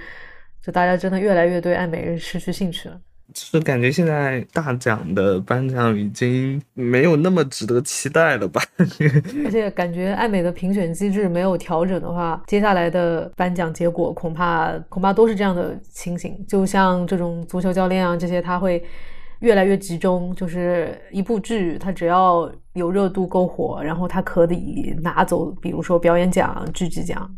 [0.62, 3.00] 就大家真的越来越对爱美人失去兴趣了。
[3.32, 8.60] 就是感觉现在大奖的颁奖已经没有那么值得期待了吧？
[9.46, 16.44] 而且感觉爱美的评选机制没有调整的话，接下来的颁奖结果恐怕恐怕都是这样的情形。
[16.46, 18.84] 就像这种足球教练啊这些，他会
[19.44, 27.30] 越来越集中，就是一部剧，它只要有热度够火，然后它可以拿走，比如说表演奖、剧集奖，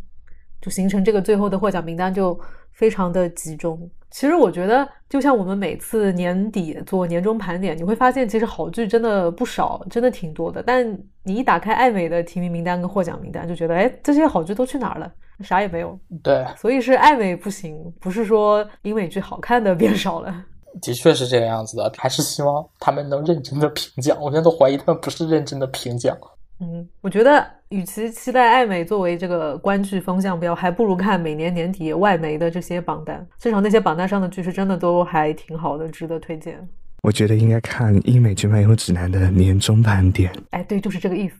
[0.62, 2.38] 就形成这个最后的获奖名单就
[2.72, 3.90] 非常的集中。
[4.08, 10.62] 其实我觉得，就像我们每次年底做年终盘点，你会发现其实好剧真的不少，真的挺多的。
[10.62, 15.12] 但你一打开爱美的提名名单跟获奖名单，就觉得，哎，这些好剧都去哪儿了？
[15.40, 15.98] 啥也没有。
[16.22, 20.44] 对，所以是爱美不行，不是说英美剧好看的变少了。
[20.80, 24.16] 的确是这个样子的，还是希望他们能认真的评奖。
[24.20, 26.16] 我现在都怀疑他们不是认真的评奖。
[26.58, 36.66] 嗯，我觉得与其期待爱美作为这个观剧风向标，还不如看每年年底外媒的这些榜单，至少那些榜单上的剧是真的都还挺好的，值得推荐。
[37.02, 40.32] 我觉得应该看英美剧漫游指南的年终盘点。
[40.50, 41.36] 哎，对，就是这个意思。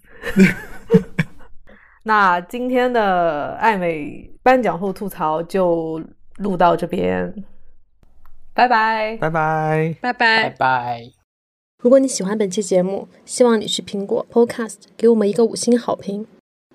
[2.05, 6.01] 那今天的爱美颁奖后吐槽就
[6.37, 7.35] 录到这边，
[8.57, 9.17] 拜拜。
[9.21, 9.97] 拜拜。
[10.01, 10.51] 拜拜拜。
[10.51, 11.11] 拜。
[11.83, 16.27] 如果你喜欢本期节目，希望你去苹果 Podcast 给我们一个五星好评。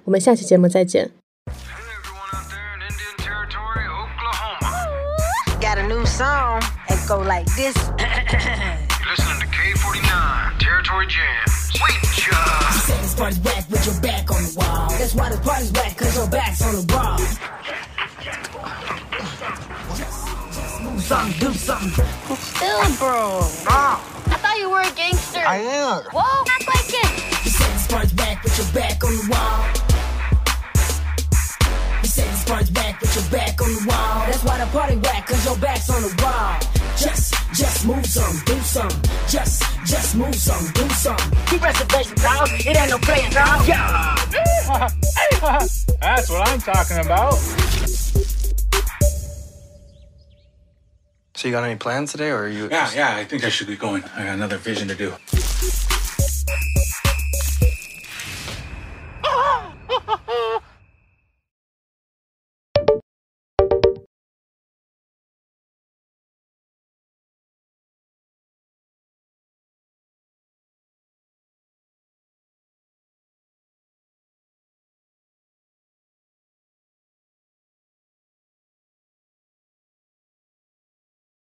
[0.04, 1.10] 我们下期节目再见。
[1.48, 5.60] everyone out there in Indian Territory, Oklahoma.
[5.60, 6.62] Got a new song.
[6.88, 7.76] It go like this.
[7.98, 11.48] You're listening to K49 Territory Jam.
[11.74, 12.02] Sweet
[12.86, 14.90] Say this party's whack with your back on the wall.
[14.98, 17.18] That's why this party's whack, cause your back's on the wall.
[21.12, 22.06] Move something, do something.
[22.38, 23.40] Still, bro.
[23.68, 25.44] I thought you were a gangster.
[25.46, 26.04] I am.
[26.14, 27.44] Whoa, act like it.
[27.44, 29.68] You say this party's back with your back on the wall.
[32.02, 34.24] You say this party's back with your back on the wall.
[34.26, 36.56] That's why the party whack, cause your back's on the wall.
[36.96, 39.02] Just, just move some, do some.
[39.28, 41.18] Just, just move some, do some.
[41.48, 43.62] Keep reservations out, it ain't no playing now.
[43.66, 44.16] Yeah.
[46.00, 47.36] That's what I'm talking about.
[51.42, 52.70] So you got any plans today, or are you?
[52.70, 53.16] Yeah, yeah.
[53.16, 54.04] I think I should be going.
[54.16, 55.12] I got another vision to do.